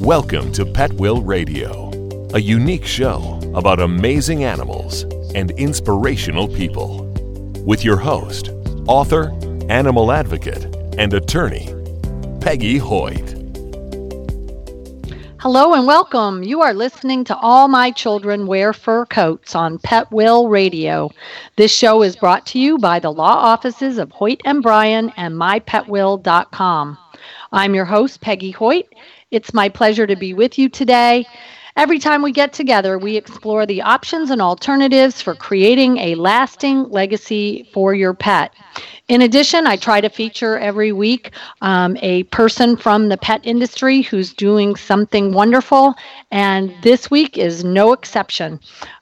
Welcome 0.00 0.52
to 0.52 0.66
Pet 0.66 0.92
Will 0.92 1.22
Radio, 1.22 1.90
a 2.34 2.38
unique 2.38 2.84
show 2.84 3.40
about 3.54 3.80
amazing 3.80 4.44
animals 4.44 5.04
and 5.34 5.52
inspirational 5.52 6.48
people. 6.48 7.10
With 7.64 7.82
your 7.82 7.96
host, 7.96 8.50
author, 8.86 9.30
animal 9.70 10.12
advocate, 10.12 10.66
and 10.98 11.14
attorney, 11.14 11.74
Peggy 12.42 12.76
Hoyt. 12.76 13.32
Hello 15.40 15.72
and 15.72 15.86
welcome. 15.86 16.42
You 16.42 16.60
are 16.60 16.74
listening 16.74 17.24
to 17.24 17.36
All 17.38 17.68
My 17.68 17.90
Children 17.90 18.46
Wear 18.46 18.74
Fur 18.74 19.06
Coats 19.06 19.54
on 19.54 19.78
Pet 19.78 20.12
Will 20.12 20.48
Radio. 20.50 21.10
This 21.56 21.74
show 21.74 22.02
is 22.02 22.16
brought 22.16 22.44
to 22.48 22.58
you 22.58 22.76
by 22.76 22.98
the 22.98 23.12
law 23.12 23.36
offices 23.36 23.96
of 23.96 24.10
Hoyt 24.10 24.42
and 24.44 24.62
Bryan 24.62 25.10
and 25.16 25.36
mypetwill.com. 25.36 26.98
I'm 27.52 27.74
your 27.74 27.84
host, 27.86 28.20
Peggy 28.20 28.50
Hoyt, 28.50 28.86
it's 29.30 29.52
my 29.52 29.68
pleasure 29.68 30.06
to 30.06 30.16
be 30.16 30.34
with 30.34 30.58
you 30.58 30.68
today. 30.68 31.26
Every 31.76 31.98
time 31.98 32.22
we 32.22 32.32
get 32.32 32.54
together, 32.54 32.96
we 32.96 33.16
explore 33.16 33.66
the 33.66 33.82
options 33.82 34.30
and 34.30 34.40
alternatives 34.40 35.20
for 35.20 35.34
creating 35.34 35.98
a 35.98 36.14
lasting 36.14 36.84
legacy 36.84 37.68
for 37.74 37.94
your 37.94 38.14
pet. 38.14 38.54
In 39.08 39.20
addition, 39.22 39.66
I 39.66 39.76
try 39.76 40.00
to 40.00 40.08
feature 40.08 40.58
every 40.58 40.90
week 40.92 41.32
um, 41.60 41.96
a 42.00 42.22
person 42.24 42.76
from 42.76 43.08
the 43.08 43.18
pet 43.18 43.42
industry 43.44 44.00
who's 44.02 44.32
doing 44.32 44.74
something 44.74 45.32
wonderful, 45.32 45.94
and 46.30 46.72
this 46.82 47.10
week 47.10 47.36
is 47.36 47.62
no 47.62 47.92
exception. 47.92 48.58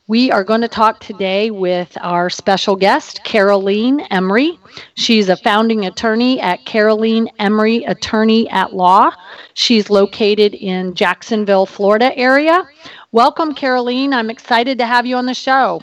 We 0.06 0.30
are 0.30 0.44
going 0.44 0.60
to 0.60 0.68
talk 0.68 1.00
today 1.00 1.50
with 1.50 1.96
our 2.02 2.28
special 2.28 2.76
guest, 2.76 3.24
Caroline 3.24 4.00
Emery. 4.10 4.58
She's 4.96 5.30
a 5.30 5.36
founding 5.36 5.86
attorney 5.86 6.38
at 6.42 6.62
Caroline 6.66 7.30
Emery 7.38 7.84
Attorney 7.84 8.46
at 8.50 8.74
Law. 8.74 9.12
She's 9.54 9.88
located 9.88 10.52
in 10.52 10.92
Jacksonville, 10.92 11.64
Florida 11.64 12.14
area. 12.18 12.68
Welcome, 13.12 13.54
Caroline. 13.54 14.12
I'm 14.12 14.28
excited 14.28 14.76
to 14.76 14.84
have 14.84 15.06
you 15.06 15.16
on 15.16 15.24
the 15.24 15.32
show. 15.32 15.80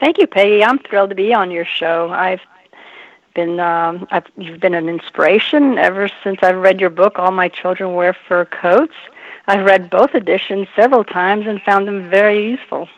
Thank 0.00 0.18
you, 0.18 0.26
Peggy. 0.26 0.64
I'm 0.64 0.80
thrilled 0.80 1.10
to 1.10 1.14
be 1.14 1.32
on 1.32 1.52
your 1.52 1.64
show. 1.64 2.10
I've 2.10 2.40
been 3.36 3.60
um, 3.60 4.08
I've, 4.10 4.26
you've 4.36 4.58
been 4.58 4.74
an 4.74 4.88
inspiration 4.88 5.78
ever 5.78 6.10
since 6.24 6.40
I've 6.42 6.56
read 6.56 6.80
your 6.80 6.90
book. 6.90 7.16
All 7.20 7.30
my 7.30 7.48
children 7.48 7.94
wear 7.94 8.16
fur 8.26 8.44
coats. 8.44 8.96
I've 9.46 9.64
read 9.64 9.90
both 9.90 10.14
editions 10.14 10.68
several 10.76 11.04
times 11.04 11.46
and 11.46 11.60
found 11.62 11.88
them 11.88 12.08
very 12.10 12.44
useful. 12.44 12.88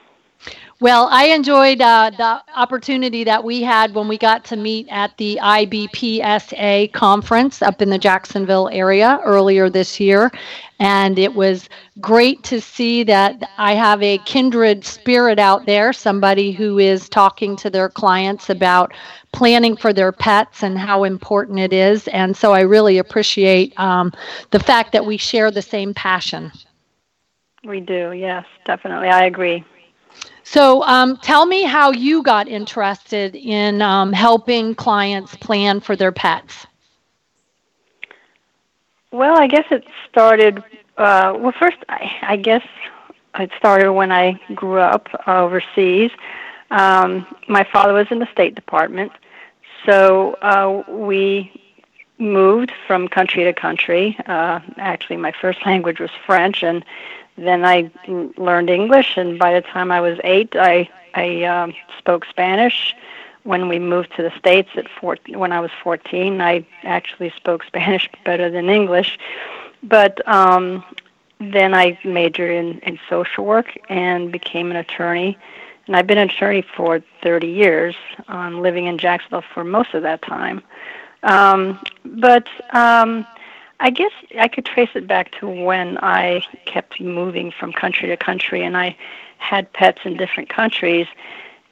Well, 0.80 1.06
I 1.10 1.26
enjoyed 1.26 1.80
uh, 1.80 2.10
the 2.10 2.42
opportunity 2.56 3.22
that 3.24 3.44
we 3.44 3.62
had 3.62 3.94
when 3.94 4.08
we 4.08 4.18
got 4.18 4.44
to 4.46 4.56
meet 4.56 4.88
at 4.90 5.16
the 5.18 5.38
IBPSA 5.40 6.92
conference 6.92 7.62
up 7.62 7.80
in 7.80 7.90
the 7.90 7.98
Jacksonville 7.98 8.68
area 8.72 9.20
earlier 9.24 9.70
this 9.70 10.00
year. 10.00 10.32
And 10.80 11.16
it 11.16 11.32
was 11.32 11.68
great 12.00 12.42
to 12.44 12.60
see 12.60 13.04
that 13.04 13.50
I 13.56 13.74
have 13.74 14.02
a 14.02 14.18
kindred 14.18 14.84
spirit 14.84 15.38
out 15.38 15.64
there, 15.64 15.92
somebody 15.92 16.50
who 16.50 16.80
is 16.80 17.08
talking 17.08 17.54
to 17.56 17.70
their 17.70 17.88
clients 17.88 18.50
about 18.50 18.92
planning 19.32 19.76
for 19.76 19.92
their 19.92 20.10
pets 20.10 20.64
and 20.64 20.76
how 20.76 21.04
important 21.04 21.60
it 21.60 21.72
is. 21.72 22.08
And 22.08 22.36
so 22.36 22.52
I 22.52 22.60
really 22.60 22.98
appreciate 22.98 23.78
um, 23.78 24.12
the 24.50 24.60
fact 24.60 24.90
that 24.92 25.06
we 25.06 25.18
share 25.18 25.52
the 25.52 25.62
same 25.62 25.94
passion. 25.94 26.50
We 27.64 27.80
do, 27.80 28.12
yes, 28.12 28.44
definitely. 28.66 29.08
I 29.08 29.24
agree. 29.24 29.64
So, 30.44 30.84
um, 30.84 31.16
tell 31.16 31.46
me 31.46 31.64
how 31.64 31.90
you 31.90 32.22
got 32.22 32.48
interested 32.48 33.34
in 33.34 33.80
um, 33.80 34.12
helping 34.12 34.74
clients 34.74 35.34
plan 35.36 35.80
for 35.80 35.96
their 35.96 36.12
pets. 36.12 36.66
Well, 39.10 39.38
I 39.38 39.46
guess 39.46 39.64
it 39.70 39.84
started. 40.08 40.58
Uh, 40.98 41.34
well, 41.38 41.54
first, 41.58 41.78
I, 41.88 42.12
I 42.22 42.36
guess 42.36 42.64
it 43.38 43.50
started 43.56 43.92
when 43.92 44.12
I 44.12 44.38
grew 44.54 44.80
up 44.80 45.08
overseas. 45.26 46.10
Um, 46.70 47.26
my 47.48 47.64
father 47.64 47.94
was 47.94 48.08
in 48.10 48.18
the 48.18 48.30
State 48.30 48.54
Department, 48.54 49.12
so 49.86 50.34
uh, 50.42 50.82
we 50.90 51.50
moved 52.18 52.72
from 52.86 53.08
country 53.08 53.44
to 53.44 53.52
country. 53.52 54.16
Uh, 54.26 54.60
actually, 54.76 55.16
my 55.16 55.32
first 55.32 55.58
language 55.66 56.00
was 56.00 56.10
French, 56.26 56.62
and 56.62 56.84
then 57.36 57.64
I 57.64 57.90
learned 58.36 58.70
English. 58.70 59.16
And 59.16 59.38
by 59.38 59.52
the 59.54 59.60
time 59.60 59.90
I 59.90 60.00
was 60.00 60.18
eight, 60.24 60.54
I 60.56 60.88
I 61.14 61.44
um, 61.44 61.74
spoke 61.98 62.24
Spanish. 62.26 62.94
When 63.44 63.68
we 63.68 63.78
moved 63.78 64.16
to 64.16 64.22
the 64.22 64.32
states 64.38 64.70
at 64.76 64.88
four, 64.88 65.18
when 65.28 65.52
I 65.52 65.60
was 65.60 65.70
14, 65.82 66.40
I 66.40 66.66
actually 66.82 67.30
spoke 67.36 67.62
Spanish 67.66 68.08
better 68.24 68.50
than 68.50 68.70
English. 68.70 69.18
But 69.82 70.26
um, 70.26 70.82
then 71.38 71.74
I 71.74 71.98
majored 72.04 72.50
in, 72.50 72.78
in 72.80 72.98
social 73.08 73.44
work 73.44 73.78
and 73.90 74.32
became 74.32 74.70
an 74.70 74.76
attorney 74.76 75.36
and 75.86 75.96
I've 75.96 76.06
been 76.06 76.18
an 76.18 76.30
attorney 76.30 76.62
for 76.76 77.02
30 77.22 77.46
years, 77.46 77.94
um, 78.28 78.62
living 78.62 78.86
in 78.86 78.98
Jacksonville 78.98 79.44
for 79.52 79.64
most 79.64 79.94
of 79.94 80.02
that 80.02 80.22
time. 80.22 80.62
Um, 81.22 81.78
but 82.04 82.48
um, 82.74 83.26
I 83.84 83.90
guess 83.90 84.12
I 84.40 84.48
could 84.48 84.64
trace 84.64 84.88
it 84.94 85.06
back 85.06 85.30
to 85.40 85.46
when 85.46 85.98
I 85.98 86.42
kept 86.64 87.02
moving 87.02 87.50
from 87.50 87.70
country 87.70 88.08
to 88.08 88.16
country, 88.16 88.64
and 88.64 88.78
I 88.78 88.96
had 89.36 89.70
pets 89.74 90.00
in 90.06 90.16
different 90.16 90.48
countries, 90.48 91.06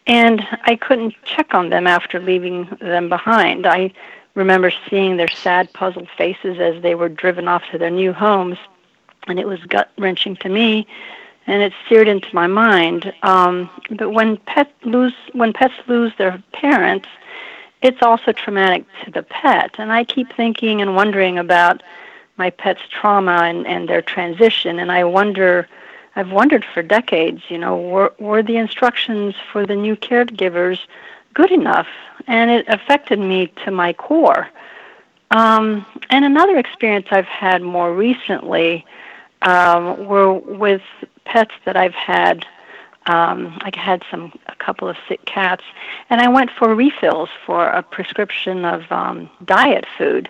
and 0.06 0.46
I 0.64 0.76
couldn't 0.76 1.14
check 1.24 1.54
on 1.54 1.70
them 1.70 1.86
after 1.86 2.20
leaving 2.20 2.68
them 2.82 3.08
behind. 3.08 3.66
I 3.66 3.94
remember 4.34 4.70
seeing 4.90 5.16
their 5.16 5.30
sad, 5.30 5.72
puzzled 5.72 6.10
faces 6.18 6.60
as 6.60 6.82
they 6.82 6.94
were 6.94 7.08
driven 7.08 7.48
off 7.48 7.62
to 7.70 7.78
their 7.78 7.88
new 7.88 8.12
homes, 8.12 8.58
and 9.26 9.40
it 9.40 9.48
was 9.48 9.60
gut 9.64 9.90
wrenching 9.96 10.36
to 10.36 10.50
me 10.50 10.86
and 11.46 11.62
it 11.62 11.72
seared 11.88 12.08
into 12.08 12.32
my 12.34 12.46
mind. 12.46 13.12
Um, 13.22 13.68
but 13.98 14.10
when 14.10 14.36
pets 14.36 14.70
lose 14.84 15.14
when 15.32 15.52
pets 15.52 15.74
lose 15.88 16.12
their 16.18 16.42
parents, 16.52 17.08
it's 17.82 18.00
also 18.02 18.32
traumatic 18.32 18.84
to 19.04 19.10
the 19.10 19.22
pet. 19.22 19.74
And 19.78 19.92
I 19.92 20.04
keep 20.04 20.32
thinking 20.32 20.80
and 20.80 20.94
wondering 20.94 21.38
about 21.38 21.82
my 22.36 22.50
pet's 22.50 22.82
trauma 22.88 23.42
and, 23.42 23.66
and 23.66 23.88
their 23.88 24.02
transition. 24.02 24.78
And 24.78 24.90
I 24.90 25.04
wonder, 25.04 25.68
I've 26.16 26.30
wondered 26.30 26.64
for 26.64 26.82
decades, 26.82 27.42
you 27.48 27.58
know, 27.58 27.76
were, 27.76 28.14
were 28.18 28.42
the 28.42 28.56
instructions 28.56 29.34
for 29.52 29.66
the 29.66 29.76
new 29.76 29.96
caregivers 29.96 30.78
good 31.34 31.50
enough? 31.50 31.88
And 32.26 32.50
it 32.50 32.66
affected 32.68 33.18
me 33.18 33.52
to 33.64 33.70
my 33.70 33.92
core. 33.92 34.48
Um, 35.32 35.84
and 36.10 36.24
another 36.24 36.58
experience 36.58 37.08
I've 37.10 37.24
had 37.24 37.62
more 37.62 37.94
recently 37.94 38.84
um, 39.42 40.06
were 40.06 40.32
with 40.32 40.82
pets 41.24 41.54
that 41.64 41.76
I've 41.76 41.94
had. 41.94 42.46
Um, 43.06 43.58
I 43.62 43.70
had 43.74 44.04
some 44.10 44.32
a 44.46 44.54
couple 44.56 44.88
of 44.88 44.96
sick 45.08 45.24
cats, 45.24 45.64
and 46.08 46.20
I 46.20 46.28
went 46.28 46.50
for 46.50 46.74
refills 46.74 47.30
for 47.44 47.68
a 47.68 47.82
prescription 47.82 48.64
of 48.64 48.90
um, 48.92 49.28
diet 49.44 49.86
food, 49.98 50.28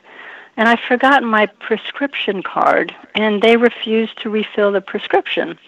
and 0.56 0.68
I 0.68 0.76
forgot 0.76 1.22
my 1.22 1.46
prescription 1.46 2.42
card, 2.42 2.94
and 3.14 3.42
they 3.42 3.56
refused 3.56 4.20
to 4.22 4.30
refill 4.30 4.72
the 4.72 4.80
prescription, 4.80 5.58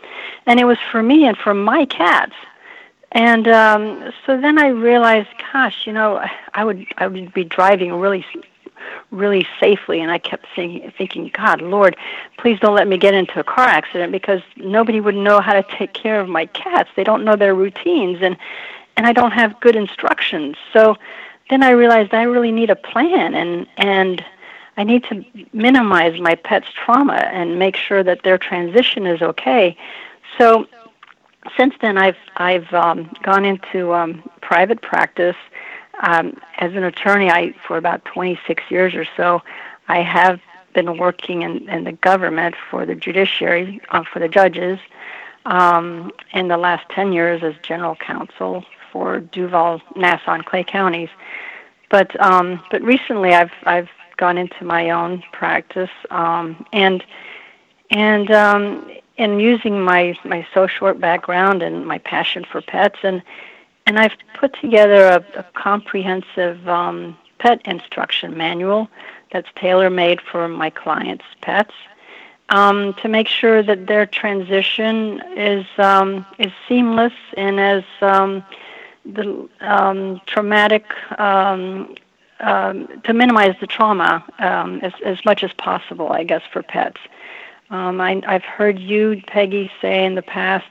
and 0.47 0.59
it 0.59 0.64
was 0.64 0.78
for 0.91 1.03
me 1.03 1.26
and 1.26 1.37
for 1.37 1.54
my 1.54 1.84
cats. 1.84 2.34
And 3.12 3.47
um, 3.47 4.12
so 4.26 4.41
then 4.41 4.59
I 4.59 4.69
realized, 4.69 5.28
gosh, 5.53 5.87
you 5.87 5.93
know, 5.93 6.25
I 6.54 6.64
would 6.64 6.87
I 6.98 7.06
would 7.06 7.32
be 7.32 7.44
driving 7.44 7.93
really 7.94 8.26
really 9.10 9.46
safely. 9.60 10.00
And 10.00 10.10
I 10.10 10.18
kept 10.18 10.46
thinking, 10.54 10.92
thinking, 10.96 11.30
God, 11.32 11.60
Lord, 11.60 11.96
please 12.38 12.58
don't 12.60 12.74
let 12.74 12.88
me 12.88 12.98
get 12.98 13.14
into 13.14 13.40
a 13.40 13.44
car 13.44 13.66
accident 13.66 14.12
because 14.12 14.42
nobody 14.56 15.00
would 15.00 15.14
know 15.14 15.40
how 15.40 15.54
to 15.54 15.62
take 15.76 15.92
care 15.92 16.20
of 16.20 16.28
my 16.28 16.46
cats. 16.46 16.90
They 16.96 17.04
don't 17.04 17.24
know 17.24 17.36
their 17.36 17.54
routines, 17.54 18.18
and 18.22 18.36
and 18.96 19.06
I 19.06 19.12
don't 19.12 19.32
have 19.32 19.58
good 19.60 19.76
instructions. 19.76 20.56
So 20.72 20.96
then 21.50 21.62
I 21.62 21.70
realized 21.70 22.14
I 22.14 22.22
really 22.22 22.52
need 22.52 22.70
a 22.70 22.76
plan, 22.76 23.34
and 23.34 23.66
and 23.76 24.24
I 24.76 24.84
need 24.84 25.04
to 25.04 25.24
minimize 25.52 26.20
my 26.20 26.34
pet's 26.34 26.69
trauma 26.72 27.28
and 27.32 27.58
make 27.58 27.76
sure 27.76 28.02
that 28.02 28.22
their 28.22 28.38
transition 28.38 29.06
is 29.06 29.22
okay. 29.22 29.76
So 30.38 30.66
since 31.56 31.75
then, 31.80 31.98
I've 31.98 32.16
I've 32.37 32.72
um, 32.72 33.10
gone 33.22 33.44
into 33.44 33.92
um, 33.94 34.22
private 34.40 34.82
practice 34.82 35.37
um, 36.02 36.38
as 36.58 36.75
an 36.75 36.85
attorney, 36.85 37.31
I 37.31 37.55
for 37.67 37.76
about 37.76 38.05
26 38.05 38.62
years 38.70 38.94
or 38.94 39.06
so, 39.17 39.43
I 39.88 40.00
have 40.02 40.41
been 40.75 40.99
working 40.99 41.43
in, 41.43 41.69
in 41.69 41.85
the 41.85 41.93
government 41.93 42.56
for 42.70 42.85
the 42.85 42.94
judiciary, 42.94 43.81
uh, 43.91 44.02
for 44.05 44.19
the 44.19 44.29
judges. 44.29 44.79
Um, 45.46 46.11
in 46.32 46.49
the 46.49 46.56
last 46.56 46.88
10 46.88 47.12
years, 47.12 47.43
as 47.43 47.55
general 47.62 47.96
counsel 47.96 48.64
for 48.91 49.20
Duval, 49.20 49.82
Nassau, 49.94 50.32
and 50.32 50.46
Clay 50.46 50.64
counties. 50.64 51.11
But 51.91 52.19
um, 52.20 52.62
but 52.70 52.81
recently, 52.82 53.35
I've 53.35 53.52
I've 53.64 53.90
gone 54.17 54.38
into 54.38 54.64
my 54.64 54.90
own 54.90 55.23
practice 55.32 55.90
um, 56.11 56.64
and 56.73 57.05
and 57.90 58.31
um, 58.31 58.90
and 59.19 59.40
using 59.40 59.81
my 59.81 60.17
my 60.25 60.47
social 60.55 60.87
work 60.87 60.99
background 60.99 61.62
and 61.62 61.87
my 61.87 61.99
passion 61.99 62.44
for 62.50 62.62
pets 62.62 62.99
and 63.02 63.23
and 63.86 63.98
I've 63.98 64.16
put 64.38 64.54
together 64.60 65.06
a, 65.06 65.40
a 65.40 65.44
comprehensive 65.54 66.66
um, 66.69 67.16
pet 67.38 67.60
instruction 67.66 68.36
manual 68.36 68.88
that's 69.32 69.48
tailor 69.56 69.90
made 69.90 70.20
for 70.20 70.48
my 70.48 70.70
clients' 70.70 71.25
pets. 71.42 71.75
um, 72.50 72.94
to 72.94 73.08
make 73.08 73.28
sure 73.28 73.62
that 73.62 73.86
their 73.86 74.06
transition 74.06 75.22
is 75.36 75.66
um, 75.78 76.26
is 76.38 76.52
seamless 76.69 77.12
and 77.36 77.58
as 77.60 77.84
um, 78.02 78.44
the 79.04 79.48
um, 79.60 80.20
traumatic 80.26 80.84
um, 81.19 81.94
um, 82.40 82.88
to 83.04 83.12
minimize 83.14 83.54
the 83.60 83.66
trauma 83.66 84.25
um, 84.38 84.80
as 84.80 84.92
as 85.04 85.25
much 85.25 85.42
as 85.42 85.52
possible, 85.54 86.12
I 86.12 86.25
guess, 86.25 86.42
for 86.52 86.62
pets. 86.62 87.00
Um, 87.70 88.00
I, 88.00 88.22
I've 88.26 88.44
heard 88.44 88.78
you, 88.78 89.22
Peggy, 89.26 89.70
say 89.80 90.04
in 90.04 90.14
the 90.14 90.22
past 90.22 90.66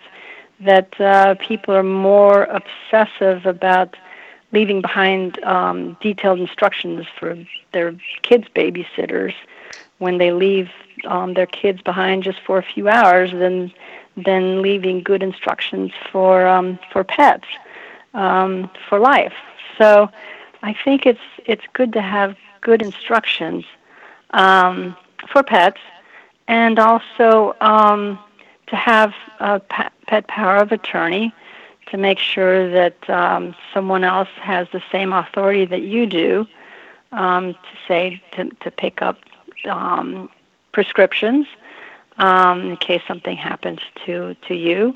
that 0.66 1.00
uh, 1.00 1.36
people 1.36 1.74
are 1.74 1.84
more 1.84 2.44
obsessive 2.46 3.46
about 3.46 3.96
leaving 4.52 4.82
behind 4.82 5.44
um, 5.44 5.98
detailed 6.00 6.40
instructions 6.40 7.06
for 7.20 7.38
their 7.72 7.96
kids' 8.22 8.48
babysitters 8.56 9.34
when 9.98 10.18
they 10.18 10.32
leave 10.32 10.70
um, 11.06 11.34
their 11.34 11.48
kids 11.48 11.82
behind 11.82 12.24
just 12.24 12.40
for 12.46 12.58
a 12.58 12.64
few 12.64 12.88
hours 12.88 13.32
than 13.32 13.72
than 14.16 14.62
leaving 14.62 15.02
good 15.02 15.24
instructions 15.24 15.92
for 16.12 16.46
um, 16.46 16.78
for 16.92 17.04
pets 17.04 17.48
um, 18.14 18.70
for 18.88 19.00
life. 19.00 19.34
So 19.78 20.10
I 20.62 20.76
think 20.84 21.06
it's 21.06 21.28
it's 21.46 21.66
good 21.74 21.94
to 21.94 22.02
have 22.02 22.38
good 22.62 22.82
instructions 22.82 23.66
um, 24.32 24.96
for 25.32 25.44
pets, 25.44 25.82
and 26.48 26.80
also 26.80 27.56
um, 27.60 28.20
to 28.68 28.76
have 28.76 29.14
a 29.40 29.60
pet 29.60 30.28
power 30.28 30.58
of 30.58 30.72
attorney 30.72 31.34
to 31.88 31.98
make 31.98 32.20
sure 32.20 32.70
that 32.72 33.10
um, 33.10 33.56
someone 33.74 34.04
else 34.04 34.30
has 34.42 34.68
the 34.72 34.82
same 34.92 35.14
authority 35.14 35.66
that 35.66 35.82
you 35.82 36.06
do 36.06 36.48
um, 37.12 37.54
to 37.54 37.78
say 37.88 38.22
to, 38.32 38.50
to 38.62 38.72
pick 38.72 39.02
up 39.02 39.20
um, 39.66 40.30
prescriptions 40.72 41.46
um, 42.18 42.72
in 42.72 42.78
case 42.78 43.02
something 43.08 43.38
happens 43.38 43.80
to 44.06 44.36
to 44.48 44.56
you. 44.56 44.96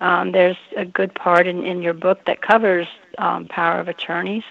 Um, 0.00 0.32
there's 0.32 0.56
a 0.76 0.84
good 0.84 1.14
part 1.14 1.46
in, 1.46 1.64
in 1.64 1.80
your 1.80 1.94
book 1.94 2.24
that 2.26 2.42
covers 2.42 2.86
um, 3.18 3.46
power 3.46 3.80
of 3.80 3.88
attorneys. 3.88 4.44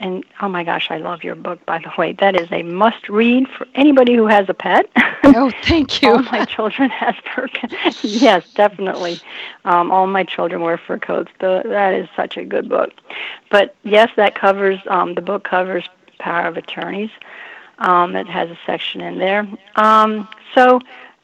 And 0.00 0.24
oh 0.40 0.48
my 0.48 0.64
gosh, 0.64 0.90
I 0.90 0.98
love 0.98 1.22
your 1.22 1.34
book, 1.34 1.64
by 1.66 1.78
the 1.78 1.92
way. 1.96 2.12
That 2.12 2.38
is 2.40 2.48
a 2.50 2.62
must 2.62 3.08
read 3.08 3.48
for 3.48 3.66
anybody 3.74 4.14
who 4.14 4.26
has 4.26 4.48
a 4.48 4.54
pet. 4.54 4.90
Oh, 5.26 5.50
thank 5.62 6.02
you. 6.02 6.10
all 6.10 6.22
my 6.24 6.44
children 6.44 6.90
have 6.90 7.16
fur 7.34 7.48
coats. 7.48 8.04
yes, 8.04 8.46
definitely. 8.52 9.18
Um, 9.64 9.90
all 9.90 10.06
my 10.06 10.22
children 10.22 10.60
wear 10.60 10.76
fur 10.76 10.98
coats. 10.98 11.30
The, 11.40 11.62
that 11.64 11.94
is 11.94 12.10
such 12.14 12.36
a 12.36 12.44
good 12.44 12.68
book. 12.68 12.90
But 13.50 13.74
yes, 13.84 14.10
that 14.16 14.34
covers, 14.34 14.78
um, 14.86 15.14
the 15.14 15.22
book 15.22 15.42
covers 15.42 15.88
power 16.18 16.46
of 16.46 16.58
attorneys. 16.58 17.10
Um, 17.78 18.14
it 18.16 18.26
has 18.28 18.50
a 18.50 18.58
section 18.66 19.00
in 19.00 19.18
there. 19.18 19.48
Um, 19.76 20.28
so 20.54 20.78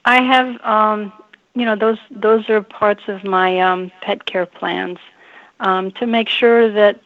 I 0.06 0.23
have, 0.23 0.61
um, 0.64 1.12
you 1.55 1.64
know, 1.64 1.76
those 1.76 1.99
those 2.11 2.49
are 2.49 2.62
parts 2.62 3.02
of 3.08 3.23
my 3.23 3.61
um, 3.61 3.93
pet 4.00 4.25
care 4.25 4.46
plans 4.46 4.99
um, 5.61 5.90
to 5.93 6.06
make 6.06 6.28
sure 6.28 6.70
that 6.73 7.00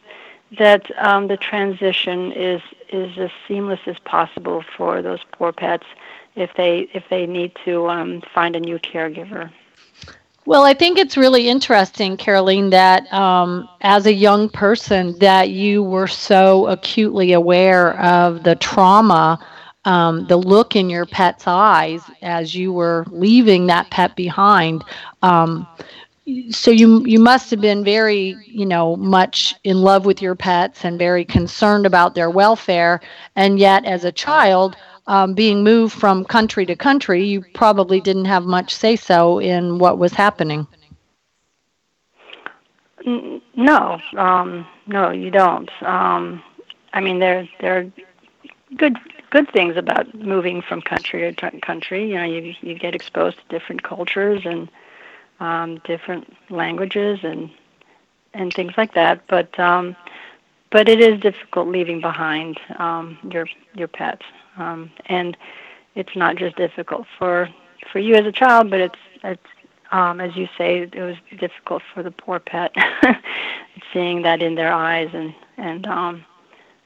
that 0.57 0.89
um, 1.03 1.27
the 1.27 1.37
transition 1.37 2.31
is 2.31 2.61
is 2.89 3.17
as 3.17 3.31
seamless 3.47 3.79
as 3.87 3.97
possible 3.99 4.63
for 4.77 5.01
those 5.01 5.19
poor 5.31 5.51
pets 5.51 5.85
if 6.35 6.53
they 6.55 6.87
if 6.93 7.03
they 7.09 7.25
need 7.25 7.51
to 7.65 7.87
um, 7.89 8.21
find 8.33 8.55
a 8.55 8.59
new 8.59 8.79
caregiver. 8.79 9.51
Well, 10.47 10.63
I 10.63 10.75
think 10.75 10.99
it's 10.99 11.17
really 11.17 11.49
interesting, 11.49 12.17
Caroline, 12.17 12.69
that 12.69 13.11
um, 13.11 13.67
as 13.81 14.05
a 14.05 14.13
young 14.13 14.47
person, 14.47 15.17
that 15.17 15.49
you 15.49 15.81
were 15.81 16.07
so 16.07 16.67
acutely 16.67 17.33
aware 17.33 17.99
of 17.99 18.43
the 18.43 18.55
trauma, 18.55 19.43
um, 19.85 20.27
the 20.27 20.37
look 20.37 20.75
in 20.75 20.87
your 20.87 21.07
pet's 21.07 21.47
eyes 21.47 22.01
as 22.21 22.53
you 22.53 22.71
were 22.71 23.05
leaving 23.09 23.65
that 23.67 23.89
pet 23.89 24.15
behind. 24.15 24.83
Um, 25.23 25.67
so 26.49 26.71
you 26.71 27.05
you 27.05 27.19
must 27.19 27.51
have 27.51 27.61
been 27.61 27.83
very 27.83 28.35
you 28.47 28.65
know 28.65 28.95
much 28.95 29.55
in 29.63 29.81
love 29.81 30.05
with 30.05 30.21
your 30.21 30.35
pets 30.35 30.83
and 30.83 30.97
very 30.97 31.23
concerned 31.23 31.85
about 31.85 32.15
their 32.15 32.29
welfare. 32.29 33.01
And 33.35 33.59
yet 33.59 33.85
as 33.85 34.03
a 34.05 34.11
child 34.11 34.75
um, 35.07 35.35
being 35.35 35.63
moved 35.63 35.93
from 35.93 36.25
country 36.25 36.65
to 36.65 36.75
country 36.75 37.23
you 37.25 37.43
probably 37.53 38.01
didn't 38.01 38.25
have 38.25 38.43
much 38.43 38.73
say 38.73 38.95
so 38.95 39.39
in 39.39 39.77
what 39.77 39.99
was 39.99 40.13
happening. 40.13 40.67
No 43.55 43.99
um, 44.17 44.65
no 44.87 45.11
you 45.11 45.29
don't. 45.29 45.69
Um, 45.83 46.41
i 46.93 47.01
mean 47.01 47.19
there 47.19 47.47
there 47.61 47.77
are 47.77 47.91
good 48.77 48.97
good 49.29 49.51
things 49.51 49.77
about 49.77 50.11
moving 50.15 50.61
from 50.61 50.81
country 50.81 51.31
to 51.31 51.59
country. 51.61 52.09
You 52.09 52.15
know 52.15 52.23
you 52.23 52.55
you 52.61 52.73
get 52.73 52.95
exposed 52.95 53.37
to 53.37 53.43
different 53.59 53.83
cultures 53.83 54.41
and 54.45 54.69
um, 55.39 55.81
different 55.85 56.33
languages 56.49 57.19
and 57.23 57.49
and 58.33 58.53
things 58.53 58.73
like 58.77 58.93
that. 58.93 59.21
But 59.27 59.57
um, 59.59 59.95
but 60.71 60.89
it 60.89 60.99
is 60.99 61.19
difficult 61.19 61.67
leaving 61.67 62.01
behind 62.01 62.59
um, 62.77 63.17
your 63.31 63.47
your 63.73 63.87
pets, 63.87 64.25
um, 64.57 64.91
and 65.07 65.37
it's 65.95 66.15
not 66.15 66.35
just 66.35 66.55
difficult 66.55 67.07
for 67.17 67.49
for 67.91 67.99
you 67.99 68.15
as 68.15 68.25
a 68.25 68.31
child, 68.31 68.69
but 68.69 68.79
it's 68.81 68.99
it's 69.23 69.47
um, 69.91 70.19
as 70.19 70.35
you 70.35 70.47
say, 70.57 70.89
it 70.91 70.95
was 70.95 71.15
difficult 71.39 71.83
for 71.93 72.03
the 72.03 72.11
poor 72.11 72.39
pet, 72.39 72.73
seeing 73.93 74.23
that 74.23 74.41
in 74.41 74.55
their 74.55 74.73
eyes, 74.73 75.09
and 75.13 75.33
and 75.57 75.87
um, 75.87 76.25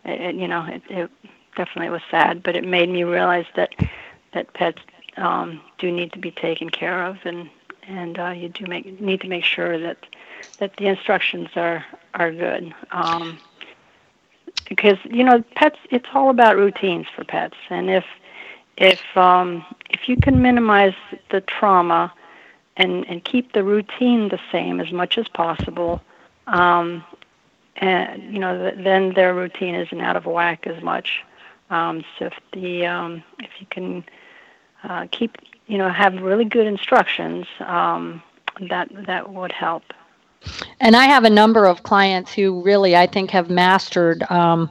it, 0.05 0.21
it, 0.21 0.35
you 0.35 0.47
know, 0.47 0.65
it, 0.65 0.81
it 0.89 1.11
definitely 1.55 1.89
was 1.89 2.01
sad. 2.11 2.43
But 2.43 2.55
it 2.55 2.65
made 2.65 2.89
me 2.89 3.03
realize 3.03 3.45
that 3.55 3.69
that 4.33 4.53
pets 4.53 4.81
um, 5.17 5.61
do 5.77 5.91
need 5.91 6.11
to 6.13 6.19
be 6.19 6.31
taken 6.31 6.69
care 6.69 7.05
of, 7.05 7.17
and 7.23 7.49
and 7.89 8.17
uh, 8.19 8.29
you 8.29 8.49
do 8.49 8.65
make 8.67 8.99
need 9.01 9.21
to 9.21 9.27
make 9.27 9.43
sure 9.43 9.77
that 9.79 9.97
that 10.59 10.75
the 10.77 10.87
instructions 10.87 11.49
are 11.55 11.83
are 12.13 12.31
good. 12.31 12.73
Um, 12.91 13.39
because 14.69 14.97
you 15.09 15.23
know 15.23 15.43
pets 15.55 15.79
it's 15.89 16.07
all 16.13 16.29
about 16.29 16.55
routines 16.55 17.07
for 17.13 17.23
pets 17.25 17.57
and 17.69 17.89
if 17.89 18.05
if 18.77 19.01
um 19.17 19.65
if 19.89 20.07
you 20.07 20.15
can 20.15 20.41
minimize 20.41 20.93
the 21.31 21.41
trauma 21.41 22.13
and 22.77 23.05
and 23.09 23.23
keep 23.25 23.51
the 23.53 23.63
routine 23.63 24.29
the 24.29 24.39
same 24.51 24.79
as 24.79 24.91
much 24.91 25.17
as 25.17 25.27
possible 25.27 26.01
um 26.47 27.03
and 27.77 28.21
you 28.31 28.39
know 28.39 28.71
then 28.77 29.13
their 29.13 29.33
routine 29.33 29.75
isn't 29.75 30.01
out 30.01 30.15
of 30.15 30.25
whack 30.25 30.67
as 30.67 30.81
much 30.83 31.23
um 31.71 32.03
so 32.17 32.25
if 32.25 32.33
the 32.53 32.85
um 32.85 33.23
if 33.39 33.49
you 33.59 33.65
can 33.69 34.03
uh 34.83 35.07
keep 35.11 35.37
you 35.69 35.77
know, 35.77 35.87
have 35.89 36.15
really 36.15 36.45
good 36.45 36.67
instructions, 36.67 37.45
um, 37.59 38.21
that 38.69 38.89
that 39.05 39.31
would 39.31 39.51
help. 39.53 39.83
And 40.79 40.95
I 40.95 41.05
have 41.05 41.25
a 41.25 41.29
number 41.29 41.65
of 41.65 41.83
clients 41.83 42.33
who 42.33 42.61
really, 42.61 42.95
I 42.95 43.05
think, 43.05 43.29
have 43.31 43.49
mastered 43.49 44.23
um, 44.31 44.69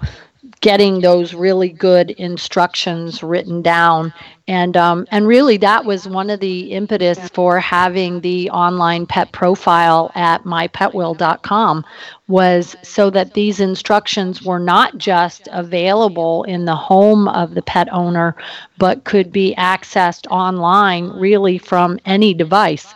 getting 0.60 1.00
those 1.00 1.34
really 1.34 1.68
good 1.68 2.10
instructions 2.12 3.22
written 3.22 3.60
down. 3.60 4.12
And 4.46 4.76
um, 4.76 5.06
and 5.10 5.26
really 5.26 5.56
that 5.58 5.84
was 5.84 6.08
one 6.08 6.30
of 6.30 6.40
the 6.40 6.72
impetus 6.72 7.28
for 7.30 7.60
having 7.60 8.20
the 8.20 8.48
online 8.50 9.06
pet 9.06 9.32
profile 9.32 10.10
at 10.14 10.44
mypetwill.com 10.44 11.84
was 12.28 12.76
so 12.82 13.10
that 13.10 13.34
these 13.34 13.60
instructions 13.60 14.42
were 14.42 14.58
not 14.58 14.96
just 14.96 15.48
available 15.52 16.44
in 16.44 16.64
the 16.64 16.76
home 16.76 17.28
of 17.28 17.54
the 17.54 17.62
pet 17.62 17.88
owner 17.92 18.36
but 18.78 19.04
could 19.04 19.32
be 19.32 19.54
accessed 19.58 20.26
online 20.30 21.08
really 21.10 21.58
from 21.58 21.98
any 22.04 22.32
device. 22.32 22.94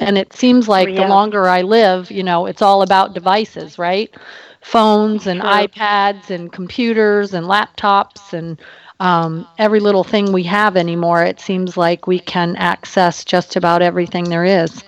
And 0.00 0.18
it 0.18 0.32
seems 0.32 0.68
like 0.68 0.88
oh, 0.88 0.94
the 0.94 1.06
longer 1.06 1.48
i 1.48 1.62
live 1.62 2.10
you 2.10 2.24
know 2.24 2.46
it's 2.46 2.62
all 2.62 2.82
about 2.82 3.14
devices 3.14 3.78
right 3.78 4.12
phones 4.64 5.26
and 5.26 5.42
iPads 5.42 6.30
and 6.30 6.50
computers 6.50 7.34
and 7.34 7.46
laptops 7.46 8.32
and 8.32 8.58
um, 9.00 9.46
every 9.58 9.80
little 9.80 10.04
thing 10.04 10.32
we 10.32 10.42
have 10.44 10.76
anymore, 10.76 11.22
it 11.22 11.38
seems 11.38 11.76
like 11.76 12.06
we 12.06 12.18
can 12.18 12.56
access 12.56 13.24
just 13.24 13.56
about 13.56 13.82
everything 13.82 14.24
there 14.24 14.44
is. 14.44 14.82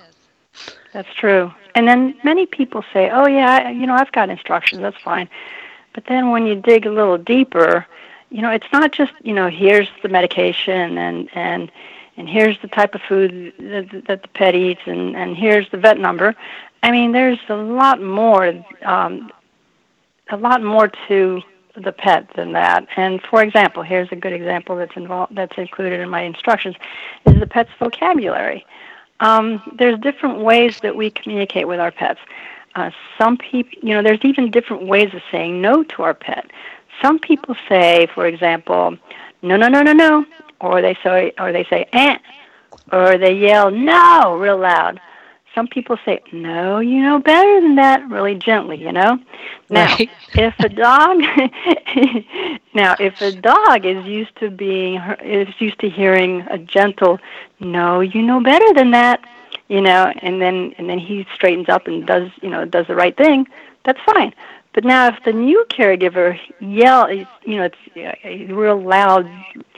That's 0.93 1.13
true. 1.13 1.53
And 1.75 1.87
then 1.87 2.15
many 2.23 2.47
people 2.47 2.83
say, 2.91 3.11
"Oh 3.11 3.27
yeah, 3.27 3.69
you 3.69 3.85
know, 3.85 3.93
I've 3.93 4.11
got 4.11 4.29
instructions. 4.29 4.81
That's 4.81 4.99
fine." 4.99 5.29
But 5.93 6.05
then 6.05 6.31
when 6.31 6.47
you 6.47 6.55
dig 6.55 6.87
a 6.87 6.89
little 6.89 7.17
deeper, 7.17 7.85
you 8.31 8.41
know, 8.41 8.49
it's 8.49 8.71
not 8.73 8.93
just 8.93 9.13
you 9.23 9.33
know, 9.33 9.47
here's 9.47 9.89
the 10.01 10.09
medication 10.09 10.97
and 10.97 11.29
and 11.33 11.71
and 12.15 12.27
here's 12.27 12.59
the 12.61 12.67
type 12.67 12.95
of 12.95 13.01
food 13.01 13.53
that, 13.59 14.05
that 14.07 14.23
the 14.23 14.27
pet 14.29 14.55
eats 14.55 14.81
and 14.87 15.15
and 15.15 15.37
here's 15.37 15.69
the 15.69 15.77
vet 15.77 15.99
number. 15.99 16.35
I 16.81 16.89
mean, 16.89 17.11
there's 17.11 17.39
a 17.49 17.55
lot 17.55 18.01
more 18.01 18.65
um, 18.83 19.31
a 20.29 20.37
lot 20.37 20.63
more 20.63 20.91
to 21.07 21.41
the 21.75 21.91
pet 21.91 22.27
than 22.35 22.53
that. 22.53 22.87
And 22.95 23.21
for 23.21 23.43
example, 23.43 23.83
here's 23.83 24.11
a 24.11 24.15
good 24.15 24.33
example 24.33 24.75
that's 24.75 24.95
involved 24.95 25.35
that's 25.35 25.57
included 25.57 25.99
in 25.99 26.09
my 26.09 26.21
instructions 26.21 26.75
is 27.25 27.39
the 27.39 27.47
pet's 27.47 27.69
vocabulary. 27.79 28.65
Um, 29.19 29.61
there's 29.77 29.99
different 29.99 30.39
ways 30.39 30.79
that 30.81 30.95
we 30.95 31.09
communicate 31.09 31.67
with 31.67 31.79
our 31.79 31.91
pets. 31.91 32.19
Uh, 32.75 32.91
some 33.17 33.37
people, 33.37 33.71
you 33.81 33.93
know, 33.93 34.03
there's 34.03 34.23
even 34.23 34.51
different 34.51 34.85
ways 34.85 35.13
of 35.13 35.21
saying 35.31 35.61
no 35.61 35.83
to 35.83 36.03
our 36.03 36.13
pet. 36.13 36.51
Some 37.01 37.19
people 37.19 37.55
say, 37.67 38.07
for 38.13 38.27
example, 38.27 38.97
no, 39.41 39.55
no, 39.55 39.67
no, 39.67 39.81
no, 39.81 39.93
no, 39.93 40.25
or 40.61 40.81
they 40.81 40.95
say 41.03 41.31
or 41.39 41.51
they 41.51 41.63
say 41.65 41.87
eh, 41.93 42.17
or 42.91 43.17
they 43.17 43.33
yell 43.33 43.71
no 43.71 44.35
real 44.37 44.57
loud. 44.57 44.99
Some 45.57 45.67
people 45.67 45.97
say 46.05 46.21
no, 46.31 46.77
you 46.77 47.01
know 47.01 47.17
better 47.17 47.59
than 47.61 47.77
that, 47.77 48.07
really 48.11 48.35
gently, 48.35 48.77
you 48.77 48.91
know. 48.91 49.17
Now, 49.71 49.97
Right. 49.97 50.11
if 50.35 50.53
a 50.59 50.69
dog, 50.69 51.17
now 52.75 52.95
if 52.99 53.19
a 53.21 53.31
dog 53.31 53.83
is 53.83 54.05
used 54.05 54.35
to 54.35 54.51
being 54.51 55.01
is 55.23 55.47
used 55.59 55.79
to 55.79 55.89
hearing 55.89 56.41
a 56.51 56.59
gentle 56.59 57.17
no, 57.59 58.01
you 58.01 58.21
know 58.21 58.39
better 58.39 58.71
than 58.75 58.91
that, 58.91 59.19
you 59.67 59.81
know, 59.81 60.13
and 60.21 60.39
then 60.39 60.75
and 60.77 60.87
then 60.87 60.99
he 60.99 61.25
straightens 61.33 61.69
up 61.69 61.87
and 61.87 62.05
does 62.05 62.29
you 62.43 62.51
know 62.51 62.63
does 62.63 62.85
the 62.85 62.93
right 62.95 63.17
thing, 63.17 63.47
that's 63.83 63.99
fine. 64.13 64.35
But 64.77 64.85
now, 64.85 65.07
if 65.07 65.23
the 65.25 65.33
new 65.33 65.65
caregiver 65.71 66.39
yell, 66.59 67.11
you 67.11 67.25
know, 67.47 67.63
it's 67.63 67.77
a 68.23 68.45
real 68.53 68.79
loud 68.79 69.27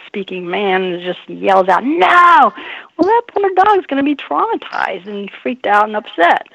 speaking 0.06 0.50
man 0.50 1.00
just 1.00 1.22
yells 1.30 1.70
out, 1.70 1.86
"No!" 1.86 2.52
Well, 2.98 3.08
that 3.08 3.22
poor 3.30 3.50
dog's 3.56 3.86
going 3.86 4.04
to 4.04 4.04
be 4.04 4.14
traumatized 4.14 5.08
and 5.08 5.32
freaked 5.32 5.66
out 5.66 5.86
and 5.86 5.96
upset. 5.96 6.48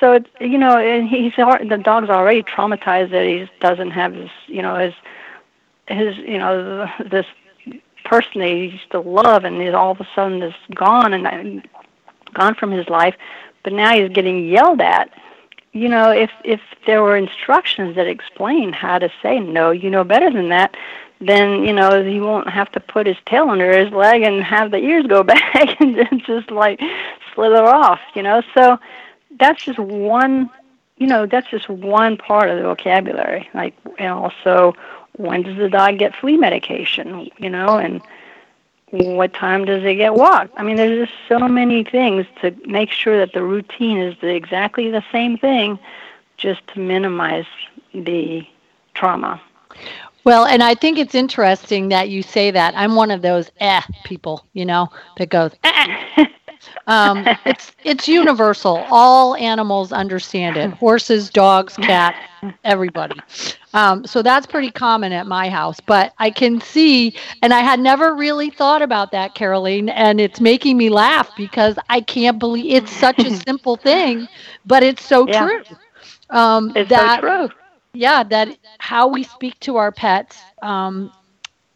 So 0.00 0.12
it's 0.12 0.30
you 0.40 0.56
know, 0.56 0.78
and 0.78 1.06
he's 1.06 1.36
the 1.36 1.80
dog's 1.84 2.08
already 2.08 2.42
traumatized 2.42 3.10
that 3.10 3.26
he 3.26 3.46
doesn't 3.60 3.90
have 3.90 4.14
his, 4.14 4.30
you 4.46 4.62
know, 4.62 4.76
his 4.76 4.94
his, 5.88 6.16
you 6.16 6.38
know, 6.38 6.90
this 7.04 7.26
person 8.06 8.40
that 8.40 8.48
he 8.48 8.68
used 8.68 8.90
to 8.92 9.00
love, 9.00 9.44
and 9.44 9.60
is 9.60 9.74
all 9.74 9.90
of 9.90 10.00
a 10.00 10.08
sudden 10.14 10.42
is 10.42 10.54
gone 10.74 11.12
and 11.12 11.26
and 11.26 11.68
gone 12.32 12.54
from 12.54 12.70
his 12.70 12.88
life. 12.88 13.14
But 13.62 13.74
now 13.74 13.92
he's 13.92 14.08
getting 14.08 14.48
yelled 14.48 14.80
at 14.80 15.10
you 15.72 15.88
know, 15.88 16.10
if 16.10 16.30
if 16.44 16.60
there 16.86 17.02
were 17.02 17.16
instructions 17.16 17.96
that 17.96 18.06
explain 18.06 18.72
how 18.72 18.98
to 18.98 19.10
say 19.22 19.38
no, 19.38 19.70
you 19.70 19.90
know 19.90 20.04
better 20.04 20.30
than 20.30 20.48
that, 20.48 20.76
then 21.20 21.64
you 21.64 21.72
know 21.72 22.02
he 22.02 22.20
won't 22.20 22.48
have 22.48 22.70
to 22.72 22.80
put 22.80 23.06
his 23.06 23.16
tail 23.26 23.50
under 23.50 23.76
his 23.76 23.92
leg 23.92 24.22
and 24.22 24.42
have 24.42 24.70
the 24.70 24.78
ears 24.78 25.06
go 25.06 25.22
back 25.34 25.80
and 25.80 26.24
just 26.24 26.50
like 26.50 26.80
slither 27.34 27.64
off. 27.64 28.00
You 28.14 28.22
know, 28.22 28.42
so 28.54 28.78
that's 29.38 29.62
just 29.62 29.78
one. 29.78 30.50
You 30.96 31.06
know, 31.06 31.26
that's 31.26 31.48
just 31.48 31.68
one 31.68 32.16
part 32.16 32.50
of 32.50 32.56
the 32.56 32.64
vocabulary. 32.64 33.48
Like, 33.54 33.74
and 33.98 34.08
also, 34.08 34.74
when 35.16 35.42
does 35.42 35.56
the 35.56 35.68
dog 35.68 35.98
get 35.98 36.16
flea 36.16 36.36
medication? 36.36 37.30
You 37.38 37.50
know, 37.50 37.78
and 37.78 38.00
what 38.90 39.34
time 39.34 39.64
does 39.64 39.84
it 39.84 39.96
get 39.96 40.14
walked? 40.14 40.52
I 40.56 40.62
mean, 40.62 40.76
there's 40.76 41.08
just 41.08 41.18
so 41.28 41.38
many 41.48 41.84
things 41.84 42.26
to 42.40 42.54
make 42.66 42.90
sure 42.90 43.18
that 43.18 43.32
the 43.32 43.42
routine 43.42 43.98
is 43.98 44.16
the, 44.20 44.28
exactly 44.34 44.90
the 44.90 45.04
same 45.12 45.36
thing, 45.36 45.78
just 46.36 46.66
to 46.68 46.80
minimize 46.80 47.46
the 47.92 48.46
trauma. 48.94 49.40
Well, 50.24 50.46
and 50.46 50.62
I 50.62 50.74
think 50.74 50.98
it's 50.98 51.14
interesting 51.14 51.88
that 51.88 52.08
you 52.10 52.22
say 52.22 52.50
that. 52.50 52.74
I'm 52.76 52.94
one 52.94 53.10
of 53.10 53.22
those 53.22 53.50
eh 53.60 53.82
people, 54.04 54.46
you 54.52 54.64
know, 54.64 54.88
that 55.16 55.30
goes 55.30 55.52
eh. 55.64 56.26
um, 56.86 57.28
it's 57.44 57.72
it's 57.84 58.08
universal. 58.08 58.86
All 58.90 59.34
animals 59.36 59.92
understand 59.92 60.56
it. 60.56 60.72
Horses, 60.72 61.30
dogs, 61.30 61.76
cats, 61.76 62.18
everybody. 62.64 63.24
Um, 63.74 64.06
so 64.06 64.22
that's 64.22 64.46
pretty 64.46 64.70
common 64.70 65.12
at 65.12 65.26
my 65.26 65.48
house. 65.48 65.80
But 65.80 66.12
I 66.18 66.30
can 66.30 66.60
see, 66.60 67.14
and 67.42 67.52
I 67.52 67.60
had 67.60 67.80
never 67.80 68.14
really 68.14 68.50
thought 68.50 68.82
about 68.82 69.12
that, 69.12 69.34
Caroline, 69.34 69.88
and 69.88 70.20
it's 70.20 70.40
making 70.40 70.76
me 70.76 70.88
laugh 70.90 71.34
because 71.34 71.76
I 71.88 72.00
can't 72.00 72.38
believe 72.38 72.74
it's 72.74 72.92
such 72.92 73.24
a 73.24 73.30
simple 73.30 73.76
thing, 73.76 74.28
but 74.64 74.82
it's 74.82 75.02
so 75.04 75.26
Yeah. 75.26 75.48
true. 75.48 75.62
Um, 76.30 76.74
It's 76.74 76.88
that, 76.88 76.94
so 76.94 77.08
true. 77.08 77.48
yeah 77.92 78.22
that 78.22 78.48
how 78.78 79.08
we 79.08 79.22
speak 79.22 79.58
to 79.60 79.76
our 79.76 79.92
pets 79.92 80.52
um, 80.62 81.12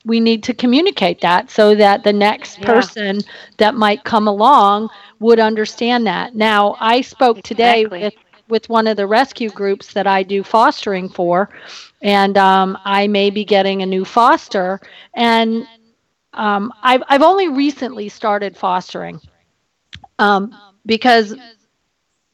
we 0.05 0.21
need 0.21 0.43
to 0.45 0.55
communicate 0.55 1.21
that 1.21 1.51
so 1.51 1.75
that 1.75 2.03
the 2.05 2.13
next 2.13 2.61
Yeah. 2.61 2.63
person 2.63 3.25
that 3.59 3.75
might 3.75 4.05
come 4.05 4.27
along 4.29 4.89
would 5.21 5.39
understand 5.39 6.07
that 6.07 6.35
now 6.35 6.77
i 6.81 7.01
spoke 7.01 7.43
today 7.43 7.85
Exactly. 7.85 8.01
with 8.01 8.15
with 8.49 8.69
one 8.69 8.87
of 8.87 8.97
the 8.97 9.07
rescue 9.07 9.51
groups 9.51 9.93
that 9.93 10.07
i 10.07 10.23
do 10.23 10.43
fostering 10.43 11.09
for 11.09 11.49
and 12.03 12.37
um, 12.39 12.77
i 12.85 13.07
may 13.07 13.31
be 13.31 13.45
getting 13.45 13.83
a 13.83 13.87
new 13.87 14.05
foster 14.05 14.81
and 15.15 15.67
um, 16.35 16.73
I've, 16.83 17.03
I've 17.09 17.23
only 17.23 17.49
recently 17.49 18.09
started 18.09 18.57
fostering 18.57 19.21
um, 20.19 20.57
because 20.87 21.35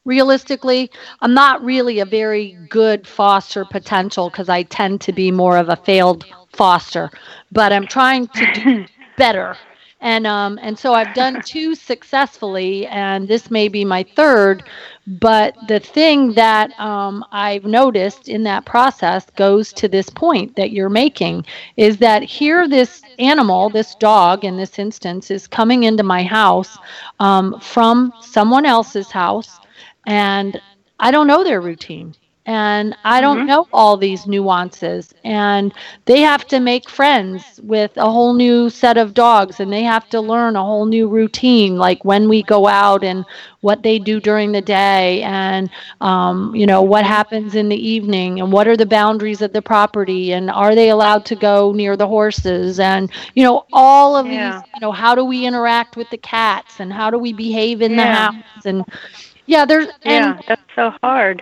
realistically, 0.09 0.89
I'm 1.21 1.35
not 1.35 1.63
really 1.63 1.99
a 1.99 2.05
very 2.05 2.57
good 2.67 3.05
foster 3.05 3.63
potential 3.63 4.29
because 4.31 4.49
I 4.49 4.63
tend 4.63 5.01
to 5.01 5.13
be 5.13 5.29
more 5.31 5.55
of 5.55 5.69
a 5.69 5.75
failed 5.75 6.25
foster, 6.51 7.11
but 7.51 7.71
I'm 7.71 7.85
trying 7.85 8.27
to 8.27 8.53
do 8.53 8.85
better. 9.17 9.55
And 10.01 10.25
um, 10.25 10.57
and 10.61 10.79
so 10.79 10.93
I've 10.93 11.13
done 11.13 11.41
two 11.45 11.75
successfully, 11.75 12.87
and 12.87 13.27
this 13.27 13.51
may 13.51 13.67
be 13.67 13.83
my 13.85 14.03
third. 14.15 14.63
But 15.05 15.55
the 15.67 15.79
thing 15.79 16.33
that 16.33 16.67
um, 16.79 17.25
I've 17.31 17.65
noticed 17.65 18.29
in 18.29 18.43
that 18.43 18.65
process 18.65 19.25
goes 19.35 19.73
to 19.73 19.87
this 19.87 20.09
point 20.09 20.55
that 20.55 20.71
you're 20.71 20.89
making 21.03 21.45
is 21.77 21.97
that 21.97 22.23
here, 22.23 22.67
this 22.67 23.01
animal, 23.17 23.69
this 23.69 23.93
dog 23.95 24.45
in 24.45 24.55
this 24.55 24.79
instance, 24.79 25.29
is 25.29 25.47
coming 25.47 25.83
into 25.83 26.03
my 26.03 26.23
house 26.23 26.77
um, 27.19 27.59
from 27.59 28.13
someone 28.21 28.65
else's 28.65 29.11
house 29.11 29.59
and 30.05 30.61
I 30.99 31.11
don't 31.11 31.27
know 31.27 31.43
their 31.43 31.61
routine. 31.61 32.15
And 32.45 32.95
I 33.03 33.21
don't 33.21 33.43
Mhm. 33.43 33.45
know 33.45 33.67
all 33.71 33.97
these 33.97 34.25
nuances. 34.25 35.13
And 35.23 35.73
they 36.05 36.21
have 36.21 36.45
to 36.47 36.59
make 36.59 36.89
friends 36.89 37.59
with 37.63 37.91
a 37.97 38.09
whole 38.09 38.33
new 38.33 38.69
set 38.69 38.97
of 38.97 39.13
dogs 39.13 39.59
and 39.59 39.71
they 39.71 39.83
have 39.83 40.09
to 40.09 40.21
learn 40.21 40.55
a 40.55 40.63
whole 40.63 40.85
new 40.85 41.07
routine, 41.07 41.77
like 41.77 42.03
when 42.03 42.27
we 42.27 42.43
go 42.43 42.67
out 42.67 43.03
and 43.03 43.25
what 43.61 43.83
they 43.83 43.99
do 43.99 44.19
during 44.19 44.51
the 44.51 44.61
day 44.61 45.21
and, 45.23 45.69
um, 46.01 46.53
you 46.55 46.65
know, 46.65 46.81
what 46.81 47.05
happens 47.05 47.55
in 47.55 47.69
the 47.69 47.75
evening 47.87 48.39
and 48.39 48.51
what 48.51 48.67
are 48.67 48.77
the 48.77 48.85
boundaries 48.85 49.41
of 49.41 49.53
the 49.53 49.61
property 49.61 50.33
and 50.33 50.49
are 50.49 50.75
they 50.75 50.89
allowed 50.89 51.25
to 51.25 51.35
go 51.35 51.71
near 51.73 51.95
the 51.95 52.07
horses 52.07 52.79
and, 52.79 53.11
you 53.35 53.43
know, 53.43 53.65
all 53.71 54.15
of 54.15 54.27
Yeah. 54.27 54.29
these, 54.29 54.63
you 54.73 54.79
know, 54.81 54.91
how 54.91 55.15
do 55.15 55.23
we 55.23 55.45
interact 55.45 55.95
with 55.97 56.09
the 56.09 56.17
cats 56.17 56.79
and 56.79 56.91
how 56.93 57.09
do 57.11 57.17
we 57.19 57.33
behave 57.33 57.81
in 57.81 57.95
the 57.95 58.07
house 58.07 58.65
and 58.65 58.83
yeah, 59.49 59.65
there's 59.65 59.89
Yeah, 60.03 60.33
and 60.33 60.43
that's 60.47 60.61
so 60.75 60.91
hard. 61.03 61.41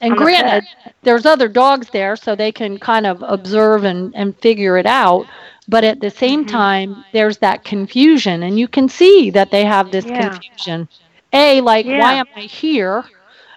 and 0.00 0.16
the 0.18 0.26
granted, 0.26 0.68
there's 1.02 1.26
other 1.26 1.48
dogs 1.48 1.90
there, 1.90 2.16
so 2.16 2.34
they 2.34 2.52
can 2.52 2.78
kind 2.78 3.06
of 3.06 3.22
observe 3.26 3.84
and 3.84 4.14
and 4.14 4.36
figure 4.40 4.76
it 4.78 4.86
out. 4.86 5.30
But 5.68 5.84
at 5.84 6.00
the 6.00 6.10
same 6.10 6.44
Mhm. 6.44 6.46
time, 6.46 7.04
there's 7.12 7.38
that 7.38 7.64
confusion, 7.64 8.42
and 8.42 8.58
you 8.58 8.68
can 8.68 8.88
see 8.88 9.30
that 9.30 9.50
they 9.50 9.64
have 9.64 9.90
this 9.90 10.10
Yeah. 10.10 10.10
confusion. 10.10 10.88
A, 11.32 11.60
like, 11.60 11.88
why 11.92 12.14
am 12.14 12.26
I 12.36 12.42
here? 12.42 13.04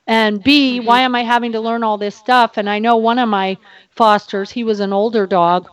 And 0.07 0.43
B, 0.43 0.79
Mhm. 0.79 0.81
why 0.81 1.01
am 1.01 1.15
I 1.15 1.23
having 1.23 1.53
to 1.53 1.61
learn 1.61 1.83
all 1.83 1.97
this 1.97 2.15
stuff? 2.15 2.57
And 2.57 2.69
I 2.69 2.79
know 2.79 2.97
one 2.97 3.19
of 3.19 3.29
my 3.29 3.57
fosters, 3.95 4.51
he 4.51 4.63
was 4.63 4.79
an 4.79 4.93
older 4.93 5.27
dog. 5.27 5.69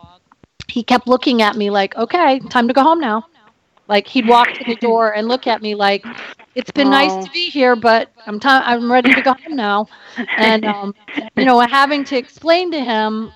He 0.69 0.83
kept 0.85 1.09
looking 1.09 1.43
at 1.43 1.57
me 1.57 1.71
like, 1.71 1.97
okay, 1.97 2.41
time 2.51 2.69
to 2.69 2.75
go 2.75 2.83
home 2.83 3.01
now. 3.01 3.25
Like 3.89 4.07
he'd 4.09 4.27
walk 4.27 4.53
to 4.55 4.65
the 4.65 4.77
door 4.81 5.15
and 5.15 5.29
look 5.29 5.47
at 5.47 5.63
me 5.63 5.75
like, 5.75 6.11
it's 6.55 6.71
been 6.71 6.91
nice 6.91 7.17
Oh. 7.17 7.25
to 7.25 7.31
be 7.31 7.51
here, 7.51 7.77
but 7.77 8.11
I'm 8.27 8.41
time 8.41 8.63
I'm 8.65 8.91
ready 8.91 9.15
to 9.15 9.23
go 9.23 9.33
home 9.47 9.57
now. 9.57 9.89
And 10.37 10.65
um, 10.67 10.95
you 11.37 11.45
know, 11.45 11.61
having 11.61 12.05
to 12.05 12.17
explain 12.17 12.71
to 12.73 12.81
him, 12.83 13.33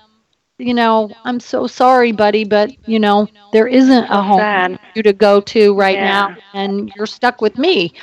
you 0.57 0.73
know, 0.73 1.17
I'm 1.23 1.39
so 1.39 1.67
sorry, 1.67 2.11
buddy, 2.11 2.43
but 2.45 2.71
you 2.85 2.99
know, 2.99 3.29
there 3.51 3.67
isn't 3.67 4.05
a 4.09 4.21
home 4.21 4.47
sad. 4.47 4.77
for 4.79 4.79
you 4.95 5.03
to 5.03 5.13
go 5.13 5.41
to 5.41 5.75
right 5.75 5.99
Yeah. 5.99 6.01
now, 6.01 6.29
and 6.53 6.91
you're 6.95 7.05
stuck 7.07 7.41
with 7.41 7.57
me. 7.57 7.93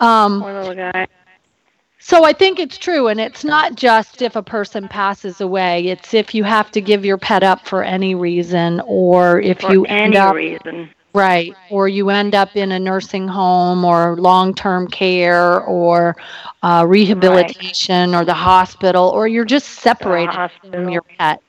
Um, 0.00 0.46
Poor 0.46 0.52
little 0.52 0.74
guy. 0.74 1.06
so 1.98 2.24
I 2.24 2.32
think 2.32 2.58
it's 2.58 2.78
true, 2.78 3.08
and 3.08 3.20
it's 3.20 3.44
not 3.44 3.74
just 3.76 4.22
if 4.22 4.36
a 4.36 4.42
person 4.42 4.88
passes 4.88 5.40
away. 5.40 5.86
It's 5.88 6.14
if 6.14 6.34
you 6.34 6.44
have 6.44 6.70
to 6.72 6.80
give 6.80 7.04
your 7.04 7.18
pet 7.18 7.42
up 7.42 7.66
for 7.66 7.82
any 7.82 8.14
reason, 8.14 8.80
or 8.84 9.40
if 9.40 9.68
For 9.68 9.70
you 9.70 9.84
end 9.86 10.14
any 10.14 10.16
up 10.16 10.36
reason. 10.36 10.90
Right, 11.14 11.58
or 11.68 11.88
you 11.88 12.10
end 12.10 12.34
up 12.34 12.56
in 12.56 12.72
a 12.72 12.78
nursing 12.78 13.28
home, 13.28 13.84
or 13.84 14.16
long-term 14.16 14.88
care, 14.88 15.60
or 15.62 16.16
uh, 16.62 16.84
rehabilitation, 16.88 18.14
or 18.14 18.24
the 18.24 18.34
hospital, 18.34 19.08
or 19.08 19.26
you're 19.28 19.44
just 19.44 19.68
separated 19.80 20.40
from 20.70 20.88
your 20.88 21.02
pet 21.18 21.42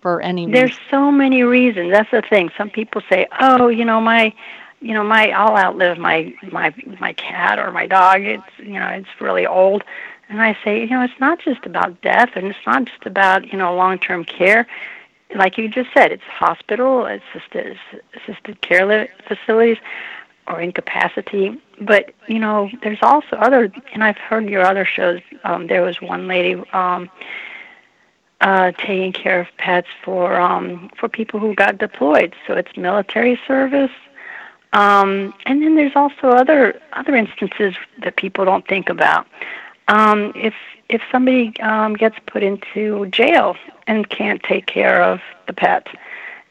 for 0.00 0.20
any 0.20 0.46
reason. 0.46 0.52
There's 0.52 0.78
so 0.90 1.10
many 1.10 1.42
reasons. 1.42 1.92
That's 1.92 2.10
the 2.10 2.22
thing. 2.22 2.50
Some 2.56 2.70
people 2.70 3.02
say, 3.08 3.26
"Oh, 3.40 3.68
you 3.68 3.84
know, 3.84 4.00
my, 4.00 4.32
you 4.80 4.94
know, 4.94 5.02
my, 5.04 5.30
I'll 5.30 5.56
outlive 5.56 5.98
my 5.98 6.32
my 6.50 6.72
my 7.00 7.12
cat 7.14 7.58
or 7.58 7.70
my 7.70 7.86
dog. 7.86 8.22
It's, 8.22 8.48
you 8.58 8.78
know, 8.78 8.88
it's 8.88 9.20
really 9.20 9.46
old." 9.46 9.84
And 10.28 10.40
I 10.42 10.56
say, 10.64 10.80
you 10.80 10.90
know, 10.90 11.02
it's 11.02 11.18
not 11.20 11.38
just 11.40 11.66
about 11.66 12.00
death, 12.02 12.30
and 12.34 12.46
it's 12.46 12.66
not 12.66 12.84
just 12.86 13.06
about 13.06 13.50
you 13.52 13.58
know 13.58 13.74
long-term 13.74 14.24
care. 14.24 14.66
Like 15.34 15.58
you 15.58 15.68
just 15.68 15.90
said, 15.92 16.10
it's 16.12 16.22
hospital, 16.24 17.06
assisted 17.06 17.78
assisted 18.14 18.60
care 18.62 18.86
li- 18.86 19.08
facilities, 19.26 19.76
or 20.46 20.60
incapacity. 20.60 21.60
But 21.80 22.14
you 22.26 22.38
know, 22.38 22.70
there's 22.82 23.02
also 23.02 23.36
other, 23.36 23.72
and 23.92 24.02
I've 24.02 24.16
heard 24.16 24.48
your 24.48 24.62
other 24.62 24.84
shows. 24.84 25.20
Um, 25.44 25.66
there 25.66 25.82
was 25.82 26.00
one 26.00 26.26
lady. 26.28 26.54
Um, 26.72 27.10
uh, 28.40 28.70
taking 28.72 29.12
care 29.12 29.40
of 29.40 29.48
pets 29.56 29.88
for 30.04 30.40
um, 30.40 30.90
for 30.96 31.08
people 31.08 31.40
who 31.40 31.54
got 31.54 31.78
deployed. 31.78 32.34
So 32.46 32.54
it's 32.54 32.76
military 32.76 33.38
service, 33.48 33.90
um, 34.72 35.34
and 35.44 35.62
then 35.62 35.74
there's 35.74 35.96
also 35.96 36.28
other 36.28 36.80
other 36.92 37.16
instances 37.16 37.74
that 38.02 38.16
people 38.16 38.44
don't 38.44 38.66
think 38.66 38.88
about. 38.88 39.26
Um, 39.88 40.32
if 40.36 40.54
if 40.88 41.02
somebody 41.12 41.58
um, 41.60 41.94
gets 41.94 42.16
put 42.26 42.42
into 42.42 43.06
jail 43.06 43.56
and 43.86 44.08
can't 44.08 44.42
take 44.42 44.66
care 44.66 45.02
of 45.02 45.20
the 45.46 45.52
pet, 45.52 45.86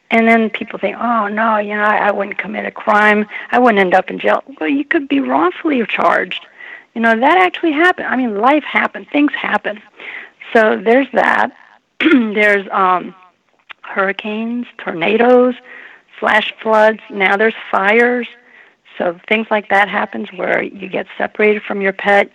and 0.10 0.28
then 0.28 0.50
people 0.50 0.80
think, 0.80 0.96
oh 0.98 1.28
no, 1.28 1.58
you 1.58 1.76
know, 1.76 1.84
I, 1.84 2.08
I 2.08 2.12
wouldn't 2.12 2.38
commit 2.38 2.66
a 2.66 2.72
crime, 2.72 3.26
I 3.52 3.60
wouldn't 3.60 3.80
end 3.80 3.94
up 3.94 4.10
in 4.10 4.20
jail. 4.20 4.44
Well, 4.60 4.70
you 4.70 4.86
could 4.86 5.08
be 5.08 5.20
wrongfully 5.20 5.86
charged. 5.86 6.46
You 6.94 7.02
know, 7.02 7.20
that 7.20 7.38
actually 7.38 7.74
happened. 7.74 8.08
I 8.08 8.16
mean, 8.16 8.40
life 8.40 8.64
happened, 8.64 9.08
things 9.12 9.32
happen. 9.34 9.82
So 10.54 10.82
there's 10.82 11.08
that. 11.14 11.56
there's 12.00 12.68
um, 12.72 13.14
hurricanes, 13.82 14.68
tornadoes, 14.78 15.56
flash 16.20 16.54
floods. 16.62 17.00
Now 17.10 17.38
there's 17.38 17.54
fires. 17.70 18.28
So 18.98 19.20
things 19.28 19.48
like 19.52 19.70
that 19.70 19.90
happens 19.90 20.30
where 20.34 20.64
you 20.64 20.90
get 20.90 21.06
separated 21.18 21.62
from 21.64 21.82
your 21.82 21.94
pet, 21.94 22.32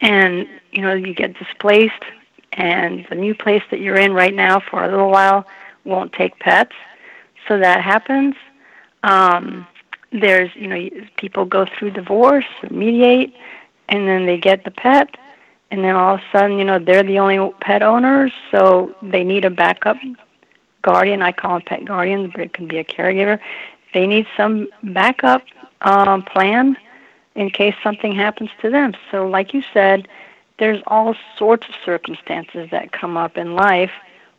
and 0.00 0.46
you 0.76 0.82
know 0.82 0.94
you 0.94 1.14
get 1.14 1.38
displaced, 1.38 2.04
and 2.52 3.06
the 3.08 3.16
new 3.16 3.34
place 3.34 3.62
that 3.70 3.80
you're 3.80 3.96
in 3.96 4.12
right 4.12 4.34
now 4.34 4.60
for 4.60 4.84
a 4.84 4.90
little 4.90 5.10
while 5.10 5.46
won't 5.84 6.12
take 6.12 6.38
pets. 6.38 6.74
So 7.48 7.58
that 7.58 7.82
happens. 7.82 8.34
Um, 9.02 9.66
there's 10.12 10.50
you 10.54 10.68
know 10.68 10.88
people 11.16 11.44
go 11.44 11.66
through 11.66 11.92
divorce, 11.92 12.46
mediate, 12.70 13.34
and 13.88 14.06
then 14.06 14.26
they 14.26 14.38
get 14.38 14.64
the 14.64 14.70
pet, 14.70 15.16
and 15.70 15.82
then 15.82 15.94
all 15.94 16.14
of 16.14 16.20
a 16.20 16.24
sudden, 16.32 16.58
you 16.58 16.64
know, 16.64 16.78
they're 16.78 17.02
the 17.02 17.18
only 17.18 17.52
pet 17.60 17.82
owners, 17.82 18.32
so 18.50 18.94
they 19.02 19.24
need 19.24 19.44
a 19.44 19.50
backup 19.50 19.96
guardian. 20.82 21.22
I 21.22 21.32
call 21.32 21.54
them 21.54 21.62
pet 21.62 21.84
guardians, 21.84 22.30
but 22.32 22.40
it 22.40 22.52
can 22.52 22.68
be 22.68 22.78
a 22.78 22.84
caregiver. 22.84 23.40
They 23.92 24.06
need 24.06 24.26
some 24.36 24.68
backup 24.82 25.42
um, 25.82 26.22
plan 26.22 26.76
in 27.34 27.50
case 27.50 27.74
something 27.82 28.14
happens 28.14 28.50
to 28.62 28.70
them. 28.70 28.94
So, 29.10 29.28
like 29.28 29.52
you 29.52 29.62
said, 29.74 30.08
there's 30.58 30.82
all 30.86 31.14
sorts 31.36 31.68
of 31.68 31.74
circumstances 31.84 32.68
that 32.70 32.92
come 32.92 33.16
up 33.16 33.36
in 33.36 33.54
life 33.54 33.92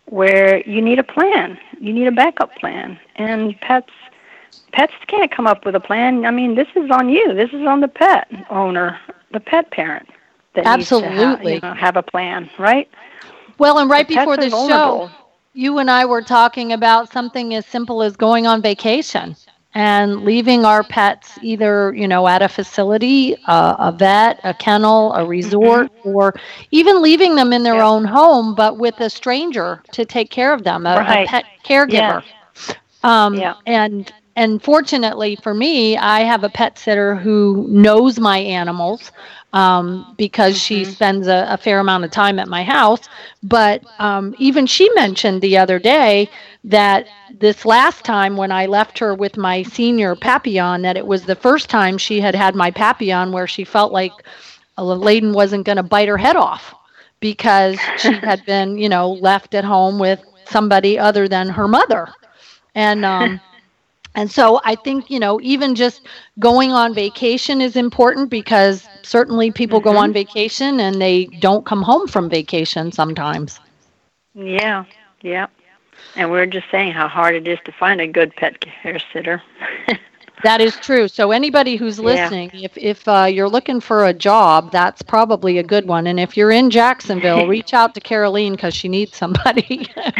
where 0.05 0.61
you 0.67 0.81
need 0.81 0.99
a 0.99 1.03
plan. 1.03 1.57
You 1.79 1.93
need 1.93 2.07
a 2.07 2.11
backup 2.11 2.55
plan, 2.55 2.99
and 3.15 3.59
pets 3.61 3.91
pets 4.71 4.93
can't 5.07 5.31
come 5.31 5.47
up 5.47 5.65
with 5.65 5.75
a 5.75 5.79
plan. 5.79 6.25
I 6.25 6.31
mean, 6.31 6.55
this 6.55 6.67
is 6.75 6.89
on 6.91 7.09
you. 7.09 7.33
This 7.33 7.51
is 7.53 7.65
on 7.67 7.81
the 7.81 7.87
pet 7.87 8.27
owner, 8.49 8.99
the 9.31 9.39
pet 9.39 9.71
parent 9.71 10.09
that 10.55 10.65
Absolutely. 10.65 10.77
needs 10.77 10.89
to 10.89 11.07
have, 11.09 11.43
you 11.43 11.59
know, 11.61 11.73
have 11.73 11.95
a 11.97 12.03
plan, 12.03 12.49
right? 12.57 12.89
Well, 13.57 13.79
and 13.79 13.89
right 13.89 14.07
The 14.07 14.13
before 14.15 14.37
the 14.37 14.49
show, 14.49 15.09
you 15.53 15.77
and 15.79 15.89
I 15.89 16.05
were 16.05 16.21
talking 16.21 16.71
about 16.71 17.09
something 17.11 17.53
as 17.53 17.65
simple 17.65 18.01
as 18.03 18.15
going 18.15 18.45
on 18.47 18.61
vacation 18.61 19.35
and 19.77 20.25
leaving 20.25 20.65
our 20.65 20.83
pets 20.83 21.39
either, 21.43 21.93
you 21.95 22.07
know, 22.07 22.27
at 22.27 22.43
a 22.43 22.49
facility, 22.49 23.35
uh, 23.47 23.75
a 23.79 23.93
vet, 23.93 24.39
a 24.43 24.53
kennel, 24.53 25.13
a 25.13 25.25
resort, 25.25 25.91
or 26.03 26.33
even 26.71 27.01
leaving 27.01 27.35
them 27.35 27.53
in 27.53 27.63
their 27.63 27.81
Mm-hmm. 27.81 27.93
Own 27.93 28.05
home, 28.05 28.55
but 28.55 28.77
with 28.77 28.99
a 29.01 29.09
stranger 29.09 29.83
to 29.93 30.05
take 30.05 30.31
care 30.31 30.53
of 30.53 30.63
them, 30.63 30.85
a, 30.87 31.03
a 31.07 31.17
pet 31.17 31.45
caregiver. 31.65 32.23
Yes. 32.23 32.75
Um, 33.03 33.45
Yeah. 33.45 33.55
And 33.65 34.11
and 34.35 34.63
fortunately 34.63 35.35
for 35.35 35.53
me, 35.53 35.97
I 35.97 36.21
have 36.21 36.43
a 36.43 36.49
pet 36.49 36.77
sitter 36.77 37.15
who 37.15 37.67
knows 37.69 38.19
my 38.19 38.39
animals 38.39 39.11
um, 39.53 40.05
because 40.17 40.57
she 40.57 40.83
Mhm. 40.83 40.85
spends 40.85 41.27
a, 41.27 41.45
a 41.49 41.57
fair 41.57 41.79
amount 41.79 42.03
of 42.05 42.11
time 42.11 42.39
at 42.39 42.47
my 42.47 42.63
house. 42.63 43.07
But 43.41 43.83
um, 43.99 44.33
even 44.37 44.65
she 44.65 44.89
mentioned 44.95 45.41
the 45.41 45.57
other 45.57 45.79
day 45.79 46.29
that 46.65 47.07
this 47.29 47.65
last 47.65 48.03
time 48.05 48.37
when 48.37 48.51
I 48.51 48.65
left 48.65 48.99
her 48.99 49.13
with 49.13 49.37
my 49.37 49.63
senior 49.63 50.15
Papillon, 50.15 50.81
that 50.83 50.97
it 50.97 51.05
was 51.05 51.25
the 51.25 51.35
first 51.35 51.69
time 51.69 51.97
she 51.97 52.19
had 52.21 52.35
had 52.35 52.55
my 52.55 52.71
Papillon 52.71 53.31
where 53.31 53.47
she 53.47 53.63
felt 53.63 53.91
like 53.91 54.23
a 54.77 54.83
Layden 54.83 55.33
wasn't 55.33 55.65
going 55.65 55.77
to 55.77 55.83
bite 55.83 56.07
her 56.07 56.17
head 56.17 56.35
off 56.35 56.75
because 57.19 57.91
she 57.95 58.19
had 58.23 58.45
been, 58.45 58.77
you 58.77 58.89
know, 58.89 59.11
left 59.11 59.53
at 59.55 59.63
home 59.65 59.99
with 59.99 60.23
somebody 60.45 60.97
other 60.97 61.27
than 61.27 61.49
her 61.49 61.67
mother. 61.67 62.15
And 62.75 63.05
um 63.05 63.41
and 64.17 64.31
so 64.31 64.59
I 64.65 64.75
think, 64.75 65.09
you 65.11 65.19
know, 65.19 65.39
even 65.41 65.75
just 65.75 66.07
going 66.39 66.73
on 66.73 66.93
vacation 66.93 67.61
is 67.61 67.77
important 67.77 68.29
because 68.31 68.89
certainly 69.03 69.51
people 69.51 69.79
go 69.81 69.95
Mhm. 69.95 69.97
on 69.97 70.13
vacation 70.13 70.81
and 70.81 71.01
they 71.01 71.27
don't 71.27 71.65
come 71.65 71.83
home 71.83 72.07
from 72.07 72.29
vacation 72.29 72.91
sometimes. 72.91 73.61
Yeah, 74.35 74.85
yeah. 75.21 75.47
And 76.15 76.31
we 76.31 76.39
are 76.39 76.45
just 76.47 76.69
saying 76.71 76.93
how 76.93 77.07
hard 77.07 77.35
it 77.35 77.47
is 77.47 77.59
to 77.65 77.71
find 77.71 78.01
a 78.01 78.07
good 78.07 78.35
pet 78.35 78.59
care 78.61 78.99
sitter. 79.13 79.41
That 80.43 80.61
is 80.61 80.79
true. 80.79 81.07
So 81.07 81.31
anybody 81.31 81.75
who's 81.75 81.99
Yeah. 81.99 81.99
listening, 81.99 82.51
if 82.53 82.77
if 82.77 83.07
uh, 83.07 83.25
you're 83.25 83.49
looking 83.49 83.79
for 83.79 84.05
a 84.05 84.13
job, 84.13 84.71
that's 84.71 85.01
probably 85.01 85.57
a 85.57 85.63
good 85.63 85.87
one. 85.87 86.07
And 86.07 86.19
if 86.19 86.37
you're 86.37 86.51
in 86.51 86.69
Jacksonville, 86.69 87.45
reach 87.49 87.73
out 87.73 87.93
to 87.95 88.01
Caroline 88.01 88.53
because 88.53 88.75
she 88.75 88.87
needs 88.87 89.17
somebody. 89.17 89.87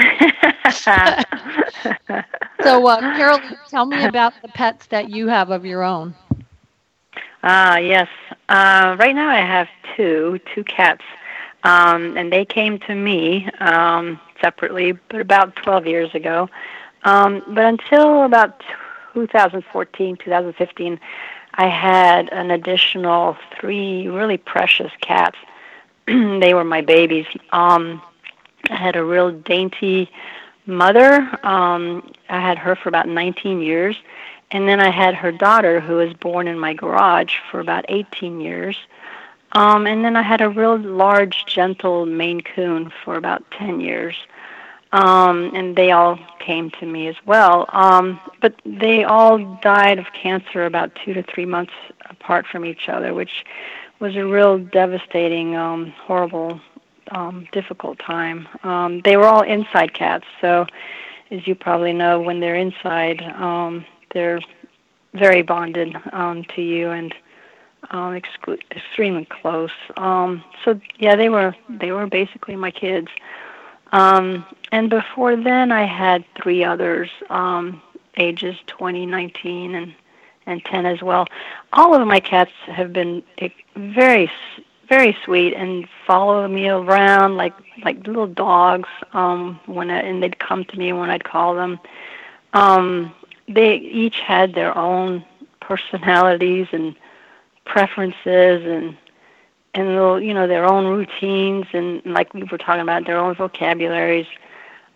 so, 2.62 2.88
uh, 2.88 3.01
Caroline, 3.13 3.58
tell 3.69 3.86
me 3.86 4.03
about 4.03 4.41
the 4.41 4.49
pets 4.49 4.88
that 4.88 5.10
you 5.10 5.27
have 5.27 5.49
of 5.51 5.65
your 5.65 5.84
own. 5.84 6.15
Ah, 7.43 7.77
yes. 7.77 8.08
Uh, 8.49 8.95
right 8.99 9.15
now 9.15 9.30
I 9.30 9.38
have 9.38 9.67
two, 9.95 10.39
two 10.53 10.63
cats. 10.63 11.03
Um, 11.63 12.17
and 12.17 12.32
they 12.32 12.45
came 12.45 12.80
to 12.80 12.95
me 12.95 13.49
um, 13.60 14.19
separately, 14.41 14.93
but 15.10 15.21
about 15.21 15.56
12 15.58 15.86
years 15.88 16.13
ago. 16.15 16.49
Um, 17.03 17.43
but 17.47 17.65
until 17.65 18.23
about 18.23 18.62
2014, 19.17 20.15
2015, 20.17 20.99
I 21.56 21.67
had 21.67 22.30
an 22.30 22.51
additional 22.51 23.36
three 23.60 24.08
really 24.08 24.38
precious 24.38 24.91
cats. 25.01 25.38
they 26.06 26.53
were 26.53 26.63
my 26.63 26.82
babies. 26.82 27.25
Um, 27.51 27.99
I 28.69 28.75
had 28.75 28.95
a 28.95 29.03
real 29.03 29.32
dainty 29.32 30.12
mother. 30.67 31.27
Um, 31.43 32.12
I 32.30 32.39
had 32.39 32.60
her 32.60 32.75
for 32.75 32.89
about 32.89 33.08
19 33.08 33.63
years. 33.63 33.95
And 34.51 34.69
then 34.69 34.80
I 34.80 34.91
had 34.91 35.15
her 35.15 35.32
daughter, 35.32 35.80
who 35.80 35.95
was 35.95 36.13
born 36.13 36.47
in 36.47 36.60
my 36.60 36.75
garage 36.75 37.34
for 37.49 37.60
about 37.60 37.86
18 37.89 38.39
years. 38.39 38.77
Um, 39.53 39.88
and 39.88 40.06
then 40.06 40.15
I 40.15 40.21
had 40.21 40.41
a 40.41 40.49
real 40.49 40.77
large, 40.77 41.45
gentle 41.47 42.06
Maine 42.06 42.41
Coon 42.41 42.91
for 43.03 43.15
about 43.15 43.43
10 43.51 43.80
years. 43.80 44.15
Um, 44.93 45.52
and 45.54 45.76
they 45.76 45.91
all 45.91 46.17
came 46.39 46.71
to 46.80 46.86
me 46.86 47.08
as 47.08 47.15
well. 47.26 47.65
Um, 47.73 48.19
but 48.41 48.56
they 48.65 49.04
all 49.04 49.38
died 49.62 50.00
of 50.00 50.06
cancer 50.13 50.65
about 50.65 50.91
two 51.04 51.13
to 51.13 51.23
three 51.23 51.45
months 51.45 51.73
apart 52.10 52.45
from 52.50 52.63
each 52.63 52.88
other, 52.88 53.13
which 53.13 53.45
was 54.00 54.15
a 54.15 54.26
real 54.26 54.58
devastating, 54.60 55.56
um, 55.56 55.91
horrible, 55.97 56.62
um, 57.12 57.47
difficult 57.52 58.00
time. 58.00 58.47
Um, 58.63 59.02
they 59.04 59.17
were 59.17 59.26
all 59.26 59.41
inside 59.41 59.93
cats, 59.93 60.26
so 60.39 60.65
as 61.32 61.45
you 61.47 61.56
probably 61.56 61.93
know, 61.93 62.21
when 62.21 62.39
they're 62.39 62.56
inside, 62.56 63.21
um, 63.21 63.86
they're 64.13 64.39
very 65.13 65.41
bonded 65.41 65.95
um, 66.13 66.43
to 66.56 66.62
you 66.62 66.89
and 66.89 67.13
um, 67.91 68.19
exclu- 68.19 68.62
extremely 68.71 69.26
close. 69.26 69.71
Um, 69.97 70.43
so 70.63 70.80
yeah, 71.00 71.15
they 71.15 71.30
were 71.30 71.56
they 71.69 71.91
were 71.91 72.08
basically 72.08 72.56
my 72.56 72.71
kids. 72.71 73.08
Um, 73.91 74.45
and 74.71 74.89
before 74.89 75.36
then, 75.36 75.71
I 75.71 75.86
had 75.86 76.26
three 76.41 76.63
others, 76.63 77.10
um, 77.30 77.82
ages 78.17 78.56
20, 78.67 79.06
19, 79.06 79.76
and 79.76 79.93
and 80.45 80.63
10 80.63 80.86
as 80.86 81.02
well. 81.02 81.28
All 81.73 81.93
of 81.93 82.08
my 82.08 82.21
cats 82.21 82.52
have 82.67 82.93
been 82.93 83.21
very 83.76 84.32
very 84.88 85.17
sweet 85.26 85.54
and 85.54 85.86
follow 86.06 86.47
me 86.47 86.69
around 86.69 87.36
like 87.36 87.54
like 87.84 88.08
little 88.08 88.28
dogs. 88.28 88.89
Um, 89.13 89.60
when 89.65 89.89
I, 89.89 90.00
and 90.00 90.23
they'd 90.23 90.39
come 90.39 90.63
to 90.65 90.80
me 90.80 90.93
when 90.93 91.10
I'd 91.10 91.26
call 91.26 91.56
them. 91.56 91.80
Um, 92.54 93.13
they 93.47 93.76
each 93.76 94.19
had 94.19 94.56
their 94.56 94.78
own 94.78 95.23
personalities 95.60 96.67
and 96.71 96.95
preferences 97.65 98.65
and 98.65 98.97
and 99.73 99.88
little, 99.88 100.21
you 100.21 100.34
know 100.34 100.47
their 100.47 100.65
own 100.65 100.86
routines 100.86 101.65
and 101.73 102.01
like 102.06 102.34
we 102.34 102.43
were 102.43 102.58
talking 102.58 102.82
about 102.82 103.06
their 103.06 103.17
own 103.17 103.36
vocabularies. 103.36 104.27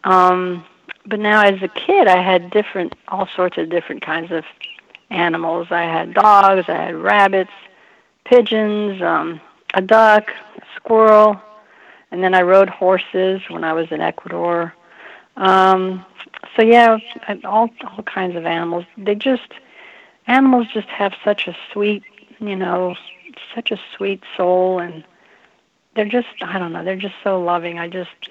Um, 0.03 0.65
but 1.05 1.19
now 1.19 1.41
as 1.41 1.62
a 1.62 1.67
kid, 1.67 2.07
I 2.07 2.21
had 2.21 2.51
different 2.51 2.95
all 3.07 3.27
sorts 3.27 3.57
of 3.57 3.69
different 3.69 4.01
kinds 4.01 4.31
of 4.31 4.45
animals. 5.10 5.67
I 5.71 5.84
had 5.84 6.13
dogs, 6.13 6.65
I 6.67 6.75
had 6.75 6.95
rabbits, 6.95 7.51
pigeons, 8.25 9.01
um, 9.01 9.41
a 9.73 9.81
duck, 9.81 10.31
a 10.57 10.62
squirrel, 10.75 11.41
and 12.12 12.23
then 12.23 12.34
I 12.34 12.41
rode 12.41 12.69
horses 12.69 13.41
when 13.49 13.63
I 13.63 13.73
was 13.73 13.91
in 13.91 14.01
Ecuador. 14.01 14.73
Um, 15.38 16.05
so 16.55 16.62
yeah, 16.63 16.97
all 17.43 17.69
all 17.86 18.03
kinds 18.03 18.36
of 18.36 18.45
animals. 18.45 18.86
They 18.97 19.15
just 19.15 19.53
animals 20.27 20.67
just 20.73 20.88
have 20.88 21.13
such 21.23 21.47
a 21.47 21.55
sweet, 21.71 22.03
you 22.39 22.55
know, 22.55 22.95
such 23.55 23.71
a 23.71 23.79
sweet 23.95 24.21
soul, 24.37 24.79
and 24.79 25.03
they're 25.95 26.05
just 26.05 26.27
I 26.41 26.57
don't 26.59 26.73
know, 26.73 26.83
they're 26.83 26.95
just 26.95 27.15
so 27.23 27.41
loving. 27.41 27.79
I 27.79 27.87
just 27.87 28.29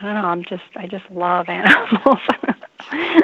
I 0.00 0.04
don't 0.04 0.14
know. 0.14 0.28
I'm 0.28 0.44
just 0.44 0.64
I 0.76 0.86
just 0.86 1.10
love 1.10 1.48
animals. 1.50 2.20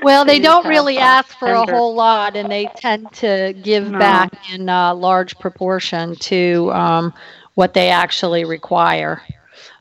well, 0.02 0.24
they 0.24 0.38
don't 0.38 0.66
really 0.66 0.98
ask 0.98 1.38
for 1.38 1.48
a 1.48 1.70
whole 1.70 1.94
lot, 1.94 2.36
and 2.36 2.50
they 2.50 2.66
tend 2.76 3.12
to 3.14 3.54
give 3.62 3.90
no. 3.90 3.98
back 3.98 4.32
in 4.52 4.68
a 4.68 4.94
large 4.94 5.38
proportion 5.38 6.16
to 6.16 6.70
um, 6.72 7.12
what 7.54 7.74
they 7.74 7.90
actually 7.90 8.44
require. 8.44 9.22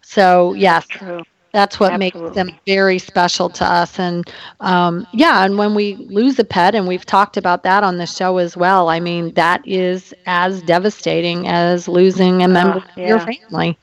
So 0.01 0.53
yes, 0.53 0.85
True. 0.87 1.23
That's 1.53 1.79
what 1.79 1.91
Absolutely. 1.91 2.21
makes 2.21 2.35
them 2.35 2.59
very 2.65 2.99
special 2.99 3.49
to 3.49 3.65
us. 3.65 3.99
And 3.99 4.29
um, 4.59 5.05
yeah, 5.13 5.43
and 5.43 5.57
when 5.57 5.75
we 5.75 5.95
lose 5.95 6.39
a 6.39 6.43
pet, 6.43 6.75
and 6.75 6.87
we've 6.87 7.05
talked 7.05 7.37
about 7.37 7.63
that 7.63 7.83
on 7.83 7.97
the 7.97 8.05
show 8.05 8.37
as 8.37 8.55
well. 8.55 8.89
I 8.89 8.99
mean, 8.99 9.33
that 9.33 9.61
is 9.67 10.13
as 10.25 10.61
devastating 10.63 11.47
as 11.47 11.87
losing 11.87 12.43
a 12.43 12.47
member 12.47 12.79
uh, 12.79 12.87
yeah. 12.95 13.03
of 13.03 13.09
your 13.09 13.19
family. 13.19 13.77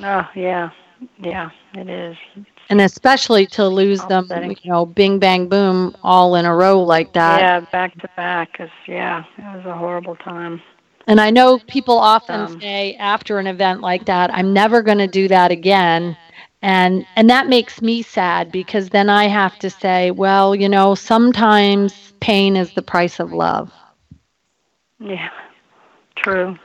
Oh 0.00 0.28
yeah, 0.34 0.70
yeah, 1.18 1.50
it 1.74 1.88
is. 1.88 2.16
And 2.68 2.80
especially 2.80 3.46
to 3.48 3.66
lose 3.66 4.00
them, 4.04 4.28
you 4.30 4.70
know, 4.70 4.86
bing 4.86 5.18
bang 5.18 5.48
boom, 5.48 5.96
all 6.04 6.36
in 6.36 6.44
a 6.44 6.54
row 6.54 6.80
like 6.80 7.12
that. 7.14 7.40
Yeah, 7.40 7.60
back 7.72 7.98
to 8.00 8.08
back. 8.16 8.56
Cause 8.56 8.68
yeah, 8.86 9.24
it 9.36 9.56
was 9.56 9.66
a 9.66 9.76
horrible 9.76 10.14
time. 10.16 10.62
And 11.06 11.20
I 11.20 11.30
know 11.30 11.58
people 11.66 11.98
often 11.98 12.40
um, 12.40 12.60
say 12.60 12.94
after 12.94 13.40
an 13.40 13.48
event 13.48 13.80
like 13.80 14.04
that, 14.04 14.32
I'm 14.32 14.52
never 14.52 14.82
going 14.82 14.98
to 14.98 15.08
do 15.08 15.26
that 15.26 15.50
again. 15.50 16.16
And 16.62 17.06
and 17.16 17.28
that 17.30 17.48
makes 17.48 17.80
me 17.82 18.02
sad 18.02 18.50
because 18.50 18.90
then 18.90 19.08
I 19.10 19.26
have 19.26 19.58
to 19.58 19.70
say, 19.70 20.10
well, 20.10 20.54
you 20.54 20.68
know, 20.68 20.94
sometimes 20.94 22.12
pain 22.20 22.56
is 22.56 22.72
the 22.72 22.82
price 22.82 23.18
of 23.20 23.32
love. 23.32 23.72
Yeah. 25.00 25.30
True. 26.16 26.56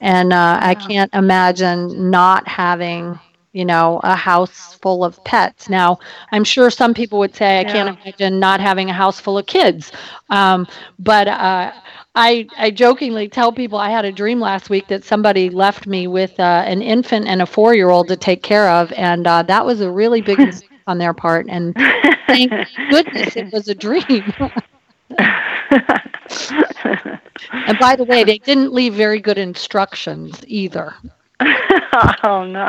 And 0.00 0.32
uh, 0.32 0.58
I 0.60 0.74
can't 0.74 1.12
imagine 1.14 2.10
not 2.10 2.46
having, 2.48 3.18
you 3.52 3.64
know, 3.64 4.00
a 4.02 4.14
house 4.14 4.74
full 4.80 5.04
of 5.04 5.22
pets. 5.24 5.68
Now, 5.68 5.98
I'm 6.32 6.44
sure 6.44 6.70
some 6.70 6.94
people 6.94 7.18
would 7.18 7.34
say, 7.34 7.60
I 7.60 7.64
can't 7.64 7.88
imagine 7.88 8.38
not 8.38 8.60
having 8.60 8.90
a 8.90 8.92
house 8.94 9.20
full 9.20 9.38
of 9.38 9.46
kids. 9.46 9.92
Um, 10.30 10.66
but 10.98 11.28
uh, 11.28 11.72
I, 12.20 12.48
I 12.58 12.72
jokingly 12.72 13.28
tell 13.28 13.52
people 13.52 13.78
I 13.78 13.90
had 13.90 14.04
a 14.04 14.10
dream 14.10 14.40
last 14.40 14.70
week 14.70 14.88
that 14.88 15.04
somebody 15.04 15.50
left 15.50 15.86
me 15.86 16.08
with 16.08 16.38
uh, 16.40 16.64
an 16.66 16.82
infant 16.82 17.28
and 17.28 17.40
a 17.40 17.46
four 17.46 17.76
year 17.76 17.90
old 17.90 18.08
to 18.08 18.16
take 18.16 18.42
care 18.42 18.68
of. 18.68 18.92
And 18.94 19.24
uh, 19.24 19.44
that 19.44 19.64
was 19.64 19.80
a 19.80 19.88
really 19.88 20.20
big 20.20 20.40
mistake 20.40 20.68
on 20.88 20.98
their 20.98 21.14
part. 21.14 21.46
And 21.48 21.76
thank 22.26 22.50
goodness 22.90 23.36
it 23.36 23.52
was 23.52 23.68
a 23.68 23.74
dream. 23.74 24.32
and 27.52 27.78
by 27.78 27.94
the 27.94 28.04
way, 28.04 28.24
they 28.24 28.38
didn't 28.38 28.72
leave 28.72 28.94
very 28.94 29.20
good 29.20 29.38
instructions 29.38 30.42
either. 30.48 30.96
oh 32.24 32.44
no. 32.44 32.68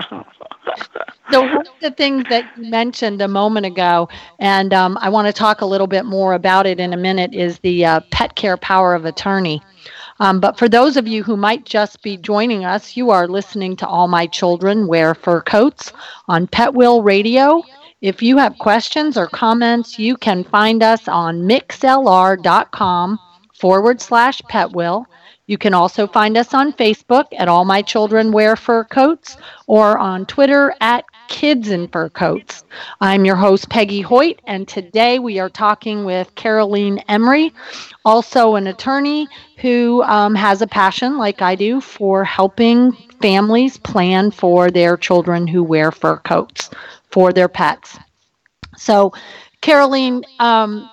so 1.32 1.42
one 1.42 1.68
of 1.68 1.74
the 1.82 1.92
things 1.92 2.24
that 2.30 2.46
you 2.56 2.70
mentioned 2.70 3.22
a 3.22 3.28
moment 3.28 3.66
ago, 3.66 4.08
and 4.38 4.74
um, 4.74 4.98
I 5.02 5.10
want 5.10 5.28
to 5.28 5.34
talk 5.34 5.62
a 5.62 5.66
little 5.66 5.88
bit 5.88 6.06
more 6.06 6.34
about 6.34 6.68
it 6.68 6.80
in 6.80 6.94
a 6.94 6.98
minute, 6.98 7.34
is 7.34 7.60
the 7.60 7.86
uh, 7.86 8.00
pet 8.12 8.36
care 8.36 8.58
power 8.58 8.94
of 8.94 9.06
attorney. 9.06 9.62
Um, 10.20 10.40
but 10.40 10.58
for 10.58 10.68
those 10.68 10.98
of 10.98 11.08
you 11.08 11.24
who 11.24 11.38
might 11.38 11.66
just 11.66 12.04
be 12.04 12.18
joining 12.18 12.66
us, 12.66 12.98
you 12.98 13.10
are 13.10 13.28
listening 13.28 13.76
to 13.78 13.88
All 13.88 14.08
My 14.08 14.28
Children 14.28 14.88
Wear 14.88 15.16
Fur 15.16 15.42
Coats 15.42 15.94
on 16.28 16.46
Pet 16.48 16.74
Will 16.74 17.02
Radio. 17.02 17.64
If 18.02 18.22
you 18.22 18.38
have 18.38 18.58
questions 18.60 19.18
or 19.18 19.28
comments, 19.28 19.98
you 19.98 20.16
can 20.18 20.44
find 20.44 20.84
us 20.84 21.08
on 21.08 21.42
mixlr.com 21.42 23.20
forward 23.54 24.02
slash 24.02 24.42
petwill. 24.50 25.06
You 25.50 25.58
can 25.58 25.74
also 25.74 26.06
find 26.06 26.38
us 26.38 26.54
on 26.54 26.74
Facebook 26.74 27.26
at 27.36 27.48
All 27.48 27.66
My 27.66 27.82
Children 27.82 28.32
Wear 28.32 28.56
Fur 28.56 28.84
Coats 28.84 29.36
or 29.66 29.98
on 29.98 30.28
Twitter 30.28 30.76
at 30.80 31.06
Kids 31.28 31.70
in 31.70 31.88
Fur 31.88 32.08
Coats. 32.10 32.64
I'm 33.02 33.26
your 33.26 33.36
host, 33.36 33.68
Peggy 33.68 34.02
Hoyt, 34.02 34.40
and 34.46 34.68
today 34.68 35.18
we 35.18 35.40
are 35.40 35.50
talking 35.50 36.06
with 36.06 36.36
Caroline 36.36 37.00
Emery, 37.10 37.52
also 38.06 38.54
an 38.54 38.68
attorney 38.68 39.28
who 39.58 40.04
um, 40.04 40.36
has 40.36 40.62
a 40.62 40.68
passion, 40.68 41.18
like 41.18 41.42
I 41.42 41.56
do, 41.56 41.82
for 41.82 42.24
helping 42.24 42.92
families 43.20 43.76
plan 43.76 44.30
for 44.30 44.70
their 44.70 44.98
children 44.98 45.48
who 45.48 45.64
wear 45.64 45.92
fur 45.92 46.18
coats 46.18 46.70
for 47.10 47.34
their 47.34 47.50
pets. 47.50 47.98
So, 48.78 49.14
Caroline, 49.62 50.26
um, 50.38 50.88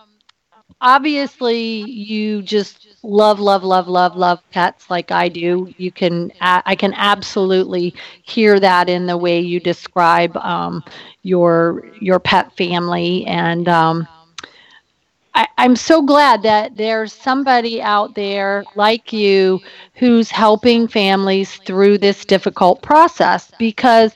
obviously, 0.81 1.83
you 1.91 2.41
just 2.41 2.86
love, 3.07 3.39
love, 3.41 3.63
love, 3.63 3.89
love, 3.89 4.17
love 4.17 4.41
pets 4.51 4.91
like 4.91 5.11
I 5.11 5.29
do. 5.29 5.73
You 5.79 5.93
can, 5.93 6.33
I 6.41 6.75
can 6.75 6.93
absolutely 6.95 7.95
hear 8.23 8.59
that 8.61 8.89
in 8.89 9.07
the 9.07 9.17
way 9.17 9.41
you 9.41 9.61
describe 9.61 10.37
um, 10.37 10.85
your 11.23 11.85
your 12.01 12.19
pet 12.19 12.53
family, 12.57 13.25
and 13.27 13.69
um, 13.69 14.09
I, 15.35 15.47
I'm 15.59 15.77
so 15.77 16.03
glad 16.03 16.43
that 16.43 16.77
there's 16.77 17.13
somebody 17.13 17.83
out 17.83 18.15
there 18.15 18.65
like 18.75 19.13
you 19.13 19.61
who's 19.95 20.31
helping 20.31 20.89
families 20.89 21.57
through 21.57 21.99
this 21.99 22.25
difficult 22.25 22.83
process 22.83 23.53
because 23.59 24.15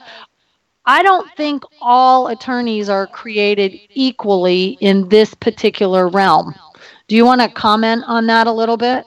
I 0.86 1.02
don't 1.02 1.30
think 1.36 1.62
all 1.80 2.28
attorneys 2.28 2.88
are 2.88 3.06
created 3.06 3.78
equally 3.94 4.78
in 4.80 5.08
this 5.08 5.34
particular 5.34 6.08
realm. 6.08 6.54
Do 7.10 7.16
you 7.16 7.26
want 7.26 7.40
to 7.40 7.48
comment 7.48 8.04
on 8.06 8.28
that 8.28 8.46
a 8.46 8.52
little 8.52 8.76
bit? 8.76 9.04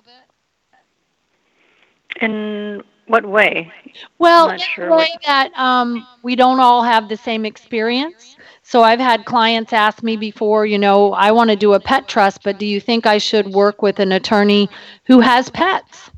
In 2.19 2.83
what 3.07 3.25
way? 3.25 3.71
Well, 4.19 4.49
in 4.49 4.59
sure 4.59 4.89
the 4.89 4.95
way 4.95 5.07
what... 5.13 5.21
that 5.25 5.53
um, 5.55 6.05
we 6.21 6.35
don't 6.35 6.59
all 6.59 6.83
have 6.83 7.07
the 7.07 7.15
same 7.15 7.45
experience. 7.45 8.35
So 8.61 8.83
I've 8.83 8.99
had 8.99 9.23
clients 9.23 9.71
ask 9.71 10.03
me 10.03 10.17
before, 10.17 10.65
you 10.65 10.77
know, 10.77 11.13
I 11.13 11.31
want 11.31 11.49
to 11.51 11.55
do 11.55 11.75
a 11.75 11.79
pet 11.79 12.09
trust, 12.09 12.43
but 12.43 12.59
do 12.59 12.65
you 12.65 12.81
think 12.81 13.05
I 13.05 13.19
should 13.19 13.47
work 13.53 13.81
with 13.81 13.99
an 13.99 14.11
attorney 14.11 14.69
who 15.05 15.21
has 15.21 15.49
pets? 15.49 16.11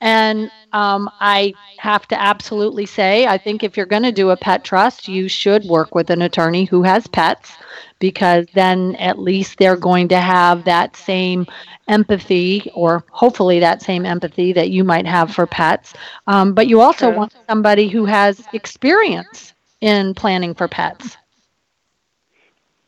And 0.00 0.52
um, 0.72 1.10
I 1.20 1.54
have 1.78 2.06
to 2.08 2.20
absolutely 2.20 2.86
say, 2.86 3.26
I 3.26 3.38
think 3.38 3.62
if 3.62 3.76
you're 3.76 3.86
going 3.86 4.04
to 4.04 4.12
do 4.12 4.30
a 4.30 4.36
pet 4.36 4.64
trust, 4.64 5.08
you 5.08 5.28
should 5.28 5.64
work 5.64 5.94
with 5.94 6.10
an 6.10 6.22
attorney 6.22 6.64
who 6.64 6.82
has 6.82 7.06
pets 7.06 7.52
because 7.98 8.46
then 8.54 8.96
at 8.96 9.18
least 9.18 9.58
they're 9.58 9.76
going 9.76 10.08
to 10.08 10.18
have 10.18 10.64
that 10.64 10.96
same 10.96 11.46
empathy 11.88 12.70
or 12.74 13.04
hopefully 13.10 13.60
that 13.60 13.82
same 13.82 14.04
empathy 14.06 14.52
that 14.52 14.70
you 14.70 14.84
might 14.84 15.06
have 15.06 15.32
for 15.34 15.46
pets. 15.46 15.94
Um, 16.26 16.54
but 16.54 16.66
you 16.66 16.80
also 16.80 17.10
want 17.10 17.34
somebody 17.48 17.88
who 17.88 18.04
has 18.04 18.42
experience 18.52 19.54
in 19.80 20.14
planning 20.14 20.54
for 20.54 20.68
pets. 20.68 21.16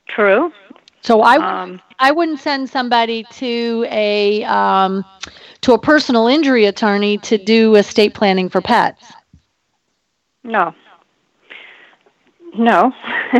True. 0.09 0.53
So 1.05 1.21
I 1.21 1.37
um, 1.37 1.83
I 1.99 2.13
wouldn't 2.13 2.41
send 2.41 2.71
somebody 2.71 3.25
to 3.33 3.87
a 3.91 4.43
um, 4.45 5.05
to 5.61 5.75
a 5.75 5.79
personal 5.79 6.27
injury 6.27 6.65
attorney 6.65 7.19
to 7.19 7.37
do 7.37 7.75
estate 7.75 8.15
planning 8.15 8.49
for 8.49 8.63
pets. 8.63 9.13
No. 10.43 10.75
No. 12.57 12.95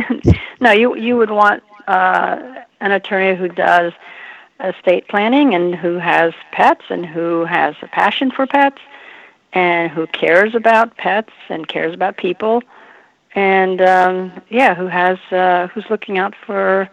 no, 0.59 0.71
you 0.71 0.95
you 0.95 1.17
would 1.17 1.31
want 1.31 1.63
uh, 1.87 2.63
an 2.81 2.91
attorney 2.91 3.35
who 3.35 3.47
does 3.47 3.93
estate 4.63 5.07
planning 5.07 5.55
and 5.55 5.73
who 5.73 5.97
has 5.97 6.33
pets 6.51 6.85
and 6.89 7.03
who 7.03 7.45
has 7.45 7.75
a 7.81 7.87
passion 7.87 8.29
for 8.29 8.45
pets 8.45 8.81
and 9.53 9.91
who 9.91 10.05
cares 10.07 10.53
about 10.53 10.95
pets 10.97 11.33
and 11.49 11.67
cares 11.67 11.95
about 11.95 12.15
people 12.17 12.61
and 13.33 13.81
um, 13.81 14.31
yeah, 14.49 14.75
who 14.75 14.85
has 14.85 15.17
uh, 15.31 15.67
who's 15.67 15.85
looking 15.89 16.19
out 16.19 16.35
for 16.45 16.89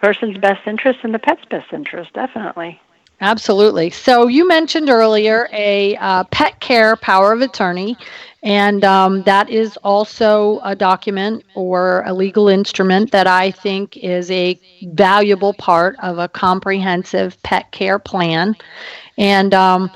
person's 0.00 0.38
best 0.38 0.66
interest 0.66 1.00
and 1.02 1.14
the 1.14 1.18
pet's 1.18 1.44
best 1.46 1.72
interest, 1.72 2.12
definitely. 2.14 2.80
Absolutely. 3.20 3.90
So 3.90 4.28
you 4.28 4.46
mentioned 4.46 4.88
earlier 4.88 5.48
a 5.52 5.96
uh, 5.96 6.24
pet 6.24 6.60
care 6.60 6.96
power 6.96 7.32
of 7.32 7.40
attorney, 7.40 7.98
and 8.42 8.84
um, 8.84 9.22
that 9.24 9.50
is 9.50 9.76
also 9.78 10.60
a 10.62 10.76
document 10.76 11.44
or 11.54 12.04
a 12.06 12.14
legal 12.14 12.48
instrument 12.48 13.10
that 13.10 13.26
I 13.26 13.50
think 13.50 13.96
is 13.96 14.30
a 14.30 14.60
valuable 14.82 15.52
part 15.54 15.96
of 16.00 16.18
a 16.18 16.28
comprehensive 16.28 17.42
pet 17.42 17.72
care 17.72 17.98
plan. 17.98 18.54
And 19.16 19.52
um, 19.52 19.90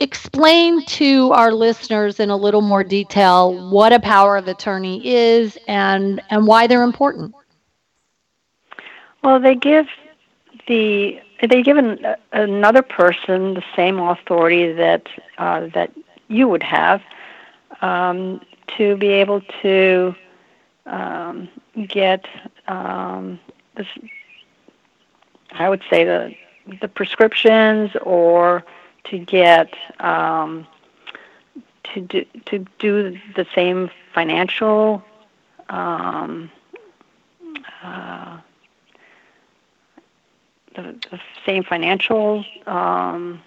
explain 0.00 0.84
to 0.84 1.32
our 1.32 1.52
listeners 1.52 2.20
in 2.20 2.28
a 2.30 2.36
little 2.36 2.62
more 2.62 2.84
detail 2.84 3.58
what 3.70 3.92
a 3.92 4.00
power 4.00 4.36
of 4.36 4.48
attorney 4.48 5.06
is 5.06 5.58
and 5.66 6.20
and 6.30 6.46
why 6.46 6.66
they're 6.66 6.82
important. 6.82 7.34
Well, 9.22 9.38
they 9.40 9.54
give 9.54 9.86
the 10.66 11.20
they 11.42 11.62
give 11.62 11.76
an, 11.76 12.16
another 12.32 12.82
person 12.82 13.54
the 13.54 13.64
same 13.76 13.98
authority 13.98 14.72
that 14.72 15.08
uh, 15.38 15.68
that 15.74 15.92
you 16.28 16.48
would 16.48 16.62
have 16.62 17.02
um, 17.82 18.40
to 18.76 18.96
be 18.96 19.08
able 19.08 19.42
to 19.62 20.14
um, 20.86 21.48
get 21.88 22.26
um, 22.68 23.38
this, 23.76 23.86
I 25.52 25.68
would 25.68 25.82
say 25.90 26.04
the 26.04 26.34
the 26.80 26.88
prescriptions 26.88 27.90
or 28.02 28.64
to 29.04 29.18
get 29.18 29.72
um, 30.00 30.66
to 31.94 32.00
do 32.00 32.24
to 32.46 32.64
do 32.78 33.18
the 33.36 33.46
same 33.54 33.90
financial 34.14 35.02
um, 35.68 36.50
uh, 37.82 38.38
the, 40.82 41.08
the 41.10 41.20
same 41.46 41.64
financial 41.64 42.44
um, 42.66 43.42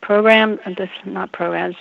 program, 0.00 0.58
uh, 0.66 0.74
this 0.76 0.90
not 1.04 1.32
programs, 1.32 1.76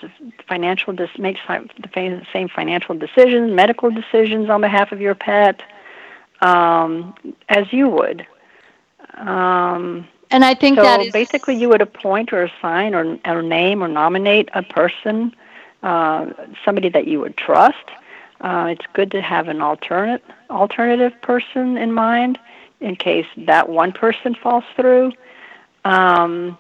financial 0.47 0.93
dis- 0.93 1.17
makes 1.17 1.39
the 1.47 2.21
same 2.32 2.47
financial 2.47 2.95
decisions, 2.95 3.51
medical 3.51 3.91
decisions 3.91 4.49
on 4.49 4.62
behalf 4.62 4.91
of 4.91 5.01
your 5.01 5.15
pet, 5.15 5.62
um, 6.41 7.13
as 7.49 7.71
you 7.73 7.89
would. 7.89 8.25
Um, 9.15 10.08
and 10.30 10.45
I 10.45 10.54
think 10.54 10.77
so 10.77 10.84
that 10.84 11.01
is 11.01 11.12
basically 11.12 11.56
you 11.56 11.67
would 11.69 11.82
appoint 11.82 12.32
or 12.32 12.43
assign 12.43 12.95
or, 12.95 13.17
or 13.25 13.41
name 13.41 13.84
or 13.84 13.88
nominate 13.88 14.49
a 14.54 14.63
person, 14.63 15.36
uh, 15.84 16.27
somebody 16.63 16.88
that 16.89 17.08
you 17.08 17.19
would 17.19 17.36
trust. 17.36 17.89
Uh, 18.39 18.67
it's 18.69 18.86
good 18.93 19.12
to 19.12 19.21
have 19.21 19.49
an 19.49 19.62
alternate 19.62 20.23
alternative 20.49 21.13
person 21.21 21.77
in 21.77 21.91
mind 21.91 22.39
in 22.81 22.95
case 22.95 23.27
that 23.37 23.69
one 23.69 23.91
person 23.91 24.35
falls 24.35 24.63
through. 24.75 25.13
Um, 25.85 26.57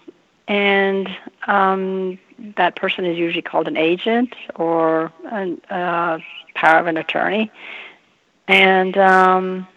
and 0.47 1.09
um, 1.47 2.19
that 2.57 2.75
person 2.75 3.05
is 3.05 3.17
usually 3.17 3.41
called 3.41 3.67
an 3.67 3.77
agent 3.77 4.33
or 4.55 5.11
a 5.31 5.57
uh, 5.69 6.19
power 6.55 6.79
of 6.79 6.87
an 6.87 6.97
attorney. 6.97 7.51
And 8.47 8.97
um, 8.97 9.67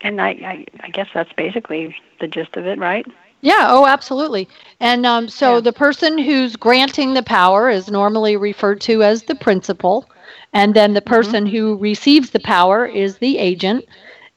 and 0.00 0.20
I, 0.20 0.28
I, 0.28 0.66
I 0.80 0.90
guess 0.90 1.08
that's 1.12 1.32
basically 1.32 1.96
the 2.20 2.28
gist 2.28 2.56
of 2.56 2.66
it, 2.66 2.78
right? 2.78 3.06
Yeah, 3.40 3.66
oh, 3.68 3.86
absolutely. 3.86 4.48
And 4.80 5.06
um, 5.06 5.28
so 5.28 5.54
yeah. 5.54 5.60
the 5.60 5.72
person 5.72 6.18
who's 6.18 6.56
granting 6.56 7.14
the 7.14 7.22
power 7.22 7.70
is 7.70 7.90
normally 7.90 8.36
referred 8.36 8.80
to 8.82 9.02
as 9.02 9.24
the 9.24 9.34
principal, 9.34 10.08
and 10.52 10.74
then 10.74 10.94
the 10.94 11.00
mm-hmm. 11.00 11.08
person 11.08 11.44
mm-hmm. 11.44 11.56
who 11.56 11.76
receives 11.76 12.30
the 12.30 12.40
power 12.40 12.84
is 12.84 13.18
the 13.18 13.38
agent. 13.38 13.84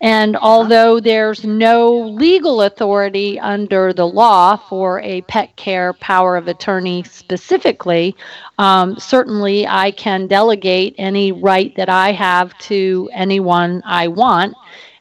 And 0.01 0.35
although 0.35 0.99
there's 0.99 1.43
no 1.45 1.95
legal 1.99 2.63
authority 2.63 3.39
under 3.39 3.93
the 3.93 4.07
law 4.07 4.57
for 4.57 4.99
a 5.01 5.21
pet 5.21 5.55
care 5.57 5.93
power 5.93 6.35
of 6.35 6.47
attorney 6.47 7.03
specifically, 7.03 8.15
um, 8.57 8.97
certainly 8.97 9.67
I 9.67 9.91
can 9.91 10.25
delegate 10.25 10.95
any 10.97 11.31
right 11.31 11.75
that 11.75 11.87
I 11.87 12.13
have 12.13 12.57
to 12.59 13.09
anyone 13.13 13.83
I 13.85 14.07
want. 14.07 14.55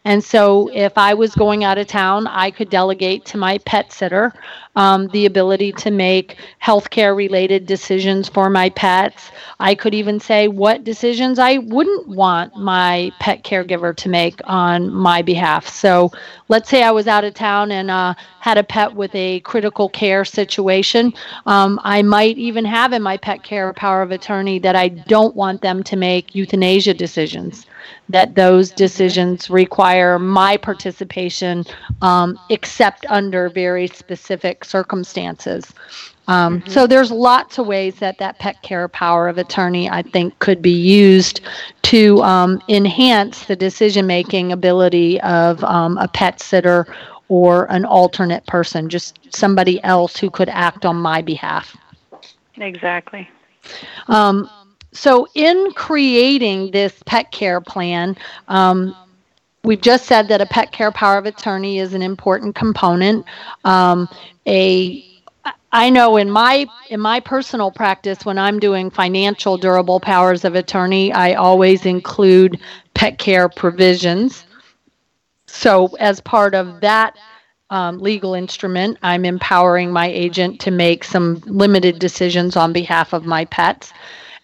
And 0.05 0.25
so, 0.25 0.71
if 0.73 0.97
I 0.97 1.13
was 1.13 1.35
going 1.35 1.63
out 1.63 1.77
of 1.77 1.87
town, 1.87 2.27
I 2.27 2.51
could 2.51 2.71
delegate 2.71 3.27
to 3.27 3.37
my 3.37 3.59
pet 3.59 3.93
sitter 3.93 4.33
um, 4.75 5.09
the 5.09 5.27
ability 5.27 5.73
to 5.73 5.91
make 5.91 6.39
healthcare 6.63 7.15
related 7.15 7.67
decisions 7.67 8.27
for 8.27 8.49
my 8.49 8.71
pets. 8.71 9.31
I 9.59 9.75
could 9.75 9.93
even 9.93 10.19
say 10.19 10.49
what 10.49 10.85
decisions 10.85 11.39
I 11.39 11.59
wouldn't 11.59 12.09
want 12.09 12.57
my 12.57 13.13
pet 13.21 13.45
caregiver 13.45 13.95
to 13.97 14.09
make 14.09 14.41
on 14.45 14.91
my 14.91 15.21
behalf. 15.21 15.69
So, 15.69 16.11
let's 16.49 16.71
say 16.71 16.83
I 16.83 16.93
was 16.93 17.07
out 17.07 17.25
of 17.25 17.35
town 17.35 17.71
and 17.71 17.91
uh, 17.91 18.15
had 18.39 18.57
a 18.57 18.65
pet 18.65 18.95
with 18.95 19.15
a 19.15 19.41
critical 19.41 19.91
care 19.91 20.25
situation. 20.25 21.13
Um, 21.45 21.79
I 21.85 22.01
might 22.01 22.39
even 22.39 22.65
have 22.65 22.95
in 22.95 23.03
my 23.03 23.19
pet 23.19 23.43
care 23.43 23.71
power 23.75 24.01
of 24.01 24.13
attorney 24.13 24.61
that 24.61 24.77
I 24.77 24.89
don't 24.89 25.37
want 25.37 25.61
them 25.61 25.83
to 25.83 25.97
make 25.97 26.35
euthanasia 26.35 26.95
decisions 26.95 27.67
that 28.09 28.35
those 28.35 28.71
decisions 28.71 29.51
require 29.51 30.19
my 30.19 30.57
participation, 30.57 31.65
um, 32.03 32.39
except 32.49 33.07
under 33.09 33.49
very 33.49 33.87
specific 33.87 34.65
circumstances. 34.65 35.73
Um, 36.29 36.61
mm-hmm. 36.61 36.71
So 36.71 36.87
there's 36.87 37.11
lots 37.11 37.59
of 37.59 37.67
ways 37.67 37.97
that 37.97 38.19
that 38.19 38.39
pet 38.39 38.63
care 38.63 38.87
power 38.89 39.29
of 39.29 39.39
attorney, 39.39 39.91
I 39.91 40.03
think, 40.03 40.39
could 40.39 40.63
be 40.63 40.71
used 40.71 41.41
to 41.83 42.23
um, 42.23 42.63
enhance 42.69 43.47
the 43.47 43.57
decision 43.57 44.07
making 44.07 44.53
ability 44.53 45.21
of 45.23 45.63
um, 45.65 45.99
a 45.99 46.07
pet 46.09 46.41
sitter 46.41 46.87
or 47.29 47.71
an 47.71 47.85
alternate 47.85 48.47
person, 48.47 48.89
just 48.89 49.19
somebody 49.35 49.83
else 49.85 50.17
who 50.17 50.31
could 50.31 50.49
act 50.49 50.85
on 50.85 50.97
my 50.97 51.23
behalf. 51.23 51.77
Exactly. 52.57 53.29
Um, 54.09 54.51
so, 54.93 55.29
in 55.35 55.73
creating 55.73 56.73
this 56.73 56.95
pet 57.07 57.31
care 57.31 57.61
plan, 57.61 58.17
um, 58.49 58.95
we've 59.63 59.81
just 59.81 60.07
said 60.07 60.29
that 60.29 60.41
a 60.41 60.47
pet 60.47 60.73
care 60.73 60.91
power 60.91 61.19
of 61.19 61.27
attorney 61.27 61.79
is 61.79 61.95
an 61.95 62.03
important 62.03 62.55
component. 62.55 63.25
Um, 63.65 64.09
a 64.47 65.05
I 65.73 65.89
know 65.91 66.17
in 66.17 66.31
my 66.31 66.67
in 66.89 67.01
my 67.01 67.21
personal 67.21 67.71
practice 67.71 68.25
when 68.25 68.39
I'm 68.39 68.59
doing 68.59 68.91
financial 68.91 69.57
durable 69.57 70.01
powers 70.01 70.45
of 70.45 70.57
attorney, 70.57 71.13
I 71.13 71.35
always 71.35 71.87
include 71.87 72.61
pet 72.95 73.19
care 73.19 73.49
provisions. 73.49 74.45
So 75.47 75.87
as 76.01 76.21
part 76.21 76.55
of 76.55 76.81
that 76.81 77.17
um, 77.71 77.99
legal 77.99 78.35
instrument, 78.35 78.99
I'm 79.03 79.25
empowering 79.25 79.93
my 79.93 80.09
agent 80.09 80.61
to 80.63 80.73
make 80.73 81.05
some 81.05 81.41
limited 81.47 82.01
decisions 82.01 82.57
on 82.57 82.73
behalf 82.73 83.13
of 83.13 83.25
my 83.25 83.45
pets. 83.45 83.93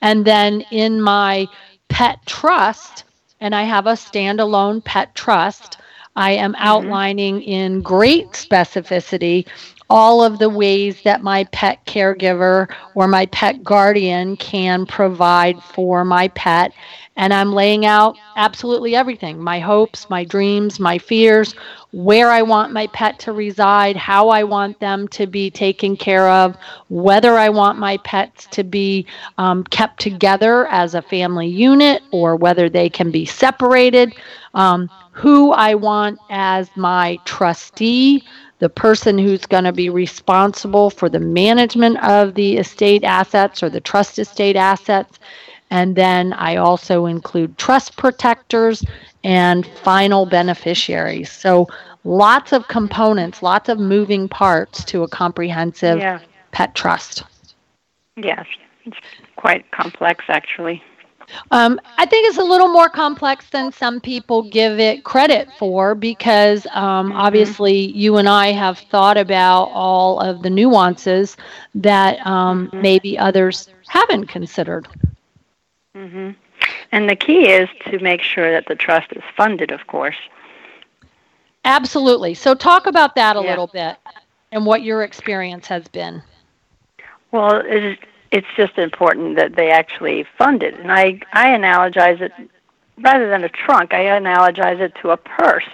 And 0.06 0.24
then 0.24 0.60
in 0.70 1.02
my 1.02 1.48
pet 1.88 2.24
trust, 2.26 3.02
and 3.40 3.56
I 3.56 3.64
have 3.64 3.88
a 3.88 3.94
standalone 3.94 4.84
pet 4.84 5.16
trust, 5.16 5.78
I 6.14 6.30
am 6.30 6.52
mm-hmm. 6.52 6.62
outlining 6.62 7.42
in 7.42 7.82
great 7.82 8.30
specificity 8.30 9.48
all 9.88 10.22
of 10.22 10.38
the 10.38 10.48
ways 10.48 11.02
that 11.02 11.22
my 11.22 11.44
pet 11.44 11.84
caregiver 11.86 12.68
or 12.94 13.06
my 13.06 13.26
pet 13.26 13.62
guardian 13.62 14.36
can 14.36 14.86
provide 14.86 15.62
for 15.62 16.04
my 16.04 16.28
pet. 16.28 16.72
And 17.18 17.32
I'm 17.32 17.52
laying 17.52 17.86
out 17.86 18.16
absolutely 18.36 18.94
everything 18.94 19.42
my 19.42 19.58
hopes, 19.58 20.10
my 20.10 20.24
dreams, 20.24 20.78
my 20.78 20.98
fears, 20.98 21.54
where 21.92 22.30
I 22.30 22.42
want 22.42 22.72
my 22.72 22.88
pet 22.88 23.18
to 23.20 23.32
reside, 23.32 23.96
how 23.96 24.28
I 24.28 24.44
want 24.44 24.78
them 24.80 25.08
to 25.08 25.26
be 25.26 25.50
taken 25.50 25.96
care 25.96 26.28
of, 26.28 26.56
whether 26.88 27.38
I 27.38 27.48
want 27.48 27.78
my 27.78 27.96
pets 27.98 28.46
to 28.48 28.64
be 28.64 29.06
um, 29.38 29.64
kept 29.64 30.00
together 30.00 30.66
as 30.66 30.94
a 30.94 31.00
family 31.00 31.48
unit 31.48 32.02
or 32.10 32.36
whether 32.36 32.68
they 32.68 32.90
can 32.90 33.10
be 33.10 33.24
separated, 33.24 34.12
um, 34.52 34.90
who 35.12 35.52
I 35.52 35.74
want 35.74 36.20
as 36.28 36.70
my 36.76 37.18
trustee 37.24 38.24
the 38.58 38.68
person 38.68 39.18
who's 39.18 39.44
going 39.44 39.64
to 39.64 39.72
be 39.72 39.90
responsible 39.90 40.90
for 40.90 41.08
the 41.08 41.20
management 41.20 42.02
of 42.02 42.34
the 42.34 42.56
estate 42.56 43.04
assets 43.04 43.62
or 43.62 43.68
the 43.68 43.80
trust 43.80 44.18
estate 44.18 44.56
assets, 44.56 45.18
and 45.70 45.96
then 45.96 46.32
I 46.32 46.56
also 46.56 47.06
include 47.06 47.58
trust 47.58 47.96
protectors 47.96 48.84
and 49.24 49.66
final 49.66 50.24
beneficiaries. 50.24 51.30
So 51.30 51.68
lots 52.04 52.52
of 52.52 52.68
components, 52.68 53.42
lots 53.42 53.68
of 53.68 53.78
moving 53.78 54.28
parts 54.28 54.84
to 54.86 55.02
a 55.02 55.08
comprehensive 55.08 55.98
yeah. 55.98 56.20
pet 56.52 56.74
trust. 56.74 57.24
Yes, 58.16 58.46
it's 58.84 58.96
quite 59.36 59.70
complex 59.72 60.24
actually. 60.28 60.82
Um, 61.50 61.80
I 61.98 62.06
think 62.06 62.28
it's 62.28 62.38
a 62.38 62.44
little 62.44 62.68
more 62.68 62.88
complex 62.88 63.50
than 63.50 63.72
some 63.72 64.00
people 64.00 64.42
give 64.42 64.78
it 64.78 65.04
credit 65.04 65.48
for 65.58 65.94
because 65.94 66.66
um, 66.72 67.08
mm-hmm. 67.08 67.18
obviously 67.18 67.92
you 67.92 68.16
and 68.16 68.28
I 68.28 68.52
have 68.52 68.78
thought 68.78 69.16
about 69.16 69.64
all 69.66 70.20
of 70.20 70.42
the 70.42 70.50
nuances 70.50 71.36
that 71.74 72.24
um, 72.26 72.68
mm-hmm. 72.68 72.82
maybe 72.82 73.18
others 73.18 73.68
haven't 73.88 74.26
considered. 74.26 74.88
Mm-hmm. 75.94 76.30
And 76.92 77.08
the 77.08 77.16
key 77.16 77.50
is 77.50 77.68
to 77.90 77.98
make 77.98 78.22
sure 78.22 78.50
that 78.52 78.66
the 78.66 78.74
trust 78.74 79.12
is 79.12 79.22
funded, 79.36 79.70
of 79.70 79.86
course. 79.86 80.16
Absolutely. 81.64 82.34
So, 82.34 82.54
talk 82.54 82.86
about 82.86 83.16
that 83.16 83.36
a 83.36 83.42
yeah. 83.42 83.50
little 83.50 83.66
bit 83.66 83.96
and 84.52 84.64
what 84.64 84.82
your 84.82 85.02
experience 85.02 85.66
has 85.66 85.88
been. 85.88 86.22
Well, 87.32 87.60
it's 88.30 88.46
just 88.56 88.78
important 88.78 89.36
that 89.36 89.56
they 89.56 89.70
actually 89.70 90.24
fund 90.36 90.62
it. 90.62 90.74
And 90.74 90.90
I, 90.90 91.20
I 91.32 91.48
analogize 91.48 92.20
it, 92.20 92.32
rather 92.98 93.28
than 93.28 93.44
a 93.44 93.48
trunk, 93.48 93.94
I 93.94 94.04
analogize 94.04 94.80
it 94.80 94.94
to 95.02 95.10
a 95.10 95.16
purse 95.16 95.68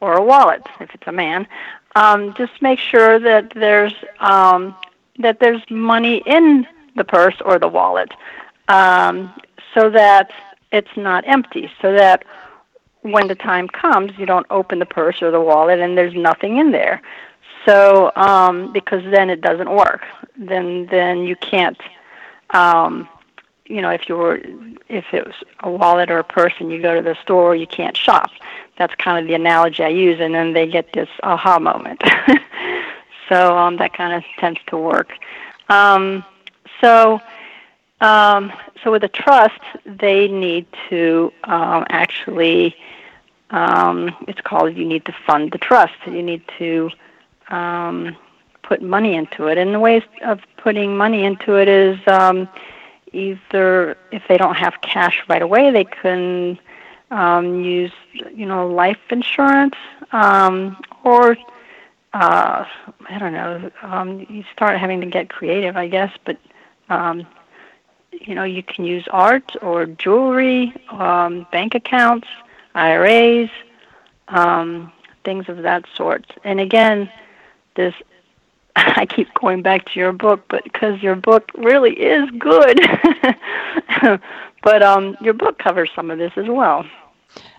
or 0.00 0.14
a 0.14 0.22
wallet, 0.22 0.62
if 0.80 0.94
it's 0.94 1.06
a 1.06 1.12
man. 1.12 1.46
Um, 1.94 2.34
just 2.34 2.60
make 2.60 2.78
sure 2.78 3.18
that 3.18 3.52
there's 3.54 3.94
um, 4.20 4.74
that 5.18 5.40
there's 5.40 5.62
money 5.70 6.22
in 6.26 6.66
the 6.94 7.04
purse 7.04 7.36
or 7.44 7.58
the 7.58 7.68
wallet. 7.68 8.12
Um, 8.68 9.32
so 9.72 9.88
that 9.90 10.30
it's 10.72 10.94
not 10.96 11.26
empty, 11.26 11.70
so 11.80 11.92
that 11.92 12.24
when 13.02 13.28
the 13.28 13.34
time 13.34 13.68
comes, 13.68 14.12
you 14.18 14.26
don't 14.26 14.46
open 14.50 14.78
the 14.78 14.86
purse 14.86 15.22
or 15.22 15.30
the 15.30 15.40
wallet 15.40 15.78
and 15.78 15.96
there's 15.96 16.14
nothing 16.14 16.58
in 16.58 16.72
there. 16.72 17.00
So, 17.64 18.12
um, 18.16 18.72
because 18.72 19.02
then 19.10 19.30
it 19.30 19.40
doesn't 19.40 19.70
work. 19.70 20.04
Then, 20.36 20.86
then 20.86 21.24
you 21.24 21.36
can't. 21.36 21.78
Um, 22.50 23.08
you 23.66 23.82
know, 23.82 23.90
if 23.90 24.08
you 24.08 24.16
were, 24.16 24.40
if 24.88 25.06
it 25.12 25.26
was 25.26 25.34
a 25.60 25.70
wallet 25.70 26.10
or 26.10 26.18
a 26.18 26.24
purse 26.24 26.52
and 26.60 26.70
you 26.70 26.80
go 26.80 26.94
to 26.94 27.02
the 27.02 27.16
store, 27.22 27.56
you 27.56 27.66
can't 27.66 27.96
shop. 27.96 28.30
That's 28.78 28.94
kind 28.94 29.18
of 29.18 29.26
the 29.26 29.34
analogy 29.34 29.82
I 29.82 29.88
use, 29.88 30.20
and 30.20 30.34
then 30.34 30.52
they 30.52 30.66
get 30.66 30.92
this 30.92 31.08
aha 31.22 31.58
moment. 31.58 32.02
so 33.28 33.56
um, 33.56 33.78
that 33.78 33.94
kind 33.94 34.12
of 34.12 34.22
tends 34.38 34.60
to 34.68 34.76
work. 34.76 35.12
Um, 35.68 36.24
so 36.80 37.20
um, 38.00 38.52
so 38.84 38.92
with 38.92 39.04
a 39.04 39.08
trust, 39.08 39.60
they 39.84 40.28
need 40.28 40.66
to 40.90 41.32
um, 41.44 41.86
actually 41.88 42.76
um, 43.50 44.14
it's 44.28 44.40
called 44.40 44.76
you 44.76 44.84
need 44.84 45.04
to 45.06 45.14
fund 45.26 45.52
the 45.52 45.58
trust. 45.58 45.94
You 46.06 46.22
need 46.22 46.42
to 46.58 46.90
um, 47.48 48.16
put 48.66 48.82
money 48.82 49.14
into 49.14 49.46
it. 49.46 49.58
And 49.58 49.74
the 49.74 49.80
ways 49.80 50.02
of 50.22 50.40
putting 50.56 50.96
money 50.96 51.24
into 51.24 51.54
it 51.54 51.68
is 51.68 51.98
um, 52.06 52.48
either 53.12 53.96
if 54.10 54.22
they 54.28 54.36
don't 54.36 54.56
have 54.56 54.80
cash 54.82 55.22
right 55.28 55.42
away, 55.42 55.70
they 55.70 55.84
can 55.84 56.58
um, 57.10 57.62
use 57.62 57.92
you 58.34 58.46
know 58.46 58.66
life 58.68 58.98
insurance 59.10 59.76
um, 60.12 60.76
or 61.04 61.36
uh, 62.12 62.64
I 63.08 63.18
don't 63.18 63.32
know. 63.32 63.70
Um, 63.82 64.26
you 64.28 64.42
start 64.52 64.78
having 64.78 65.00
to 65.02 65.06
get 65.06 65.28
creative, 65.28 65.76
I 65.76 65.86
guess, 65.88 66.12
but 66.24 66.38
um, 66.88 67.26
you 68.12 68.34
know 68.34 68.44
you 68.44 68.62
can 68.62 68.84
use 68.84 69.04
art 69.10 69.52
or 69.62 69.86
jewelry, 69.86 70.74
um, 70.90 71.46
bank 71.52 71.74
accounts, 71.74 72.26
IRAs, 72.74 73.50
um, 74.28 74.92
things 75.24 75.48
of 75.48 75.62
that 75.62 75.84
sort. 75.94 76.24
And 76.44 76.58
again, 76.60 77.10
this 77.76 77.94
I 78.96 79.06
keep 79.06 79.32
going 79.34 79.62
back 79.62 79.86
to 79.86 79.98
your 79.98 80.12
book, 80.12 80.44
but 80.48 80.64
because 80.64 81.02
your 81.02 81.16
book 81.16 81.50
really 81.56 81.94
is 81.94 82.28
good. 82.38 82.80
but 84.62 84.82
um, 84.82 85.16
your 85.20 85.32
book 85.32 85.58
covers 85.58 85.90
some 85.94 86.10
of 86.10 86.18
this 86.18 86.32
as 86.36 86.46
well. 86.48 86.84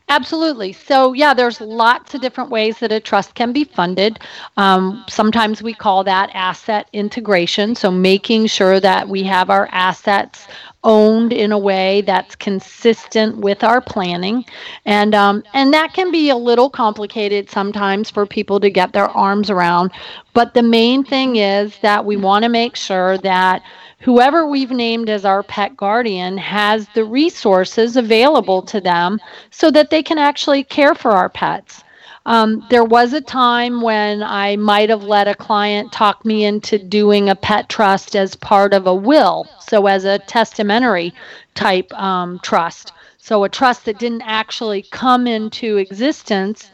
Absolutely. 0.10 0.72
So, 0.72 1.12
yeah, 1.12 1.34
there's 1.34 1.60
lots 1.60 2.14
of 2.14 2.22
different 2.22 2.50
ways 2.50 2.80
that 2.80 2.94
a 2.94 3.00
trust 3.00 3.36
can 3.36 3.52
be 3.52 3.66
funded. 3.66 4.20
Um, 4.56 5.04
sometimes 5.10 5.62
we 5.62 5.74
call 5.74 6.06
that 6.06 6.30
asset 6.34 6.88
integration. 6.94 7.76
So, 7.76 7.92
making 7.92 8.48
sure 8.48 8.80
that 8.80 9.10
we 9.10 9.24
have 9.24 9.50
our 9.50 9.68
assets 9.72 10.48
owned 10.84 11.34
in 11.34 11.52
a 11.52 11.58
way 11.58 12.02
that's 12.02 12.36
consistent 12.36 13.38
with 13.38 13.64
our 13.64 13.82
planning, 13.82 14.46
and 14.86 15.14
um, 15.14 15.44
and 15.54 15.74
that 15.74 15.94
can 15.94 16.12
be 16.12 16.30
a 16.30 16.36
little 16.36 16.70
complicated 16.70 17.50
sometimes 17.50 18.10
for 18.10 18.26
people 18.26 18.60
to 18.60 18.70
get 18.70 18.94
their 18.94 19.10
arms 19.10 19.50
around. 19.50 19.92
But 20.34 20.54
the 20.54 20.64
main 20.64 21.04
thing 21.04 21.38
is 21.38 21.78
that 21.80 22.06
we 22.06 22.18
want 22.18 22.44
to 22.44 22.50
make 22.50 22.76
sure 22.76 23.18
that 23.20 23.64
whoever 24.00 24.48
we've 24.48 24.72
named 24.72 25.10
as 25.10 25.26
our 25.26 25.44
pet 25.44 25.76
guardian 25.76 26.38
has 26.38 26.88
the 26.94 27.04
resources 27.04 27.98
available 27.98 28.62
to 28.64 28.80
them 28.80 29.20
so 29.50 29.72
that 29.72 29.90
they 29.90 30.04
can 30.04 30.18
actually 30.18 30.64
care 30.64 30.96
for 30.96 31.12
our 31.12 31.30
pets. 31.30 31.84
Um, 32.28 32.66
there 32.70 32.84
was 32.84 33.14
a 33.14 33.22
time 33.22 33.80
when 33.80 34.22
I 34.22 34.58
might 34.58 34.90
have 34.90 35.04
let 35.04 35.30
a 35.30 35.34
client 35.34 35.94
talk 35.94 36.26
me 36.26 36.44
into 36.44 36.78
doing 36.78 37.30
a 37.30 37.36
pet 37.36 37.70
trust 37.70 38.18
as 38.18 38.36
part 38.36 38.74
of 38.74 38.86
a 38.86 38.94
will, 38.94 39.48
so 39.66 39.88
as 39.88 40.04
a 40.04 40.20
testamentary 40.20 41.14
type 41.56 41.92
um, 41.94 42.40
trust. 42.44 42.92
So 43.18 43.46
a 43.46 43.50
trust 43.50 43.86
that 43.86 43.98
didn't 43.98 44.24
actually 44.24 44.82
come 44.92 45.26
into 45.26 45.78
existence 45.78 46.70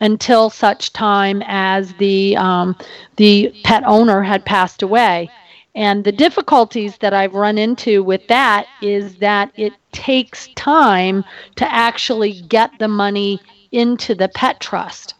until 0.00 0.50
such 0.50 0.92
time 0.92 1.40
as 1.46 1.94
the 1.94 2.36
um, 2.36 2.76
the 3.14 3.54
pet 3.62 3.84
owner 3.86 4.22
had 4.22 4.44
passed 4.44 4.82
away. 4.82 5.30
And 5.76 6.02
the 6.02 6.12
difficulties 6.12 6.96
that 6.98 7.14
I've 7.14 7.34
run 7.34 7.58
into 7.58 8.02
with 8.02 8.26
that 8.26 8.66
is 8.82 9.16
that 9.16 9.52
it 9.56 9.72
takes 9.92 10.48
time 10.56 11.24
to 11.56 11.72
actually 11.72 12.40
get 12.42 12.70
the 12.80 12.88
money 12.88 13.40
into 13.76 14.14
the 14.14 14.28
pet 14.28 14.58
trust. 14.60 15.14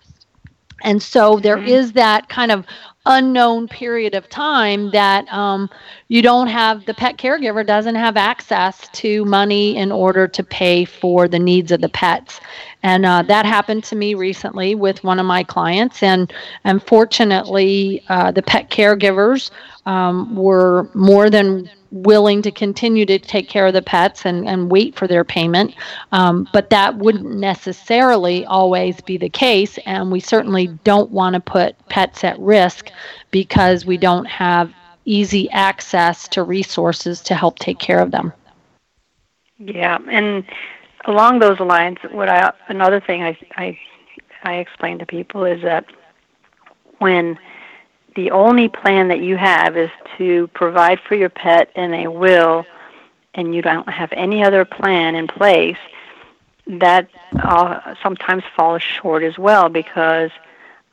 And 0.83 1.03
so 1.03 1.38
there 1.38 1.57
mm-hmm. 1.57 1.69
is 1.69 1.92
that 1.92 2.29
kind 2.29 2.53
of 2.53 2.66
unknown 3.07 3.69
period 3.69 4.14
of 4.14 4.29
time 4.29 4.90
that 4.90 5.27
um, 5.33 5.71
you 6.09 6.21
don't 6.23 6.49
have, 6.49 6.85
the 6.87 6.95
pet 6.95 7.16
caregiver 7.16 7.64
doesn't 7.64 7.95
have 7.95 8.16
access 8.16 8.88
to 8.88 9.25
money 9.25 9.77
in 9.77 9.92
order 9.92 10.27
to 10.27 10.42
pay 10.42 10.85
for 10.85 11.29
the 11.29 11.38
needs 11.38 11.71
of 11.71 11.81
the 11.81 11.88
pets. 11.88 12.40
And 12.83 13.07
uh, 13.07 13.23
that 13.23 13.47
happened 13.47 13.85
to 13.85 13.97
me 13.97 14.14
recently 14.14 14.75
with 14.75 15.03
one 15.05 15.19
of 15.19 15.27
my 15.27 15.45
clients. 15.45 16.03
And 16.03 16.33
unfortunately, 16.64 18.05
uh, 18.09 18.33
the 18.33 18.42
pet 18.42 18.71
caregivers 18.71 19.51
um, 19.87 20.35
were 20.35 20.90
more 20.95 21.31
than 21.31 21.71
willing 21.90 22.42
to 22.42 22.51
continue 22.51 23.07
to 23.07 23.18
take 23.18 23.49
care 23.49 23.66
of 23.66 23.72
the 23.72 23.83
pets 23.83 24.25
and, 24.27 24.49
and 24.49 24.70
wait 24.70 24.96
for 24.96 25.07
their 25.07 25.25
payment. 25.25 25.75
Um, 26.12 26.49
but 26.53 26.70
that 26.70 26.96
wouldn't 26.96 27.37
necessarily 27.37 28.44
always 28.46 29.01
be 29.01 29.16
the 29.16 29.29
case. 29.29 29.79
And 29.87 30.11
we 30.11 30.20
certainly 30.20 30.68
don't 30.85 31.11
want 31.11 31.35
to 31.35 31.40
put 31.40 31.77
pets 31.88 32.25
at 32.25 32.38
risk 32.38 32.90
because 33.31 33.87
we 33.87 33.96
don't 33.96 34.27
have 34.27 34.72
easy 35.05 35.49
access 35.51 36.29
to 36.29 36.42
resources 36.42 37.20
to 37.22 37.35
help 37.35 37.59
take 37.59 37.79
care 37.79 38.01
of 38.01 38.11
them. 38.11 38.33
Yeah, 39.59 39.99
and 40.11 40.44
along 41.07 41.38
those 41.38 41.61
lines, 41.61 41.99
what 42.11 42.29
I 42.29 42.53
another 42.68 43.01
thing 43.01 43.22
I 43.22 43.38
I, 43.57 43.79
I 44.42 44.55
explain 44.55 44.99
to 44.99 45.07
people 45.07 45.44
is 45.44 45.62
that 45.62 45.87
when 46.99 47.38
the 48.16 48.31
only 48.31 48.68
plan 48.68 49.09
that 49.09 49.20
you 49.20 49.37
have 49.37 49.76
is 49.76 49.90
to 50.18 50.48
provide 50.48 50.98
for 51.00 51.14
your 51.14 51.29
pet 51.29 51.70
in 51.76 51.94
a 51.94 52.09
will 52.09 52.66
and 53.35 53.55
you 53.55 53.62
don't 53.62 53.88
have 53.88 54.11
any 54.12 54.42
other 54.42 54.64
plan 54.64 55.14
in 55.14 55.29
place, 55.29 55.76
that 56.66 57.09
uh, 57.38 57.94
sometimes 58.02 58.42
falls 58.57 58.83
short 58.83 59.22
as 59.22 59.38
well 59.38 59.68
because 59.68 60.31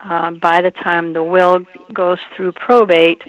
uh, 0.01 0.29
by 0.31 0.61
the 0.61 0.69
time 0.69 1.13
the 1.13 1.23
will 1.23 1.65
goes 1.93 2.19
through 2.35 2.51
probate, 2.51 3.23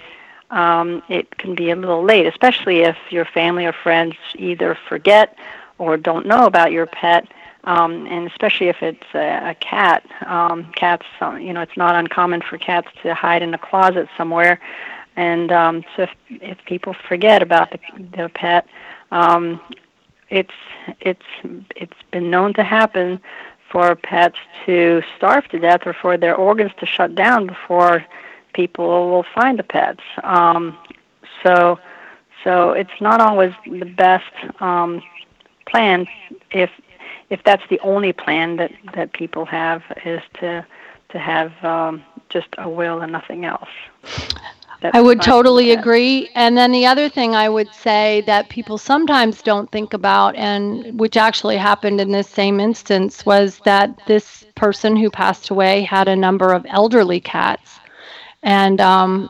um, 0.51 1.01
it 1.09 1.37
can 1.37 1.55
be 1.55 1.71
a 1.71 1.75
little 1.75 2.03
late, 2.03 2.27
especially 2.27 2.81
if 2.81 2.97
your 3.09 3.25
family 3.25 3.65
or 3.65 3.73
friends 3.73 4.15
either 4.35 4.77
forget 4.87 5.37
or 5.77 5.97
don't 5.97 6.25
know 6.25 6.45
about 6.45 6.71
your 6.71 6.85
pet 6.85 7.27
um, 7.65 8.07
and 8.07 8.27
especially 8.27 8.67
if 8.67 8.81
it's 8.81 9.05
a, 9.13 9.51
a 9.51 9.55
cat. 9.55 10.05
Um, 10.25 10.71
cats, 10.73 11.05
uh, 11.21 11.35
you 11.35 11.53
know, 11.53 11.61
it's 11.61 11.77
not 11.77 11.95
uncommon 11.95 12.41
for 12.41 12.57
cats 12.57 12.87
to 13.03 13.13
hide 13.13 13.41
in 13.41 13.53
a 13.53 13.57
closet 13.57 14.07
somewhere, 14.17 14.59
and 15.15 15.51
um, 15.51 15.83
so 15.95 16.03
if 16.03 16.09
if 16.29 16.57
people 16.65 16.93
forget 16.93 17.41
about 17.41 17.71
the, 17.71 17.79
the 18.17 18.29
pet, 18.29 18.67
um, 19.11 19.59
it's 20.29 20.53
it's 21.01 21.25
it's 21.75 21.97
been 22.11 22.29
known 22.29 22.53
to 22.53 22.63
happen 22.63 23.19
for 23.71 23.95
pets 23.95 24.37
to 24.65 25.01
starve 25.17 25.47
to 25.49 25.59
death 25.59 25.81
or 25.85 25.93
for 25.93 26.17
their 26.17 26.35
organs 26.35 26.71
to 26.79 26.85
shut 26.85 27.15
down 27.15 27.47
before 27.47 28.05
people 28.53 29.09
will 29.09 29.25
find 29.33 29.59
the 29.59 29.63
pets. 29.63 30.01
Um, 30.23 30.77
so 31.43 31.79
so 32.43 32.71
it's 32.71 33.01
not 33.01 33.21
always 33.21 33.53
the 33.65 33.85
best 33.85 34.31
um, 34.61 35.01
plan 35.65 36.07
if 36.51 36.69
if 37.29 37.41
that's 37.43 37.63
the 37.69 37.79
only 37.79 38.13
plan 38.13 38.57
that 38.57 38.71
that 38.93 39.13
people 39.13 39.45
have 39.45 39.81
is 40.05 40.21
to 40.39 40.65
to 41.09 41.19
have 41.19 41.51
um, 41.63 42.03
just 42.29 42.47
a 42.57 42.69
will 42.69 43.01
and 43.01 43.11
nothing 43.11 43.45
else. 43.45 43.69
That's 44.81 44.95
I 44.95 45.01
would 45.01 45.21
totally 45.21 45.71
agree. 45.71 46.29
And 46.35 46.57
then 46.57 46.71
the 46.71 46.85
other 46.85 47.09
thing 47.09 47.35
I 47.35 47.49
would 47.49 47.73
say 47.73 48.21
that 48.27 48.49
people 48.49 48.77
sometimes 48.77 49.41
don't 49.41 49.71
think 49.71 49.93
about, 49.93 50.35
and 50.35 50.99
which 50.99 51.17
actually 51.17 51.57
happened 51.57 52.01
in 52.01 52.11
this 52.11 52.27
same 52.29 52.59
instance, 52.59 53.25
was 53.25 53.59
that 53.65 53.89
this 54.05 54.45
person 54.55 54.95
who 54.95 55.09
passed 55.09 55.49
away 55.49 55.81
had 55.81 56.07
a 56.07 56.15
number 56.15 56.51
of 56.53 56.65
elderly 56.69 57.19
cats. 57.19 57.79
And 58.43 58.79
um, 58.81 59.29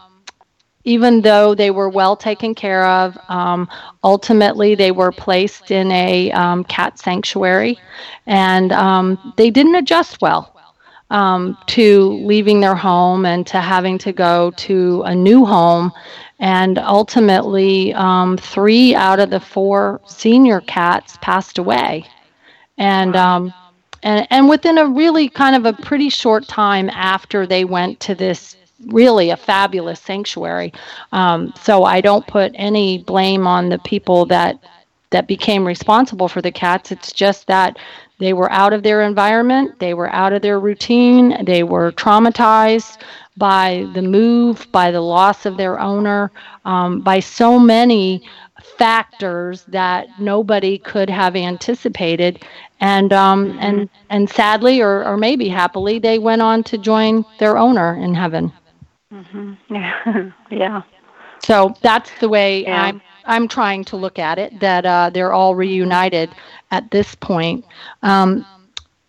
even 0.85 1.21
though 1.21 1.55
they 1.55 1.71
were 1.71 1.89
well 1.89 2.15
taken 2.15 2.55
care 2.55 2.85
of, 2.85 3.17
um, 3.27 3.67
ultimately 4.03 4.75
they 4.75 4.91
were 4.91 5.11
placed 5.11 5.71
in 5.71 5.91
a 5.91 6.31
um, 6.31 6.63
cat 6.63 6.97
sanctuary 6.99 7.77
and 8.27 8.71
um, 8.71 9.33
they 9.35 9.49
didn't 9.49 9.75
adjust 9.75 10.21
well 10.21 10.55
um, 11.09 11.57
to 11.67 12.13
leaving 12.25 12.59
their 12.59 12.75
home 12.75 13.25
and 13.25 13.45
to 13.47 13.59
having 13.59 13.97
to 13.97 14.13
go 14.13 14.51
to 14.51 15.01
a 15.05 15.15
new 15.15 15.43
home. 15.45 15.91
And 16.39 16.77
ultimately, 16.77 17.93
um, 17.93 18.37
three 18.37 18.93
out 18.93 19.19
of 19.19 19.29
the 19.29 19.39
four 19.39 20.01
senior 20.05 20.61
cats 20.61 21.17
passed 21.21 21.57
away. 21.57 22.05
And 22.77 23.15
um, 23.15 23.53
and, 24.03 24.27
and 24.29 24.49
within 24.49 24.77
a 24.77 24.85
really 24.85 25.29
kind 25.29 25.55
of 25.55 25.65
a 25.65 25.81
pretty 25.81 26.09
short 26.09 26.47
time 26.47 26.89
after 26.89 27.47
they 27.47 27.63
went 27.63 27.99
to 28.01 28.15
this 28.15 28.55
really 28.87 29.29
a 29.29 29.37
fabulous 29.37 29.99
sanctuary. 29.99 30.73
Um, 31.11 31.53
so 31.61 31.83
I 31.83 32.01
don't 32.01 32.27
put 32.27 32.51
any 32.55 32.99
blame 32.99 33.47
on 33.47 33.69
the 33.69 33.79
people 33.79 34.25
that 34.27 34.59
that 35.11 35.27
became 35.27 35.65
responsible 35.65 36.27
for 36.27 36.41
the 36.41 36.51
cats. 36.51 36.91
It's 36.91 37.13
just 37.13 37.47
that 37.47 37.77
they 38.19 38.33
were 38.33 38.51
out 38.51 38.73
of 38.73 38.83
their 38.83 39.01
environment, 39.01 39.79
they 39.79 39.93
were 39.93 40.11
out 40.11 40.33
of 40.33 40.41
their 40.41 40.59
routine, 40.59 41.45
they 41.45 41.63
were 41.63 41.91
traumatized 41.93 42.97
by 43.37 43.87
the 43.93 44.01
move, 44.01 44.67
by 44.71 44.91
the 44.91 45.01
loss 45.01 45.45
of 45.45 45.57
their 45.57 45.79
owner, 45.79 46.31
um, 46.65 47.01
by 47.01 47.19
so 47.19 47.59
many 47.59 48.27
factors 48.77 49.63
that 49.65 50.07
nobody 50.19 50.77
could 50.77 51.09
have 51.09 51.35
anticipated 51.35 52.43
and 52.81 53.13
um, 53.13 53.57
and 53.61 53.89
and 54.09 54.29
sadly 54.29 54.81
or, 54.81 55.05
or 55.05 55.17
maybe 55.17 55.47
happily 55.47 55.99
they 55.99 56.19
went 56.19 56.41
on 56.41 56.63
to 56.63 56.77
join 56.77 57.23
their 57.39 57.57
owner 57.57 57.95
in 57.95 58.13
heaven 58.13 58.51
Mm-hmm. 59.11 59.53
Yeah. 59.73 60.31
yeah. 60.49 60.81
So 61.39 61.75
that's 61.81 62.11
the 62.19 62.29
way 62.29 62.63
yeah. 62.63 62.83
I'm 62.83 63.01
I'm 63.25 63.47
trying 63.47 63.83
to 63.85 63.97
look 63.97 64.19
at 64.19 64.37
it. 64.37 64.59
That 64.59 64.85
uh, 64.85 65.09
they're 65.13 65.33
all 65.33 65.55
reunited 65.55 66.29
at 66.71 66.89
this 66.91 67.15
point. 67.15 67.65
Um, 68.03 68.45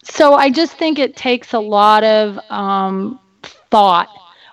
so 0.03 0.35
I 0.35 0.51
just 0.51 0.77
think 0.77 0.99
it 0.99 1.17
takes 1.17 1.53
a 1.53 1.59
lot 1.59 2.05
of 2.05 2.39
um, 2.51 3.19
thought 3.71 4.09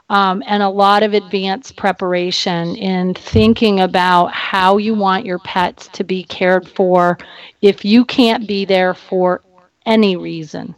um, 0.09 0.43
and 0.47 0.63
a 0.63 0.69
lot 0.69 1.03
of 1.03 1.13
advanced 1.13 1.75
preparation 1.77 2.75
in 2.75 3.13
thinking 3.13 3.79
about 3.79 4.27
how 4.33 4.77
you 4.77 4.93
want 4.93 5.25
your 5.25 5.39
pets 5.39 5.87
to 5.93 6.03
be 6.03 6.23
cared 6.23 6.67
for 6.67 7.17
if 7.61 7.85
you 7.85 8.03
can't 8.05 8.47
be 8.47 8.65
there 8.65 8.93
for 8.93 9.41
any 9.85 10.15
reason. 10.15 10.75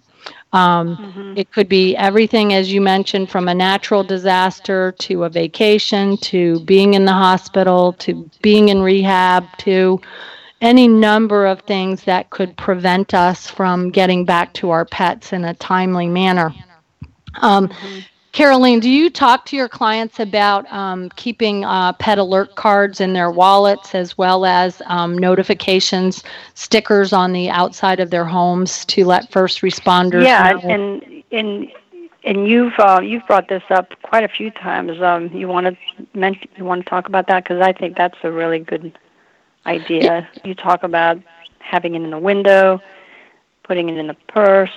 Um, 0.56 0.96
mm-hmm. 0.96 1.34
It 1.36 1.52
could 1.52 1.68
be 1.68 1.98
everything, 1.98 2.54
as 2.54 2.72
you 2.72 2.80
mentioned, 2.80 3.30
from 3.30 3.50
a 3.50 3.54
natural 3.54 4.06
disaster 4.06 4.94
to 5.00 5.26
a 5.26 5.30
vacation 5.30 6.16
to 6.18 6.62
being 6.62 6.94
in 6.94 7.04
the 7.04 7.12
hospital 7.12 7.92
to 8.00 8.30
being 8.42 8.70
in 8.70 8.82
rehab 8.82 9.46
to 9.60 10.00
any 10.62 10.88
number 10.88 11.46
of 11.46 11.60
things 11.62 12.06
that 12.06 12.30
could 12.30 12.56
prevent 12.56 13.14
us 13.14 13.50
from 13.50 13.90
getting 13.90 14.24
back 14.24 14.54
to 14.54 14.70
our 14.70 14.86
pets 14.86 15.34
in 15.34 15.44
a 15.44 15.54
timely 15.56 16.08
manner. 16.08 16.56
Um, 17.42 17.68
mm-hmm. 17.68 18.00
Caroline, 18.36 18.82
do 18.82 18.90
you 18.90 19.10
talk 19.10 19.46
to 19.46 19.56
your 19.56 19.70
clients 19.70 20.20
about 20.20 20.70
um, 20.70 21.08
keeping 21.16 21.64
uh, 21.64 21.94
pet 21.94 22.18
alert 22.18 22.56
cards 22.56 23.00
in 23.00 23.14
their 23.14 23.32
wallets 23.32 23.96
as 23.96 24.18
well 24.18 24.46
as 24.46 24.82
um, 24.88 25.18
notifications, 25.18 26.22
stickers 26.54 27.14
on 27.14 27.32
the 27.32 27.50
outside 27.50 28.02
of 28.02 28.10
their 28.10 28.26
homes 28.26 28.84
to 28.88 29.06
let 29.06 29.32
first 29.32 29.62
responders? 29.62 30.26
Yeah, 30.26 30.52
know? 30.52 30.70
and 30.70 31.24
and 31.32 31.72
and 32.26 32.46
you've 32.46 32.78
uh, 32.78 33.00
you've 33.02 33.26
brought 33.26 33.48
this 33.48 33.64
up 33.70 33.94
quite 34.02 34.26
a 34.26 34.28
few 34.28 34.52
times. 34.52 35.02
Um, 35.02 35.30
you 35.30 35.48
want 35.48 35.68
to 35.68 36.06
mention, 36.14 36.50
you 36.58 36.66
want 36.66 36.84
to 36.84 36.90
talk 36.90 37.08
about 37.08 37.28
that 37.28 37.46
because 37.46 37.62
I 37.62 37.72
think 37.72 37.96
that's 37.96 38.18
a 38.24 38.32
really 38.34 38.60
good 38.60 39.00
idea. 39.66 40.28
Yeah. 40.34 40.42
You 40.44 40.56
talk 40.56 40.84
about 40.84 41.22
having 41.60 41.96
it 41.96 42.02
in 42.02 42.10
the 42.10 42.20
window, 42.20 42.82
putting 43.64 43.88
it 43.88 43.98
in 43.98 44.08
the 44.08 44.18
purse. 44.28 44.74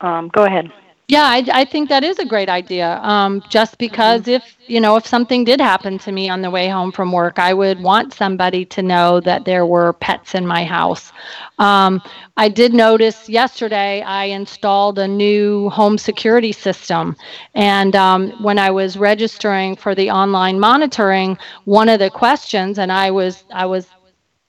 Um, 0.00 0.28
go 0.28 0.44
ahead. 0.44 0.72
Yeah, 1.06 1.24
I, 1.24 1.44
I 1.52 1.64
think 1.66 1.90
that 1.90 2.02
is 2.02 2.18
a 2.18 2.24
great 2.24 2.48
idea. 2.48 2.98
Um, 3.02 3.42
just 3.50 3.76
because 3.76 4.26
if 4.26 4.56
you 4.68 4.80
know 4.80 4.96
if 4.96 5.06
something 5.06 5.44
did 5.44 5.60
happen 5.60 5.98
to 5.98 6.12
me 6.12 6.30
on 6.30 6.40
the 6.40 6.50
way 6.50 6.66
home 6.66 6.92
from 6.92 7.12
work, 7.12 7.38
I 7.38 7.52
would 7.52 7.82
want 7.82 8.14
somebody 8.14 8.64
to 8.66 8.82
know 8.82 9.20
that 9.20 9.44
there 9.44 9.66
were 9.66 9.92
pets 9.92 10.34
in 10.34 10.46
my 10.46 10.64
house. 10.64 11.12
Um, 11.58 12.00
I 12.38 12.48
did 12.48 12.72
notice 12.72 13.28
yesterday 13.28 14.00
I 14.00 14.24
installed 14.24 14.98
a 14.98 15.06
new 15.06 15.68
home 15.68 15.98
security 15.98 16.52
system, 16.52 17.16
and 17.54 17.94
um, 17.94 18.30
when 18.42 18.58
I 18.58 18.70
was 18.70 18.96
registering 18.96 19.76
for 19.76 19.94
the 19.94 20.10
online 20.10 20.58
monitoring, 20.58 21.36
one 21.66 21.90
of 21.90 21.98
the 21.98 22.08
questions, 22.08 22.78
and 22.78 22.90
I 22.90 23.10
was 23.10 23.44
I 23.52 23.66
was 23.66 23.88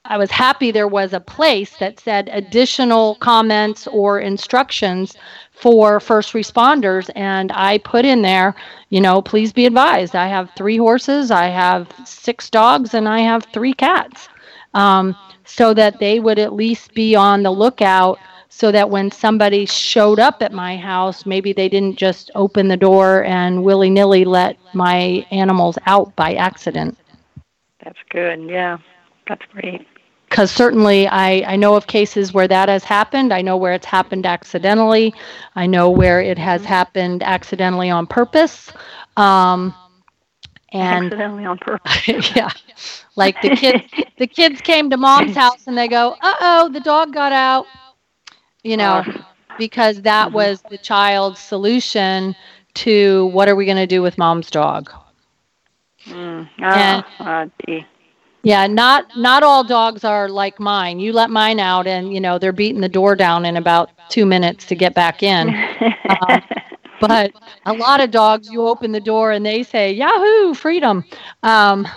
I 0.05 0.17
was 0.17 0.31
happy 0.31 0.71
there 0.71 0.87
was 0.87 1.13
a 1.13 1.19
place 1.19 1.77
that 1.77 1.99
said 1.99 2.29
additional 2.31 3.15
comments 3.15 3.87
or 3.87 4.19
instructions 4.19 5.15
for 5.55 5.99
first 5.99 6.33
responders. 6.33 7.09
And 7.15 7.51
I 7.53 7.79
put 7.79 8.05
in 8.05 8.21
there, 8.21 8.55
you 8.89 9.01
know, 9.01 9.21
please 9.21 9.51
be 9.53 9.65
advised 9.65 10.15
I 10.15 10.27
have 10.27 10.51
three 10.55 10.77
horses, 10.77 11.31
I 11.31 11.47
have 11.47 11.87
six 12.05 12.49
dogs, 12.49 12.93
and 12.93 13.07
I 13.07 13.19
have 13.19 13.45
three 13.45 13.73
cats. 13.73 14.29
Um, 14.73 15.15
so 15.45 15.73
that 15.73 15.99
they 15.99 16.19
would 16.19 16.39
at 16.39 16.53
least 16.53 16.93
be 16.93 17.15
on 17.15 17.43
the 17.43 17.51
lookout 17.51 18.19
so 18.49 18.71
that 18.71 18.89
when 18.89 19.11
somebody 19.11 19.65
showed 19.65 20.19
up 20.19 20.41
at 20.41 20.51
my 20.51 20.75
house, 20.75 21.25
maybe 21.25 21.53
they 21.53 21.69
didn't 21.69 21.97
just 21.97 22.31
open 22.35 22.67
the 22.67 22.77
door 22.77 23.23
and 23.25 23.63
willy 23.63 23.89
nilly 23.89 24.25
let 24.25 24.57
my 24.73 25.25
animals 25.31 25.77
out 25.85 26.15
by 26.15 26.33
accident. 26.33 26.97
That's 27.83 27.99
good. 28.09 28.49
Yeah, 28.49 28.77
that's 29.27 29.45
great 29.51 29.85
because 30.35 30.51
certainly 30.51 31.07
I, 31.07 31.53
I 31.53 31.55
know 31.55 31.77
of 31.77 31.87
cases 31.87 32.33
where 32.33 32.49
that 32.49 32.67
has 32.67 32.83
happened. 32.83 33.31
I 33.31 33.41
know 33.41 33.55
where 33.55 33.71
it's 33.71 33.85
happened 33.85 34.25
accidentally. 34.25 35.13
I 35.55 35.65
know 35.65 35.89
where 35.89 36.19
it 36.19 36.37
has 36.37 36.59
mm-hmm. 36.59 36.67
happened 36.67 37.23
accidentally 37.23 37.89
on 37.89 38.05
purpose. 38.05 38.69
Um, 39.15 39.73
and 40.73 41.05
accidentally 41.05 41.45
on 41.45 41.57
purpose. 41.57 42.05
yeah, 42.35 42.49
like 43.15 43.41
the 43.41 43.51
kids, 43.51 43.85
the 44.17 44.27
kids 44.27 44.59
came 44.59 44.89
to 44.89 44.97
mom's 44.97 45.37
house 45.37 45.67
and 45.67 45.77
they 45.77 45.87
go, 45.87 46.17
"Uh 46.19 46.35
oh, 46.41 46.67
the 46.69 46.81
dog 46.81 47.13
got 47.13 47.31
out," 47.31 47.65
you 48.61 48.75
know, 48.75 49.05
because 49.57 50.01
that 50.01 50.27
mm-hmm. 50.27 50.35
was 50.35 50.61
the 50.69 50.77
child's 50.77 51.39
solution 51.39 52.35
to 52.73 53.27
what 53.27 53.47
are 53.47 53.55
we 53.55 53.63
going 53.63 53.77
to 53.77 53.87
do 53.87 54.01
with 54.01 54.17
mom's 54.17 54.51
dog. 54.51 54.91
Mm. 56.07 56.49
Oh, 56.59 56.65
and, 56.65 57.05
uh, 57.21 57.45
yeah, 58.45 58.67
not 58.67 59.07
not 59.15 59.43
all 59.43 59.65
dogs 59.65 60.05
are 60.05 60.29
like 60.29 60.59
mine. 60.59 60.99
You 60.99 61.13
let 61.13 61.31
mine 61.31 61.59
out, 61.59 61.87
and 61.87 62.13
you 62.13 62.21
know 62.21 62.39
they're 62.39 62.53
beating 62.53 62.81
the 62.81 62.89
door 62.89 63.15
down 63.15 63.45
in 63.45 63.57
about 63.57 63.91
two 64.09 64.25
minutes 64.25 64.65
to 64.67 64.75
get 64.75 64.95
back 64.95 65.23
in. 65.23 65.55
um, 66.29 66.41
but 67.01 67.33
a 67.65 67.73
lot 67.73 68.01
of 68.01 68.11
dogs, 68.11 68.49
you 68.49 68.67
open 68.67 68.91
the 68.91 69.01
door 69.01 69.31
and 69.31 69.45
they 69.45 69.63
say 69.63 69.93
"Yahoo, 69.93 70.53
freedom," 70.55 71.05
um, 71.43 71.87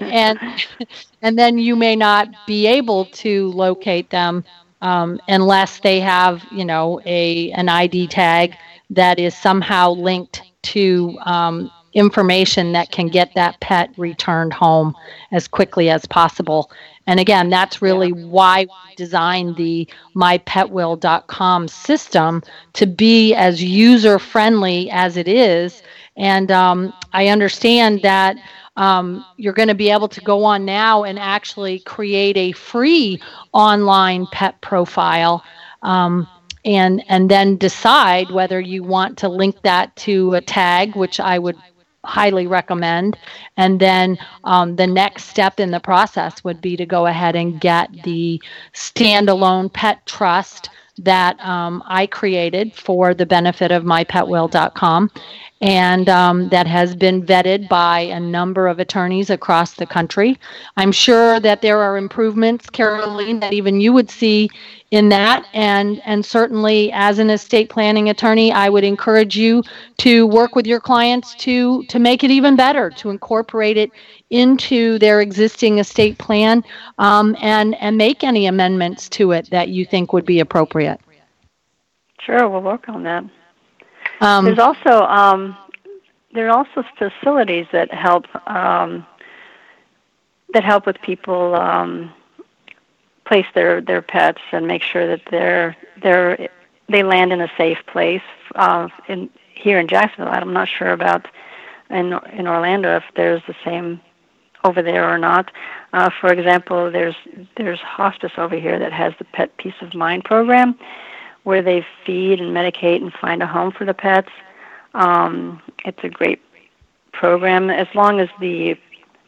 and 0.00 0.40
and 1.22 1.38
then 1.38 1.58
you 1.58 1.76
may 1.76 1.96
not 1.96 2.28
be 2.46 2.66
able 2.66 3.06
to 3.06 3.50
locate 3.52 4.10
them 4.10 4.44
um, 4.82 5.20
unless 5.28 5.80
they 5.80 6.00
have 6.00 6.46
you 6.50 6.64
know 6.64 7.00
a 7.06 7.50
an 7.52 7.68
ID 7.68 8.08
tag 8.08 8.58
that 8.90 9.18
is 9.18 9.36
somehow 9.36 9.92
linked 9.92 10.44
to 10.62 11.18
um, 11.26 11.70
information 11.92 12.72
that 12.72 12.92
can 12.92 13.08
get 13.08 13.34
that 13.34 13.58
pet 13.60 13.90
returned 13.96 14.52
home 14.52 14.94
as 15.32 15.48
quickly 15.48 15.90
as 15.90 16.06
possible. 16.06 16.70
And 17.06 17.18
again, 17.18 17.50
that's 17.50 17.82
really 17.82 18.12
why 18.12 18.66
we 18.66 18.94
designed 18.96 19.56
the 19.56 19.88
mypetwill.com 20.14 21.68
system 21.68 22.42
to 22.74 22.86
be 22.86 23.34
as 23.34 23.62
user 23.62 24.18
friendly 24.18 24.90
as 24.90 25.16
it 25.16 25.26
is. 25.26 25.82
And 26.16 26.50
um, 26.50 26.92
I 27.12 27.28
understand 27.28 28.02
that 28.02 28.36
um, 28.76 29.24
you're 29.36 29.52
going 29.52 29.68
to 29.68 29.74
be 29.74 29.90
able 29.90 30.08
to 30.08 30.20
go 30.20 30.44
on 30.44 30.64
now 30.64 31.02
and 31.02 31.18
actually 31.18 31.80
create 31.80 32.36
a 32.36 32.52
free 32.52 33.20
online 33.52 34.26
pet 34.28 34.60
profile. 34.60 35.42
Um, 35.82 36.28
and 36.62 37.02
and 37.08 37.30
then 37.30 37.56
decide 37.56 38.30
whether 38.30 38.60
you 38.60 38.82
want 38.82 39.16
to 39.16 39.30
link 39.30 39.56
that 39.62 39.96
to 39.96 40.34
a 40.34 40.42
tag, 40.42 40.94
which 40.94 41.18
I 41.18 41.38
would 41.38 41.56
highly 42.04 42.46
recommend. 42.46 43.18
And 43.56 43.78
then 43.80 44.18
um, 44.44 44.76
the 44.76 44.86
next 44.86 45.24
step 45.24 45.60
in 45.60 45.70
the 45.70 45.80
process 45.80 46.42
would 46.44 46.60
be 46.60 46.76
to 46.76 46.86
go 46.86 47.06
ahead 47.06 47.36
and 47.36 47.60
get 47.60 47.90
the 48.04 48.42
standalone 48.72 49.72
pet 49.72 50.04
trust 50.06 50.70
that 51.04 51.40
um, 51.40 51.82
I 51.86 52.06
created 52.06 52.74
for 52.74 53.14
the 53.14 53.26
benefit 53.26 53.72
of 53.72 53.84
mypetwill.com 53.84 55.10
and 55.62 56.08
um, 56.08 56.48
that 56.48 56.66
has 56.66 56.96
been 56.96 57.22
vetted 57.22 57.68
by 57.68 58.00
a 58.00 58.18
number 58.18 58.66
of 58.66 58.78
attorneys 58.78 59.28
across 59.28 59.74
the 59.74 59.86
country. 59.86 60.38
I'm 60.76 60.92
sure 60.92 61.38
that 61.40 61.60
there 61.60 61.78
are 61.78 61.98
improvements, 61.98 62.70
Caroline, 62.70 63.40
that 63.40 63.52
even 63.52 63.80
you 63.80 63.92
would 63.92 64.10
see 64.10 64.48
in 64.90 65.10
that. 65.10 65.46
And, 65.52 66.00
and 66.06 66.24
certainly, 66.24 66.90
as 66.92 67.18
an 67.18 67.28
estate 67.28 67.68
planning 67.68 68.08
attorney, 68.08 68.52
I 68.52 68.70
would 68.70 68.84
encourage 68.84 69.36
you 69.36 69.62
to 69.98 70.26
work 70.26 70.54
with 70.54 70.66
your 70.66 70.80
clients 70.80 71.34
to, 71.36 71.84
to 71.84 71.98
make 71.98 72.24
it 72.24 72.30
even 72.30 72.56
better, 72.56 72.88
to 72.90 73.10
incorporate 73.10 73.76
it 73.76 73.90
into 74.30 74.98
their 74.98 75.20
existing 75.20 75.78
estate 75.78 76.16
plan 76.18 76.64
um, 76.98 77.36
and, 77.40 77.74
and 77.76 77.96
make 77.96 78.22
any 78.24 78.46
amendments 78.46 79.08
to 79.08 79.32
it 79.32 79.50
that 79.50 79.68
you 79.68 79.84
think 79.84 80.12
would 80.12 80.24
be 80.24 80.40
appropriate. 80.40 81.00
Sure, 82.20 82.48
we'll 82.48 82.62
work 82.62 82.88
on 82.88 83.02
that. 83.02 83.24
Um, 84.20 84.44
There's 84.44 84.58
also 84.58 85.02
um, 85.04 85.56
there 86.32 86.48
are 86.48 86.56
also 86.56 86.84
facilities 86.96 87.66
that 87.72 87.92
help 87.92 88.26
um, 88.48 89.06
that 90.52 90.62
help 90.62 90.86
with 90.86 91.00
people 91.00 91.54
um, 91.54 92.12
place 93.24 93.46
their 93.54 93.80
their 93.80 94.02
pets 94.02 94.40
and 94.52 94.66
make 94.66 94.82
sure 94.82 95.06
that 95.06 95.22
they're 95.30 95.76
they're 96.02 96.48
they 96.88 97.02
land 97.02 97.32
in 97.32 97.40
a 97.40 97.50
safe 97.56 97.78
place. 97.86 98.22
Uh, 98.54 98.88
in 99.08 99.30
here 99.54 99.78
in 99.78 99.88
Jacksonville, 99.88 100.32
I'm 100.32 100.52
not 100.52 100.68
sure 100.68 100.92
about 100.92 101.26
in 101.88 102.12
in 102.32 102.46
Orlando 102.46 102.96
if 102.96 103.04
there's 103.16 103.42
the 103.46 103.56
same 103.64 104.00
over 104.64 104.82
there 104.82 105.08
or 105.08 105.18
not. 105.18 105.50
Uh, 105.92 106.10
for 106.20 106.32
example, 106.32 106.90
there's 106.90 107.16
there's 107.56 107.80
hospice 107.80 108.32
over 108.36 108.56
here 108.56 108.78
that 108.78 108.92
has 108.92 109.12
the 109.18 109.24
Pet 109.24 109.56
Peace 109.56 109.74
of 109.80 109.94
Mind 109.94 110.24
program, 110.24 110.78
where 111.44 111.62
they 111.62 111.86
feed 112.04 112.40
and 112.40 112.54
medicate 112.54 113.02
and 113.02 113.12
find 113.12 113.42
a 113.42 113.46
home 113.46 113.72
for 113.72 113.84
the 113.84 113.94
pets. 113.94 114.30
Um, 114.94 115.62
it's 115.84 116.02
a 116.02 116.08
great 116.08 116.42
program 117.12 117.70
as 117.70 117.88
long 117.94 118.20
as 118.20 118.28
the 118.40 118.76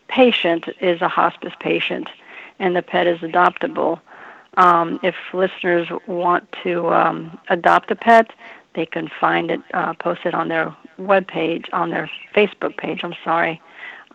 patient 0.09 0.68
is 0.80 1.01
a 1.01 1.09
hospice 1.09 1.55
patient 1.61 2.09
and 2.59 2.76
the 2.76 2.83
pet 2.83 3.07
is 3.07 3.18
adoptable. 3.20 4.01
Um, 4.57 5.01
if 5.03 5.14
listeners 5.33 5.89
want 6.07 6.47
to 6.62 6.89
um, 6.93 7.39
adopt 7.49 7.91
a 7.91 7.97
pet, 7.97 8.30
they 8.74 8.87
can 8.87 9.11
find 9.20 9.51
it 9.51 9.61
uh, 9.72 9.95
posted 9.95 10.35
on 10.35 10.49
their 10.49 10.74
web 10.99 11.26
page, 11.26 11.68
on 11.72 11.91
their 11.91 12.11
Facebook 12.35 12.76
page. 12.76 13.01
I'm 13.03 13.14
sorry, 13.24 13.61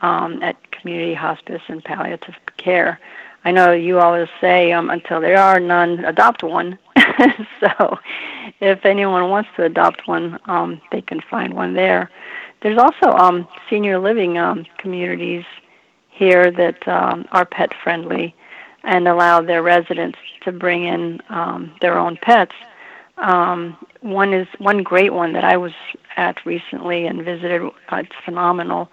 um, 0.02 0.42
at 0.44 0.72
Community 0.72 1.14
Hospice 1.14 1.62
and 1.68 1.84
Palliative 1.84 2.36
Care. 2.58 3.00
I 3.46 3.52
know 3.52 3.72
you 3.72 4.00
always 4.00 4.28
say 4.42 4.72
um, 4.72 4.90
until 4.90 5.22
there 5.22 5.38
are 5.38 5.60
none, 5.60 6.04
adopt 6.06 6.44
one. 6.44 6.78
so, 7.60 7.98
if 8.60 8.86
anyone 8.86 9.30
wants 9.30 9.50
to 9.56 9.64
adopt 9.64 10.08
one, 10.08 10.40
um, 10.46 10.82
they 10.92 11.02
can 11.02 11.22
find 11.22 11.54
one 11.54 11.74
there. 11.74 12.10
There's 12.62 12.78
also 12.78 13.12
um, 13.18 13.48
senior 13.70 14.00
living 14.00 14.38
um, 14.38 14.66
communities 14.78 15.46
here 16.10 16.52
that 16.52 16.88
um, 16.88 17.26
are 17.32 17.46
pet 17.46 17.72
friendly 17.84 18.36
and 18.84 19.08
allow 19.08 19.42
their 19.42 19.62
residents 19.62 20.18
to 20.44 20.52
bring 20.52 20.86
in 20.86 21.22
um, 21.30 21.72
their 21.82 21.98
own 21.98 22.18
pets. 22.22 22.54
Um, 23.18 23.78
one 24.02 24.34
is 24.34 24.48
one 24.60 24.84
great 24.84 25.14
one 25.14 25.34
that 25.34 25.44
I 25.44 25.58
was 25.58 25.74
at 26.16 26.46
recently 26.46 27.06
and 27.06 27.24
visited. 27.24 27.62
Uh, 27.64 27.98
it's 27.98 28.12
phenomenal. 28.26 28.90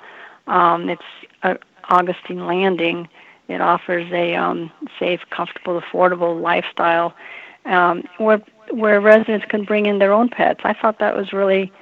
Um, 0.47 0.88
it's 0.88 1.03
uh, 1.42 1.55
Augustine 1.88 2.47
Landing. 2.47 3.09
It 3.49 3.61
offers 3.61 4.11
a 4.12 4.34
um, 4.34 4.72
safe, 4.99 5.20
comfortable, 5.30 5.80
affordable 5.80 6.40
lifestyle 6.40 7.14
um, 7.64 8.05
where 8.18 8.42
where 8.70 9.01
residents 9.01 9.45
can 9.49 9.64
bring 9.64 9.86
in 9.86 9.99
their 9.99 10.12
own 10.12 10.28
pets. 10.28 10.61
I 10.64 10.72
thought 10.72 10.99
that 10.99 11.16
was 11.16 11.32
really 11.32 11.72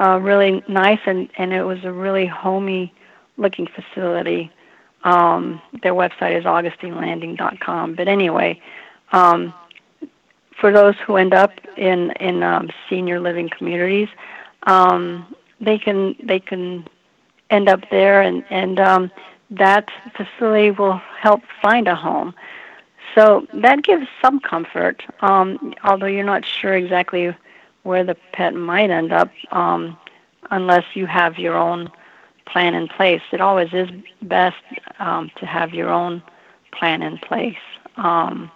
uh, 0.00 0.18
really 0.20 0.62
nice, 0.68 1.00
and 1.06 1.28
and 1.38 1.52
it 1.52 1.64
was 1.64 1.84
a 1.84 1.92
really 1.92 2.26
homey 2.26 2.92
looking 3.36 3.66
facility. 3.66 4.50
Um, 5.04 5.62
their 5.82 5.94
website 5.94 6.36
is 6.36 6.44
augustinelanding.com. 6.44 7.94
But 7.94 8.08
anyway, 8.08 8.60
um, 9.12 9.54
for 10.60 10.72
those 10.72 10.96
who 11.06 11.16
end 11.16 11.34
up 11.34 11.52
in 11.76 12.10
in 12.20 12.42
um, 12.42 12.70
senior 12.88 13.20
living 13.20 13.48
communities, 13.56 14.08
um, 14.64 15.34
they 15.60 15.78
can 15.78 16.16
they 16.22 16.40
can 16.40 16.86
end 17.50 17.68
up 17.68 17.80
there, 17.90 18.20
and 18.20 18.44
and 18.50 18.80
um, 18.80 19.10
that 19.50 19.88
facility 20.16 20.70
will 20.70 21.00
help 21.20 21.42
find 21.62 21.88
a 21.88 21.94
home. 21.94 22.34
So 23.14 23.46
that 23.54 23.82
gives 23.82 24.06
some 24.22 24.38
comfort, 24.40 25.02
um, 25.20 25.74
although 25.82 26.06
you're 26.06 26.24
not 26.24 26.44
sure 26.44 26.74
exactly 26.74 27.34
where 27.82 28.04
the 28.04 28.16
pet 28.32 28.54
might 28.54 28.90
end 28.90 29.12
up 29.12 29.30
um, 29.50 29.96
unless 30.50 30.84
you 30.94 31.06
have 31.06 31.38
your 31.38 31.56
own 31.56 31.90
plan 32.46 32.74
in 32.74 32.88
place. 32.88 33.22
It 33.32 33.40
always 33.40 33.72
is 33.72 33.88
best 34.22 34.56
um, 34.98 35.30
to 35.36 35.46
have 35.46 35.72
your 35.74 35.88
own 35.88 36.22
plan 36.72 37.02
in 37.02 37.18
place. 37.18 37.56
Um, 37.96 38.50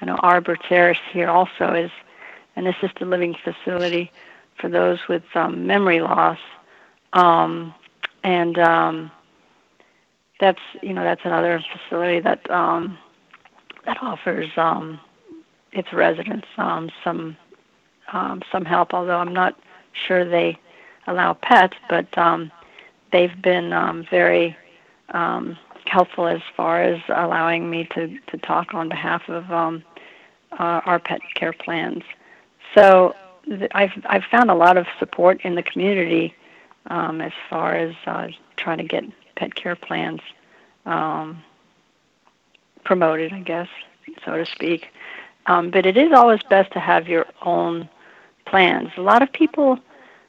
I 0.00 0.06
know 0.06 0.16
Arbor 0.16 0.56
Terrace 0.56 0.98
here 1.12 1.28
also 1.28 1.72
is 1.72 1.90
an 2.56 2.66
assisted 2.66 3.08
living 3.08 3.34
facility 3.42 4.10
for 4.60 4.68
those 4.68 4.98
with 5.08 5.24
um, 5.34 5.66
memory 5.66 6.00
loss, 6.00 6.38
um, 7.14 7.74
and 8.24 8.58
um, 8.58 9.10
that's 10.40 10.60
you 10.82 10.92
know 10.92 11.04
that's 11.04 11.24
another 11.24 11.62
facility 11.72 12.20
that 12.20 12.50
um, 12.50 12.98
that 13.86 13.98
offers 14.02 14.48
um, 14.56 14.98
its 15.72 15.92
residents 15.92 16.48
um, 16.56 16.90
some 17.04 17.36
um, 18.12 18.42
some 18.50 18.64
help. 18.64 18.92
Although 18.92 19.18
I'm 19.18 19.32
not 19.32 19.56
sure 19.92 20.28
they 20.28 20.58
allow 21.06 21.34
pets, 21.34 21.76
but 21.88 22.16
um, 22.18 22.50
they've 23.12 23.40
been 23.42 23.72
um, 23.72 24.04
very 24.10 24.56
um, 25.10 25.56
helpful 25.86 26.26
as 26.26 26.40
far 26.56 26.82
as 26.82 27.00
allowing 27.08 27.70
me 27.70 27.86
to 27.94 28.18
to 28.30 28.38
talk 28.38 28.74
on 28.74 28.88
behalf 28.88 29.28
of 29.28 29.50
um, 29.52 29.84
uh, 30.52 30.80
our 30.86 30.98
pet 30.98 31.20
care 31.34 31.52
plans. 31.52 32.02
So 32.74 33.14
th- 33.46 33.70
I've 33.74 33.92
I've 34.06 34.24
found 34.30 34.50
a 34.50 34.54
lot 34.54 34.78
of 34.78 34.86
support 34.98 35.42
in 35.42 35.54
the 35.56 35.62
community 35.62 36.34
um, 36.86 37.20
as 37.20 37.32
far 37.48 37.74
as 37.74 37.94
uh, 38.06 38.28
trying 38.56 38.78
to 38.78 38.84
get 38.84 39.04
pet 39.36 39.54
care 39.54 39.76
plans 39.76 40.20
um, 40.86 41.42
promoted, 42.84 43.32
I 43.32 43.40
guess, 43.40 43.68
so 44.24 44.36
to 44.36 44.46
speak. 44.46 44.88
Um, 45.46 45.70
but 45.70 45.86
it 45.86 45.96
is 45.96 46.12
always 46.12 46.42
best 46.42 46.72
to 46.72 46.80
have 46.80 47.08
your 47.08 47.26
own 47.42 47.88
plans. 48.46 48.90
A 48.96 49.02
lot 49.02 49.22
of 49.22 49.32
people, 49.32 49.78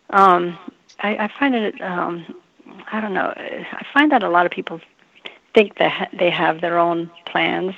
um, 0.09 0.57
I, 0.99 1.25
I 1.25 1.31
find 1.39 1.55
it, 1.55 1.79
um, 1.81 2.25
I 2.91 2.99
don't 2.99 3.13
know, 3.13 3.33
I 3.35 3.85
find 3.93 4.11
that 4.11 4.23
a 4.23 4.29
lot 4.29 4.45
of 4.45 4.51
people 4.51 4.81
think 5.53 5.77
that 5.77 5.91
ha- 5.91 6.09
they 6.17 6.29
have 6.29 6.61
their 6.61 6.77
own 6.77 7.09
plans, 7.25 7.73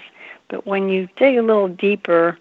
but 0.50 0.66
when 0.66 0.90
you 0.90 1.08
dig 1.18 1.38
a 1.38 1.42
little 1.42 1.68
deeper, 1.68 2.38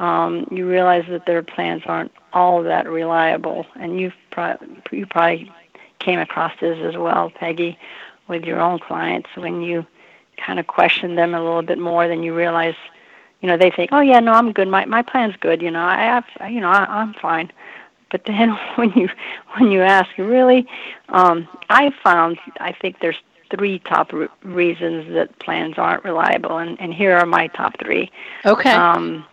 um, 0.00 0.48
you 0.50 0.66
realize 0.66 1.04
that 1.10 1.26
their 1.26 1.42
plans 1.42 1.82
aren't 1.86 2.10
all 2.32 2.62
that 2.62 2.88
reliable. 2.88 3.66
And 3.76 4.00
you've 4.00 4.14
pro- 4.30 4.56
you 4.90 5.06
probably 5.06 5.52
came 6.00 6.18
across 6.18 6.52
this 6.60 6.78
as 6.82 6.96
well, 6.96 7.30
Peggy, 7.30 7.78
with 8.26 8.44
your 8.44 8.60
own 8.60 8.78
clients 8.78 9.28
when 9.36 9.62
you 9.62 9.86
kind 10.36 10.58
of 10.58 10.66
question 10.66 11.14
them 11.14 11.34
a 11.34 11.42
little 11.42 11.62
bit 11.62 11.78
more 11.78 12.08
than 12.08 12.22
you 12.22 12.34
realize 12.34 12.74
you 13.40 13.48
know 13.48 13.56
they 13.56 13.70
think 13.70 13.90
oh 13.92 14.00
yeah 14.00 14.20
no 14.20 14.32
i'm 14.32 14.52
good. 14.52 14.68
My 14.68 14.84
my 14.84 15.02
plan's 15.02 15.36
good 15.36 15.62
you 15.62 15.70
know. 15.70 15.82
I 15.82 15.98
have 15.98 16.24
you 16.50 16.60
know 16.60 16.68
I, 16.68 16.84
i'm 16.88 17.14
fine. 17.14 17.50
But 18.10 18.24
then 18.24 18.50
when 18.76 18.92
you 18.92 19.08
when 19.56 19.70
you 19.70 19.82
ask 19.82 20.10
really? 20.18 20.66
Um 21.08 21.48
i 21.68 21.92
found 22.02 22.38
i 22.60 22.72
think 22.72 23.00
there's 23.00 23.20
three 23.50 23.80
top 23.80 24.12
re- 24.12 24.28
reasons 24.44 25.12
that 25.12 25.36
plans 25.40 25.74
aren't 25.76 26.04
reliable 26.04 26.58
and 26.58 26.80
and 26.80 26.94
here 26.94 27.16
are 27.16 27.26
my 27.26 27.48
top 27.48 27.78
three. 27.78 28.10
Okay. 28.44 28.72
Um 28.72 29.24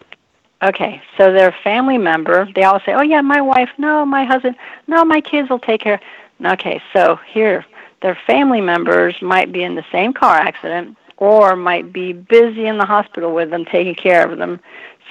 okay 0.63 1.01
so 1.17 1.31
their 1.31 1.55
family 1.63 1.97
member. 1.97 2.47
They 2.55 2.63
all 2.63 2.79
say 2.85 2.93
oh 2.93 3.03
yeah 3.03 3.21
my 3.21 3.41
wife 3.41 3.69
no 3.77 4.05
my 4.05 4.25
husband 4.25 4.55
no 4.87 5.03
my 5.05 5.21
kids 5.21 5.49
will 5.49 5.59
take 5.59 5.81
care 5.81 5.99
okay 6.45 6.81
so 6.93 7.19
here 7.27 7.65
their 8.01 8.17
family 8.27 8.61
members 8.61 9.21
might 9.21 9.51
be 9.51 9.63
in 9.63 9.75
the 9.75 9.85
same 9.91 10.13
car 10.13 10.37
accident 10.37 10.97
or 11.17 11.55
might 11.55 11.91
be 11.91 12.13
busy 12.13 12.67
in 12.67 12.77
the 12.77 12.85
hospital 12.85 13.33
with 13.33 13.49
them 13.49 13.65
taking 13.65 13.95
care 13.95 14.29
of 14.29 14.37
them. 14.37 14.59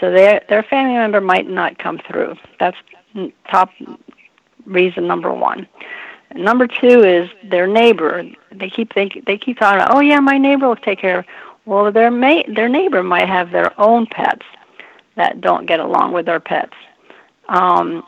So 0.01 0.11
their 0.11 0.45
their 0.49 0.63
family 0.63 0.95
member 0.95 1.21
might 1.21 1.49
not 1.49 1.79
come 1.79 1.99
through. 2.07 2.37
That's 2.61 2.77
top 3.51 3.71
reason 4.67 5.07
number 5.07 5.33
1 5.33 5.67
number 6.35 6.67
2 6.67 6.87
is 7.03 7.31
their 7.45 7.67
neighbor. 7.67 8.25
They 8.53 8.69
keep 8.69 8.93
think 8.93 9.25
they 9.27 9.39
keep 9.39 9.59
talking 9.59 9.81
about 9.81 9.95
oh 9.95 10.01
yeah 10.01 10.21
my 10.21 10.39
neighbor 10.39 10.69
will 10.69 10.77
take 10.77 10.99
care 11.01 11.21
of 11.21 11.25
well 11.65 11.91
their 11.91 12.11
ma- 12.11 12.43
their 12.49 12.69
neighbor 12.69 13.03
might 13.03 13.29
have 13.29 13.53
their 13.53 13.79
own 13.81 14.07
pets 14.07 14.45
that 15.15 15.41
don't 15.41 15.67
get 15.67 15.81
along 15.81 16.13
with 16.13 16.27
their 16.27 16.41
pets. 16.41 16.75
Um, 17.49 18.05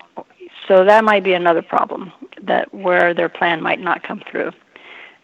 so 0.67 0.85
that 0.85 1.05
might 1.05 1.25
be 1.25 1.33
another 1.33 1.63
problem 1.63 2.13
that 2.47 2.73
where 2.73 3.15
their 3.15 3.29
plan 3.29 3.63
might 3.63 3.81
not 3.81 4.03
come 4.03 4.23
through 4.31 4.53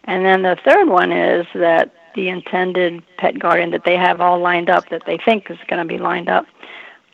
and 0.04 0.24
then 0.24 0.42
the 0.42 0.56
third 0.64 0.88
one 0.88 1.12
is 1.12 1.46
that 1.54 1.92
the 2.14 2.28
intended 2.28 3.02
pet 3.16 3.38
guardian 3.38 3.70
that 3.70 3.84
they 3.84 3.96
have 3.96 4.20
all 4.20 4.38
lined 4.38 4.70
up, 4.70 4.88
that 4.90 5.02
they 5.06 5.18
think 5.18 5.50
is 5.50 5.58
going 5.66 5.82
to 5.82 5.88
be 5.88 5.98
lined 5.98 6.28
up, 6.28 6.46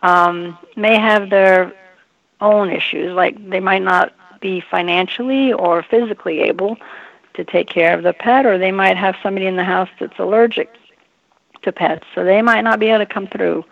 um, 0.02 0.58
may 0.76 0.98
have 0.98 1.30
their 1.30 1.72
own 2.40 2.70
issues. 2.70 3.12
Like 3.12 3.48
they 3.48 3.60
might 3.60 3.82
not 3.82 4.12
be 4.40 4.60
financially 4.60 5.52
or 5.52 5.82
physically 5.82 6.40
able 6.40 6.76
to 7.34 7.44
take 7.44 7.68
care 7.68 7.96
of 7.96 8.02
the 8.02 8.12
pet, 8.12 8.44
or 8.44 8.58
they 8.58 8.72
might 8.72 8.96
have 8.96 9.14
somebody 9.22 9.46
in 9.46 9.56
the 9.56 9.64
house 9.64 9.88
that's 10.00 10.18
allergic 10.18 10.74
to 11.62 11.70
pets, 11.70 12.04
so 12.14 12.24
they 12.24 12.42
might 12.42 12.62
not 12.62 12.80
be 12.80 12.88
able 12.88 12.98
to 12.98 13.06
come 13.06 13.28
through 13.28 13.64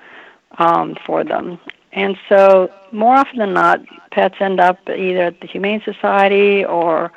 um, 0.59 0.97
for 1.05 1.25
them. 1.25 1.59
And 1.93 2.19
so, 2.29 2.71
more 2.93 3.15
often 3.15 3.39
than 3.39 3.55
not, 3.55 3.81
pets 4.11 4.37
end 4.41 4.61
up 4.61 4.79
either 4.89 5.23
at 5.23 5.41
the 5.41 5.47
Humane 5.47 5.83
Society 5.85 6.65
or 6.65 7.13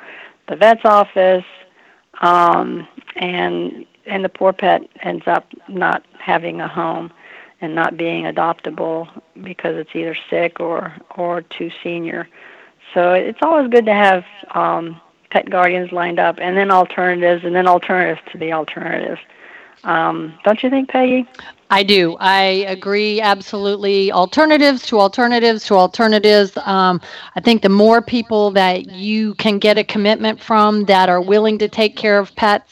the 0.48 0.56
vet's 0.56 0.84
office 0.84 1.44
um, 2.20 2.86
and 3.16 3.86
and 4.06 4.24
the 4.24 4.28
poor 4.28 4.52
pet 4.52 4.82
ends 5.02 5.26
up 5.26 5.46
not 5.68 6.04
having 6.18 6.60
a 6.60 6.68
home 6.68 7.12
and 7.60 7.74
not 7.74 7.96
being 7.96 8.24
adoptable 8.24 9.08
because 9.42 9.76
it's 9.76 9.94
either 9.94 10.16
sick 10.28 10.58
or 10.60 10.94
or 11.16 11.42
too 11.42 11.70
senior. 11.82 12.28
So 12.94 13.12
it's 13.12 13.38
always 13.42 13.70
good 13.70 13.86
to 13.86 13.94
have 13.94 14.24
um, 14.54 15.00
pet 15.30 15.48
guardians 15.48 15.92
lined 15.92 16.18
up, 16.18 16.38
and 16.38 16.56
then 16.56 16.70
alternatives, 16.70 17.44
and 17.44 17.54
then 17.54 17.66
alternatives 17.66 18.20
to 18.32 18.38
the 18.38 18.52
alternatives. 18.52 19.20
Um, 19.84 20.34
don't 20.44 20.62
you 20.62 20.70
think, 20.70 20.90
Peggy? 20.90 21.28
I 21.72 21.82
do. 21.82 22.16
I 22.20 22.42
agree 22.68 23.20
absolutely. 23.22 24.12
Alternatives 24.12 24.82
to 24.88 25.00
alternatives 25.00 25.64
to 25.66 25.74
alternatives. 25.74 26.54
Um, 26.58 27.00
I 27.34 27.40
think 27.40 27.62
the 27.62 27.70
more 27.70 28.02
people 28.02 28.50
that 28.50 28.90
you 28.90 29.34
can 29.36 29.58
get 29.58 29.78
a 29.78 29.84
commitment 29.84 30.38
from 30.38 30.84
that 30.84 31.08
are 31.08 31.22
willing 31.22 31.56
to 31.58 31.68
take 31.68 31.96
care 31.96 32.18
of 32.18 32.34
pets, 32.36 32.70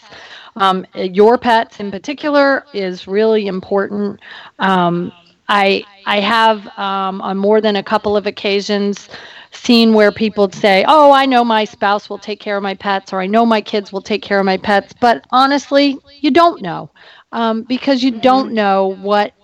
um, 0.56 0.84
your 0.94 1.38
pets 1.38 1.80
in 1.80 1.90
particular, 1.90 2.66
is 2.74 3.06
really 3.06 3.46
important. 3.46 4.20
Um, 4.58 5.12
I 5.48 5.82
I 6.04 6.20
have 6.20 6.66
um, 6.78 7.22
on 7.22 7.38
more 7.38 7.62
than 7.62 7.76
a 7.76 7.82
couple 7.82 8.18
of 8.18 8.26
occasions 8.26 9.08
seen 9.52 9.94
where 9.94 10.12
people 10.12 10.50
say, 10.52 10.84
"Oh, 10.88 11.12
I 11.12 11.26
know 11.26 11.44
my 11.44 11.64
spouse 11.64 12.08
will 12.10 12.18
take 12.18 12.40
care 12.40 12.56
of 12.56 12.62
my 12.62 12.74
pets," 12.74 13.12
or 13.12 13.20
"I 13.20 13.26
know 13.26 13.44
my 13.46 13.60
kids 13.60 13.92
will 13.92 14.02
take 14.02 14.22
care 14.22 14.38
of 14.38 14.46
my 14.46 14.56
pets," 14.58 14.92
but 15.00 15.24
honestly, 15.30 15.98
you 16.20 16.30
don't 16.30 16.62
know 16.62 16.90
um, 17.32 17.62
because 17.62 18.02
you 18.02 18.10
don't 18.12 18.52
know 18.52 18.88
what 18.88 19.34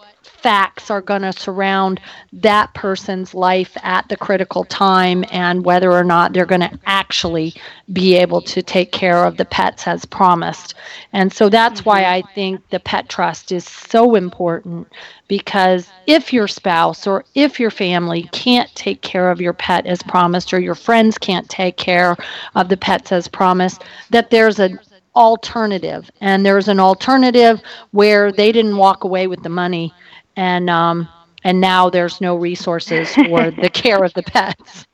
facts 0.47 0.93
are 0.93 1.01
going 1.01 1.23
to 1.23 1.33
surround 1.33 2.01
that 2.33 2.73
person's 2.73 3.35
life 3.35 3.77
at 3.83 4.09
the 4.09 4.17
critical 4.17 4.63
time 4.63 5.25
and 5.33 5.65
whether 5.65 5.91
or 5.91 6.05
not 6.05 6.33
they're 6.33 6.47
going 6.47 6.61
to 6.61 6.79
actually 6.87 7.53
be 7.93 8.15
able 8.15 8.41
to 8.41 8.63
take 8.63 8.93
care 8.93 9.25
of 9.25 9.39
the 9.39 9.45
pets 9.45 9.89
as 9.89 10.05
promised. 10.05 10.77
And 11.13 11.33
so 11.33 11.49
that's 11.49 11.85
why 11.85 12.05
I 12.05 12.23
think 12.33 12.61
the 12.71 12.79
pet 12.79 13.09
trust 13.09 13.51
is 13.51 13.65
so 13.65 14.15
important 14.15 14.87
because 15.27 15.89
if 16.07 16.33
your 16.33 16.47
spouse 16.47 17.09
or 17.09 17.25
if 17.35 17.59
your 17.59 17.73
family 17.73 18.29
can't 18.31 18.73
take 18.77 19.03
care 19.03 19.33
of 19.33 19.41
your 19.41 19.53
pet 19.53 19.85
as 19.85 20.01
promised 20.01 20.55
or 20.55 20.61
your 20.61 20.77
friends 20.77 21.19
can't 21.19 21.49
take 21.49 21.77
care 21.77 22.17
of 22.55 22.69
the 22.69 22.77
pets 22.77 23.11
as 23.11 23.27
promised, 23.27 23.83
that 24.11 24.31
there's 24.31 24.61
an 24.61 24.79
alternative. 25.17 26.09
And 26.21 26.47
there's 26.47 26.69
an 26.69 26.79
alternative 26.79 27.61
where 27.91 28.31
they 28.31 28.53
didn't 28.53 28.77
walk 28.77 29.03
away 29.03 29.27
with 29.27 29.43
the 29.43 29.49
money 29.49 29.93
and 30.37 30.69
um, 30.71 31.09
and 31.45 31.61
now 31.61 31.91
there's 31.91 32.21
no 32.21 32.37
resources 32.37 33.17
for 33.17 33.51
the 33.51 33.71
care 33.73 34.03
of 34.05 34.13
the 34.15 34.23
pets. 34.23 34.87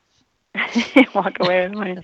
walk 1.15 1.37
away 1.39 1.63
with 1.67 1.73
money. 1.73 1.97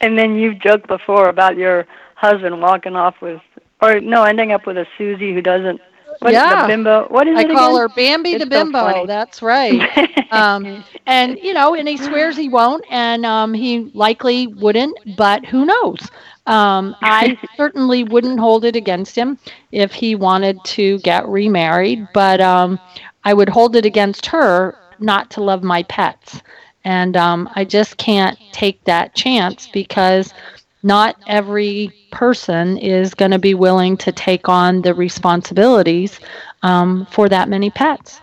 And 0.00 0.18
then 0.18 0.34
you've 0.36 0.60
joked 0.60 0.86
before 0.88 1.28
about 1.28 1.56
your 1.56 1.86
husband 2.16 2.60
walking 2.60 2.94
off 2.96 3.14
with, 3.20 3.40
or 3.82 4.00
no, 4.00 4.24
ending 4.24 4.52
up 4.52 4.66
with 4.66 4.76
a 4.76 4.86
Susie 4.98 5.32
who 5.34 5.42
doesn't. 5.42 5.80
What 6.20 6.34
yeah, 6.34 6.48
the 6.48 6.56
bimbo. 6.56 7.06
What 7.08 7.26
is 7.28 7.38
I 7.38 7.44
it 7.44 7.50
call 7.50 7.76
again? 7.76 7.78
her 7.78 7.88
Bambi 7.88 8.34
It's 8.34 8.44
the 8.44 8.46
bimbo. 8.46 8.78
funny. 8.78 9.06
That's 9.06 9.42
right. 9.42 9.84
um, 10.30 10.84
and 11.06 11.38
you 11.42 11.52
know, 11.54 11.74
and 11.74 11.88
he 11.88 11.96
swears 11.96 12.36
he 12.36 12.48
won't, 12.48 12.84
and 12.90 13.24
um, 13.24 13.54
he 13.54 13.90
likely 13.94 14.46
wouldn't, 14.46 14.98
but 15.16 15.44
who 15.46 15.64
knows? 15.64 16.10
Um, 16.46 16.96
I 17.02 17.38
certainly 17.56 18.04
wouldn't 18.04 18.40
hold 18.40 18.64
it 18.64 18.74
against 18.76 19.16
him 19.16 19.38
if 19.70 19.92
he 19.92 20.14
wanted 20.14 20.62
to 20.64 20.98
get 21.00 21.26
remarried, 21.28 22.08
but 22.12 22.40
um, 22.40 22.80
I 23.24 23.32
would 23.32 23.48
hold 23.48 23.76
it 23.76 23.84
against 23.84 24.26
her 24.26 24.76
not 24.98 25.30
to 25.32 25.42
love 25.42 25.62
my 25.62 25.82
pets. 25.84 26.42
And 26.84 27.16
um, 27.16 27.48
I 27.54 27.64
just 27.64 27.96
can't 27.96 28.38
take 28.52 28.82
that 28.84 29.14
chance 29.14 29.68
because 29.68 30.34
not 30.82 31.16
every 31.26 31.92
person 32.10 32.76
is 32.76 33.14
going 33.14 33.30
to 33.30 33.38
be 33.38 33.54
willing 33.54 33.96
to 33.98 34.12
take 34.12 34.48
on 34.48 34.82
the 34.82 34.94
responsibilities 34.94 36.18
um, 36.62 37.06
for 37.10 37.28
that 37.28 37.48
many 37.48 37.70
pets. 37.70 38.20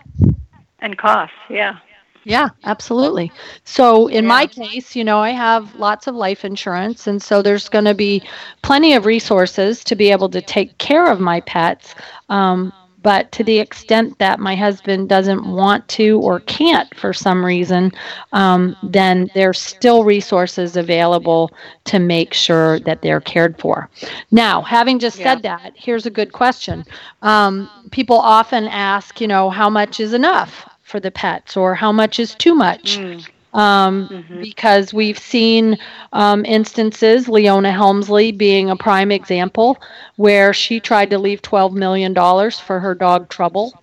And 0.79 0.97
costs, 0.97 1.35
yeah. 1.49 1.77
Yeah, 2.23 2.49
absolutely. 2.63 3.31
So 3.63 4.07
in 4.07 4.25
my 4.25 4.45
case, 4.45 4.95
you 4.95 5.03
know, 5.03 5.19
I 5.19 5.29
have 5.31 5.73
lots 5.75 6.07
of 6.07 6.15
life 6.15 6.43
insurance, 6.43 7.07
and 7.07 7.21
so 7.21 7.41
there's 7.41 7.69
going 7.69 7.85
to 7.85 7.93
be 7.93 8.23
plenty 8.61 8.93
of 8.93 9.05
resources 9.05 9.83
to 9.85 9.95
be 9.95 10.11
able 10.11 10.29
to 10.29 10.41
take 10.41 10.77
care 10.77 11.09
of 11.09 11.19
my 11.19 11.39
pets. 11.41 11.95
Um, 12.29 12.73
but 13.01 13.31
to 13.31 13.43
the 13.43 13.59
extent 13.59 14.17
that 14.19 14.39
my 14.39 14.55
husband 14.55 15.07
doesn't 15.07 15.45
want 15.45 15.87
to 15.87 16.19
or 16.19 16.41
can't 16.41 16.93
for 16.95 17.13
some 17.13 17.45
reason, 17.45 17.93
um, 18.33 18.75
then 18.83 19.29
there's 19.33 19.59
still 19.59 20.03
resources 20.03 20.75
available 20.75 21.51
to 21.85 21.97
make 21.97 22.33
sure 22.33 22.79
that 22.81 23.01
they're 23.01 23.21
cared 23.21 23.57
for. 23.57 23.89
Now, 24.31 24.61
having 24.61 24.99
just 24.99 25.17
said 25.17 25.43
that, 25.43 25.73
here's 25.75 26.05
a 26.05 26.11
good 26.11 26.33
question. 26.33 26.83
Um, 27.21 27.69
people 27.91 28.17
often 28.17 28.67
ask, 28.67 29.21
you 29.21 29.27
know, 29.27 29.49
how 29.49 29.69
much 29.69 30.01
is 30.01 30.13
enough 30.13 30.68
for 30.89 30.99
the 30.99 31.11
pets 31.11 31.57
or 31.57 31.75
how 31.75 31.91
much 31.93 32.19
is 32.19 32.35
too 32.35 32.55
much? 32.55 33.01
Mm. 33.01 33.25
um, 33.53 34.09
Mhm. 34.09 34.41
because 34.41 34.93
we've 34.93 35.17
seen 35.19 35.77
um, 36.13 36.45
instances, 36.45 37.27
Leona 37.29 37.71
Helmsley 37.71 38.31
being 38.31 38.69
a 38.69 38.75
prime 38.77 39.11
example, 39.11 39.77
where 40.17 40.53
she 40.53 40.79
tried 40.79 41.09
to 41.11 41.19
leave 41.19 41.41
$12 41.41 41.73
million 41.73 42.13
for 42.51 42.79
her 42.79 42.95
dog 42.95 43.29
Trouble, 43.29 43.73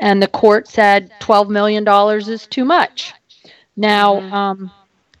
and 0.00 0.22
the 0.22 0.28
court 0.28 0.68
said 0.68 1.10
$12 1.20 1.48
million 1.50 1.86
is 2.28 2.46
too 2.46 2.64
much. 2.64 3.14
Now, 3.76 4.22
Mhm. 4.22 4.30
um, 4.30 4.72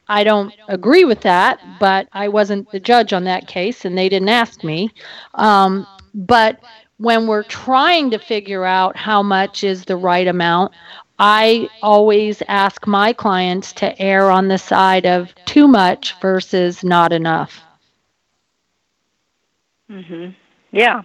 I 0.08 0.24
don't 0.24 0.54
agree 0.68 1.04
with 1.04 1.22
that, 1.22 1.60
but 1.64 2.08
I 2.12 2.28
wasn't 2.28 2.70
the 2.70 2.80
judge 2.80 3.12
on 3.12 3.24
that 3.24 3.46
case, 3.46 3.84
and 3.84 3.96
they 3.96 4.08
didn't 4.08 4.28
ask 4.28 4.62
me. 4.64 4.90
Um, 5.34 5.86
but 6.14 6.58
when 6.98 7.26
we're 7.26 7.44
trying 7.44 8.10
to 8.10 8.18
figure 8.18 8.64
out 8.64 8.96
how 8.96 9.22
much 9.22 9.64
is 9.64 9.84
the 9.84 9.96
right 9.96 10.26
amount, 10.26 10.72
I 11.18 11.68
always 11.82 12.42
ask 12.48 12.86
my 12.86 13.12
clients 13.12 13.72
to 13.74 14.00
err 14.00 14.30
on 14.30 14.48
the 14.48 14.58
side 14.58 15.06
of 15.06 15.34
too 15.44 15.66
much 15.68 16.16
versus 16.20 16.82
not 16.84 17.12
enough. 17.12 17.64
Mhm. 19.90 20.34
Yeah. 20.72 21.02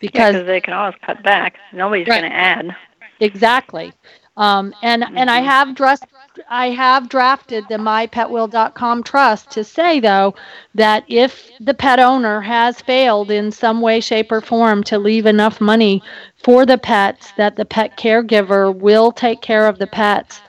Because 0.00 0.36
Because 0.36 0.46
they 0.46 0.60
can 0.60 0.74
always 0.74 0.94
cut 1.04 1.22
back. 1.22 1.56
Nobody's 1.72 2.08
Right. 2.08 2.20
going 2.20 2.28
to 2.30 2.34
add. 2.34 2.76
exactly. 3.20 3.92
Um, 4.36 4.74
and 4.82 5.04
and 5.14 5.30
I 5.30 5.40
Mhm. 5.40 5.42
have 5.42 5.74
dressed 5.74 6.04
I 6.48 6.70
have 6.70 7.08
drafted 7.08 7.68
the 7.68 7.76
mypetwill.com 7.78 9.02
trust 9.02 9.50
to 9.52 9.64
say 9.64 10.00
though 10.00 10.34
that 10.74 11.04
if 11.08 11.50
the 11.60 11.74
pet 11.74 11.98
owner 11.98 12.40
has 12.40 12.80
failed 12.80 13.30
in 13.30 13.50
some 13.50 13.80
way 13.80 14.00
shape 14.00 14.30
or 14.32 14.40
form 14.40 14.82
to 14.84 14.98
leave 14.98 15.26
enough 15.26 15.60
money 15.60 16.02
for 16.42 16.64
the 16.64 16.78
pets 16.78 17.32
that 17.36 17.56
the 17.56 17.64
pet 17.64 17.96
caregiver 17.96 18.74
will 18.74 19.12
take 19.12 19.40
care 19.40 19.66
of 19.66 19.78
the 19.78 19.86
pets 19.86 20.40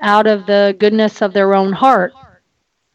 out 0.00 0.26
of 0.26 0.46
the 0.46 0.76
goodness 0.78 1.22
of 1.22 1.32
their 1.32 1.54
own 1.54 1.72
heart. 1.72 2.12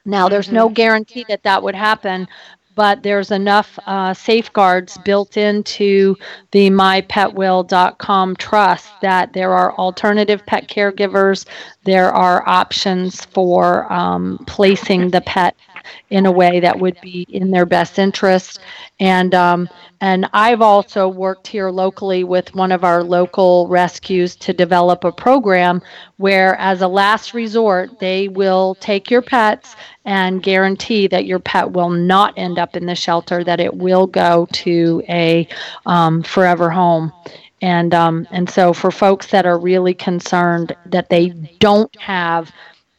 Now, 0.05 0.29
there's 0.29 0.51
no 0.51 0.69
guarantee 0.69 1.25
that 1.27 1.43
that 1.43 1.61
would 1.61 1.75
happen, 1.75 2.27
but 2.75 3.03
there's 3.03 3.31
enough 3.31 3.77
uh, 3.85 4.13
safeguards 4.13 4.97
built 4.99 5.35
into 5.35 6.15
the 6.51 6.69
mypetwill.com 6.69 8.35
trust 8.37 8.89
that 9.01 9.33
there 9.33 9.53
are 9.53 9.75
alternative 9.75 10.45
pet 10.45 10.67
caregivers. 10.69 11.45
There 11.83 12.11
are 12.11 12.47
options 12.47 13.25
for 13.25 13.91
um, 13.91 14.39
placing 14.47 15.09
the 15.09 15.21
pet 15.21 15.55
in 16.09 16.25
a 16.25 16.31
way 16.31 16.59
that 16.59 16.79
would 16.79 16.99
be 17.01 17.25
in 17.29 17.51
their 17.51 17.65
best 17.65 17.99
interest. 17.99 18.59
And 18.99 19.33
um, 19.33 19.69
and 20.01 20.29
I've 20.33 20.61
also 20.61 21.07
worked 21.07 21.47
here 21.47 21.69
locally 21.69 22.23
with 22.23 22.55
one 22.55 22.71
of 22.71 22.83
our 22.83 23.03
local 23.03 23.67
rescues 23.67 24.35
to 24.37 24.53
develop 24.53 25.03
a 25.03 25.11
program 25.11 25.81
where, 26.17 26.55
as 26.55 26.81
a 26.81 26.87
last 26.87 27.33
resort, 27.33 27.99
they 27.99 28.29
will 28.29 28.75
take 28.75 29.11
your 29.11 29.21
pets 29.21 29.75
and 30.05 30.41
guarantee 30.41 31.07
that 31.07 31.25
your 31.25 31.39
pet 31.39 31.71
will 31.71 31.89
not 31.89 32.33
end 32.37 32.57
up 32.57 32.75
in 32.75 32.85
the 32.85 32.95
shelter, 32.95 33.43
that 33.43 33.59
it 33.59 33.75
will 33.75 34.07
go 34.07 34.47
to 34.51 35.03
a 35.09 35.47
um, 35.85 36.23
forever 36.23 36.69
home. 36.69 37.11
And 37.61 37.93
um, 37.93 38.25
and 38.31 38.49
so 38.49 38.71
for 38.71 38.91
folks 38.91 39.27
that 39.27 39.45
are 39.45 39.59
really 39.59 39.93
concerned 39.93 40.75
that 40.85 41.09
they 41.09 41.29
don't 41.59 41.93
have 41.99 42.51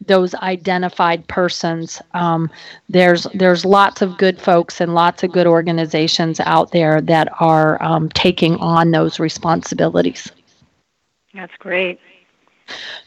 those 0.06 0.34
identified 0.34 1.26
persons, 1.28 2.00
um, 2.14 2.50
there's 2.88 3.24
there's 3.34 3.64
lots 3.64 4.02
of 4.02 4.16
good 4.16 4.40
folks 4.40 4.80
and 4.80 4.94
lots 4.94 5.22
of 5.22 5.32
good 5.32 5.46
organizations 5.46 6.40
out 6.40 6.70
there 6.72 7.00
that 7.02 7.28
are 7.40 7.82
um, 7.82 8.08
taking 8.10 8.56
on 8.56 8.90
those 8.90 9.18
responsibilities. 9.18 10.30
That's 11.34 11.56
great. 11.58 11.98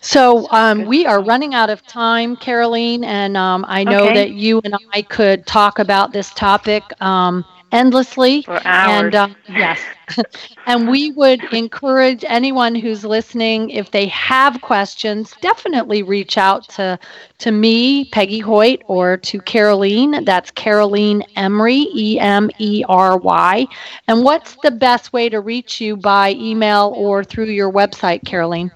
So 0.02 0.48
um, 0.52 0.86
we 0.86 1.06
are 1.06 1.22
running 1.22 1.54
out 1.54 1.70
of 1.70 1.86
time, 1.86 2.36
Caroline, 2.36 3.04
and 3.04 3.38
um, 3.38 3.66
I 3.68 3.84
know 3.84 4.10
Okay. 4.10 4.12
that 4.12 4.32
you 4.32 4.62
and 4.64 4.76
I 4.94 5.02
could 5.04 5.46
talk 5.46 5.80
about 5.80 6.12
this 6.14 6.34
topic 6.34 6.92
um, 7.02 7.46
endlessly. 7.72 8.46
For 8.46 8.66
hours. 8.66 9.14
And 9.14 9.16
um, 9.16 9.36
yes, 9.48 9.80
and 10.66 10.90
we 10.90 11.12
would 11.12 11.44
encourage 11.54 12.24
anyone 12.28 12.76
who's 12.76 13.04
listening, 13.04 13.70
if 13.70 13.92
they 13.92 14.08
have 14.08 14.62
questions, 14.62 15.34
definitely 15.42 16.04
reach 16.04 16.38
out 16.38 16.68
to 16.70 17.00
to 17.40 17.52
me, 17.52 18.06
Peggy 18.06 18.40
Hoyt, 18.40 18.82
or 18.88 19.18
to 19.18 19.42
Caroline. 19.42 20.24
That's 20.24 20.52
Caroline 20.52 21.24
Emery, 21.36 21.88
E 21.94 22.20
M 22.20 22.50
E 22.60 22.84
R 22.88 23.18
Y. 23.18 23.68
And 24.08 24.24
what's 24.24 24.56
the 24.64 24.72
best 24.72 25.14
way 25.14 25.30
to 25.30 25.40
reach 25.40 25.82
you 25.82 25.98
by 25.98 26.32
email 26.32 26.94
or 26.96 27.24
through 27.24 27.46
your 27.46 27.72
website, 27.72 28.26
Caroline? 28.26 28.72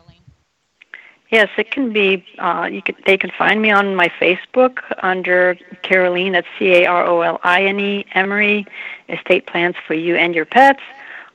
Yes, 1.29 1.49
it 1.57 1.71
can 1.71 1.91
be. 1.91 2.25
Uh, 2.39 2.69
you 2.71 2.81
could. 2.81 2.95
They 3.05 3.17
can 3.17 3.31
find 3.37 3.61
me 3.61 3.69
on 3.69 3.95
my 3.95 4.07
Facebook 4.07 4.79
under 5.03 5.57
Caroline. 5.81 6.31
That's 6.31 6.47
C 6.57 6.73
A 6.73 6.85
R 6.85 7.05
O 7.05 7.21
L 7.21 7.39
I 7.43 7.65
N 7.65 7.79
E 7.79 8.05
Emery 8.13 8.65
Estate 9.09 9.45
Plans 9.45 9.75
for 9.85 9.93
You 9.93 10.15
and 10.15 10.33
Your 10.33 10.45
Pets. 10.45 10.81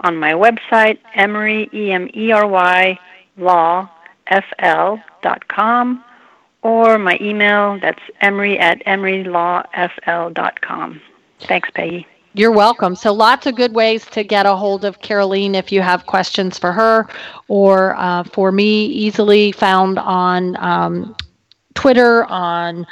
On 0.03 0.17
my 0.17 0.33
website, 0.33 0.99
Emery 1.15 1.71
E 1.73 1.93
M 1.93 2.09
E 2.15 2.33
R 2.33 2.47
Y 2.47 2.99
Law 3.37 3.89
F 4.27 4.45
L 4.59 5.03
dot 5.23 5.47
com, 5.49 6.05
or 6.63 6.99
my 6.99 7.17
email. 7.21 7.79
That's 7.81 8.03
Emery 8.21 8.59
at 8.59 8.85
EmeryLawFL 8.85 10.35
dot 10.35 10.61
com. 10.61 11.01
Thanks, 11.41 11.71
Peggy. 11.71 12.07
You're 12.35 12.51
welcome. 12.51 12.97
So, 12.97 13.13
lots 13.13 13.47
of 13.47 13.57
good 13.57 13.75
ways 13.75 14.07
to 14.07 14.25
get 14.25 14.47
a 14.47 14.57
hold 14.57 14.85
of 14.85 15.01
Caroline 15.01 15.55
if 15.55 15.71
you 15.71 15.83
have 15.83 16.07
questions 16.07 16.59
for 16.59 16.73
her 16.73 17.07
or 17.49 17.95
uh, 17.97 18.25
for 18.25 18.51
me, 18.51 18.87
easily 18.87 19.53
found 19.53 19.99
on 19.99 20.57
um, 20.57 21.15
Twitter, 21.75 22.25
on 22.25 22.87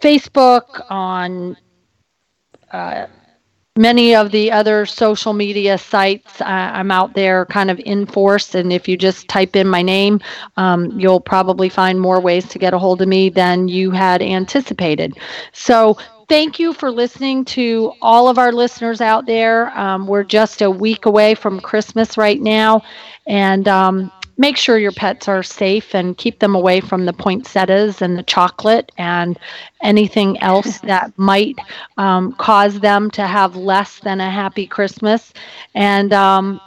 Facebook, 0.00 0.84
on 0.90 1.56
uh, 2.72 3.06
many 3.76 4.14
of 4.14 4.30
the 4.32 4.52
other 4.52 4.84
social 4.84 5.32
media 5.32 5.78
sites, 5.78 6.40
uh, 6.40 6.44
I'm 6.44 6.90
out 6.90 7.14
there 7.14 7.46
kind 7.46 7.70
of 7.70 7.78
in 7.80 8.04
force. 8.06 8.54
And 8.54 8.72
if 8.72 8.86
you 8.86 8.96
just 8.96 9.28
type 9.28 9.56
in 9.56 9.66
my 9.66 9.82
name, 9.82 10.20
um, 10.56 10.98
you'll 10.98 11.20
probably 11.20 11.68
find 11.68 11.98
more 12.00 12.20
ways 12.20 12.46
to 12.48 12.58
get 12.58 12.74
a 12.74 12.78
hold 12.78 13.00
of 13.00 13.08
me 13.08 13.30
than 13.30 13.68
you 13.68 13.90
had 13.90 14.20
anticipated. 14.20 15.18
So 15.52 15.96
thank 16.28 16.58
you 16.58 16.74
for 16.74 16.90
listening 16.90 17.44
to 17.46 17.92
all 18.02 18.28
of 18.28 18.38
our 18.38 18.52
listeners 18.52 19.00
out 19.00 19.24
there. 19.26 19.76
Um, 19.78 20.06
we're 20.06 20.24
just 20.24 20.60
a 20.60 20.70
week 20.70 21.06
away 21.06 21.34
from 21.34 21.60
Christmas 21.60 22.18
right 22.18 22.40
now. 22.40 22.82
And 23.26 23.68
um, 23.68 24.12
make 24.36 24.56
sure 24.56 24.78
your 24.78 24.92
pets 24.92 25.28
are 25.28 25.42
safe 25.42 25.94
and 25.94 26.16
keep 26.16 26.38
them 26.38 26.54
away 26.54 26.80
from 26.80 27.06
the 27.06 27.12
poinsettias 27.12 28.02
and 28.02 28.18
the 28.18 28.22
chocolate 28.22 28.90
and 28.98 29.38
anything 29.82 30.40
else 30.42 30.80
that 30.82 31.12
might 31.16 31.56
um, 31.98 32.32
cause 32.32 32.80
them 32.80 33.10
to 33.12 33.26
have 33.26 33.56
less 33.56 33.98
than 34.00 34.20
a 34.20 34.30
happy 34.30 34.66
Christmas. 34.66 35.32
And 35.74 36.12
um, 36.12 36.60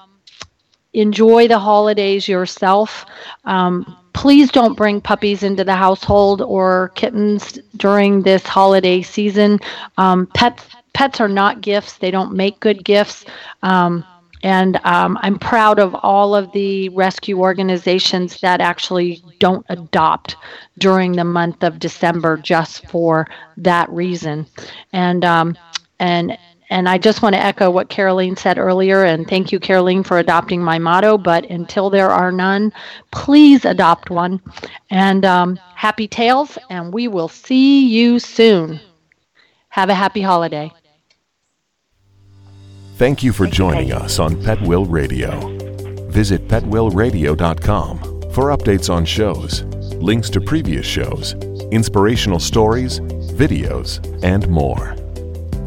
enjoy 0.93 1.47
the 1.47 1.59
holidays 1.59 2.27
yourself. 2.27 3.05
Um, 3.43 3.95
please 4.13 4.49
don't 4.49 4.75
bring 4.75 5.01
puppies 5.01 5.43
into 5.43 5.63
the 5.63 5.75
household 5.75 6.41
or 6.41 6.91
kittens 6.95 7.59
during 7.75 8.21
this 8.21 8.43
holiday 8.43 9.01
season. 9.01 9.59
Um, 9.97 10.27
pets 10.27 10.63
pets 10.93 11.19
are 11.19 11.27
not 11.27 11.61
gifts; 11.61 11.97
they 11.97 12.11
don't 12.11 12.33
make 12.33 12.59
good 12.61 12.83
gifts. 12.83 13.25
Um, 13.61 14.05
and 14.43 14.77
um, 14.83 15.17
I'm 15.21 15.39
proud 15.39 15.79
of 15.79 15.95
all 15.95 16.35
of 16.35 16.51
the 16.51 16.89
rescue 16.89 17.39
organizations 17.39 18.39
that 18.41 18.61
actually 18.61 19.23
don't 19.39 19.65
adopt 19.69 20.35
during 20.77 21.13
the 21.13 21.23
month 21.23 21.63
of 21.63 21.79
December 21.79 22.37
just 22.37 22.87
for 22.87 23.27
that 23.57 23.89
reason. 23.89 24.45
And 24.93 25.25
um, 25.25 25.57
and 25.99 26.37
and 26.69 26.89
I 26.89 26.97
just 26.97 27.21
want 27.21 27.35
to 27.35 27.43
echo 27.43 27.69
what 27.69 27.89
Caroline 27.89 28.35
said 28.35 28.57
earlier, 28.57 29.03
and 29.03 29.27
thank 29.27 29.51
you, 29.51 29.59
Caroline, 29.59 30.03
for 30.03 30.17
adopting 30.17 30.63
my 30.63 30.79
motto. 30.79 31.17
But 31.17 31.45
until 31.49 31.89
there 31.89 32.09
are 32.11 32.31
none, 32.31 32.73
please 33.11 33.65
adopt 33.65 34.09
one. 34.09 34.41
And 34.89 35.25
um, 35.25 35.59
happy 35.75 36.07
tails, 36.07 36.57
and 36.69 36.93
we 36.93 37.07
will 37.07 37.29
see 37.29 37.87
you 37.87 38.19
soon. 38.19 38.79
Have 39.69 39.89
a 39.89 39.95
happy 39.95 40.21
holiday. 40.21 40.71
Thank 42.95 43.23
you 43.23 43.33
for 43.33 43.45
joining 43.45 43.91
us 43.91 44.19
on 44.19 44.37
Petwill 44.37 44.89
Radio. 44.89 45.57
Visit 46.07 46.47
petwillradio.com 46.47 47.99
for 48.31 48.55
updates 48.55 48.89
on 48.89 49.03
shows, 49.03 49.63
links 50.01 50.29
to 50.29 50.39
previous 50.39 50.85
shows, 50.85 51.33
inspirational 51.73 52.39
stories, 52.39 53.01
videos, 53.01 53.99
and 54.23 54.47
more. 54.47 54.95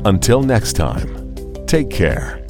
Until 0.07 0.43
next 0.43 0.73
time, 0.73 1.35
take 1.67 1.91
care 1.91 2.48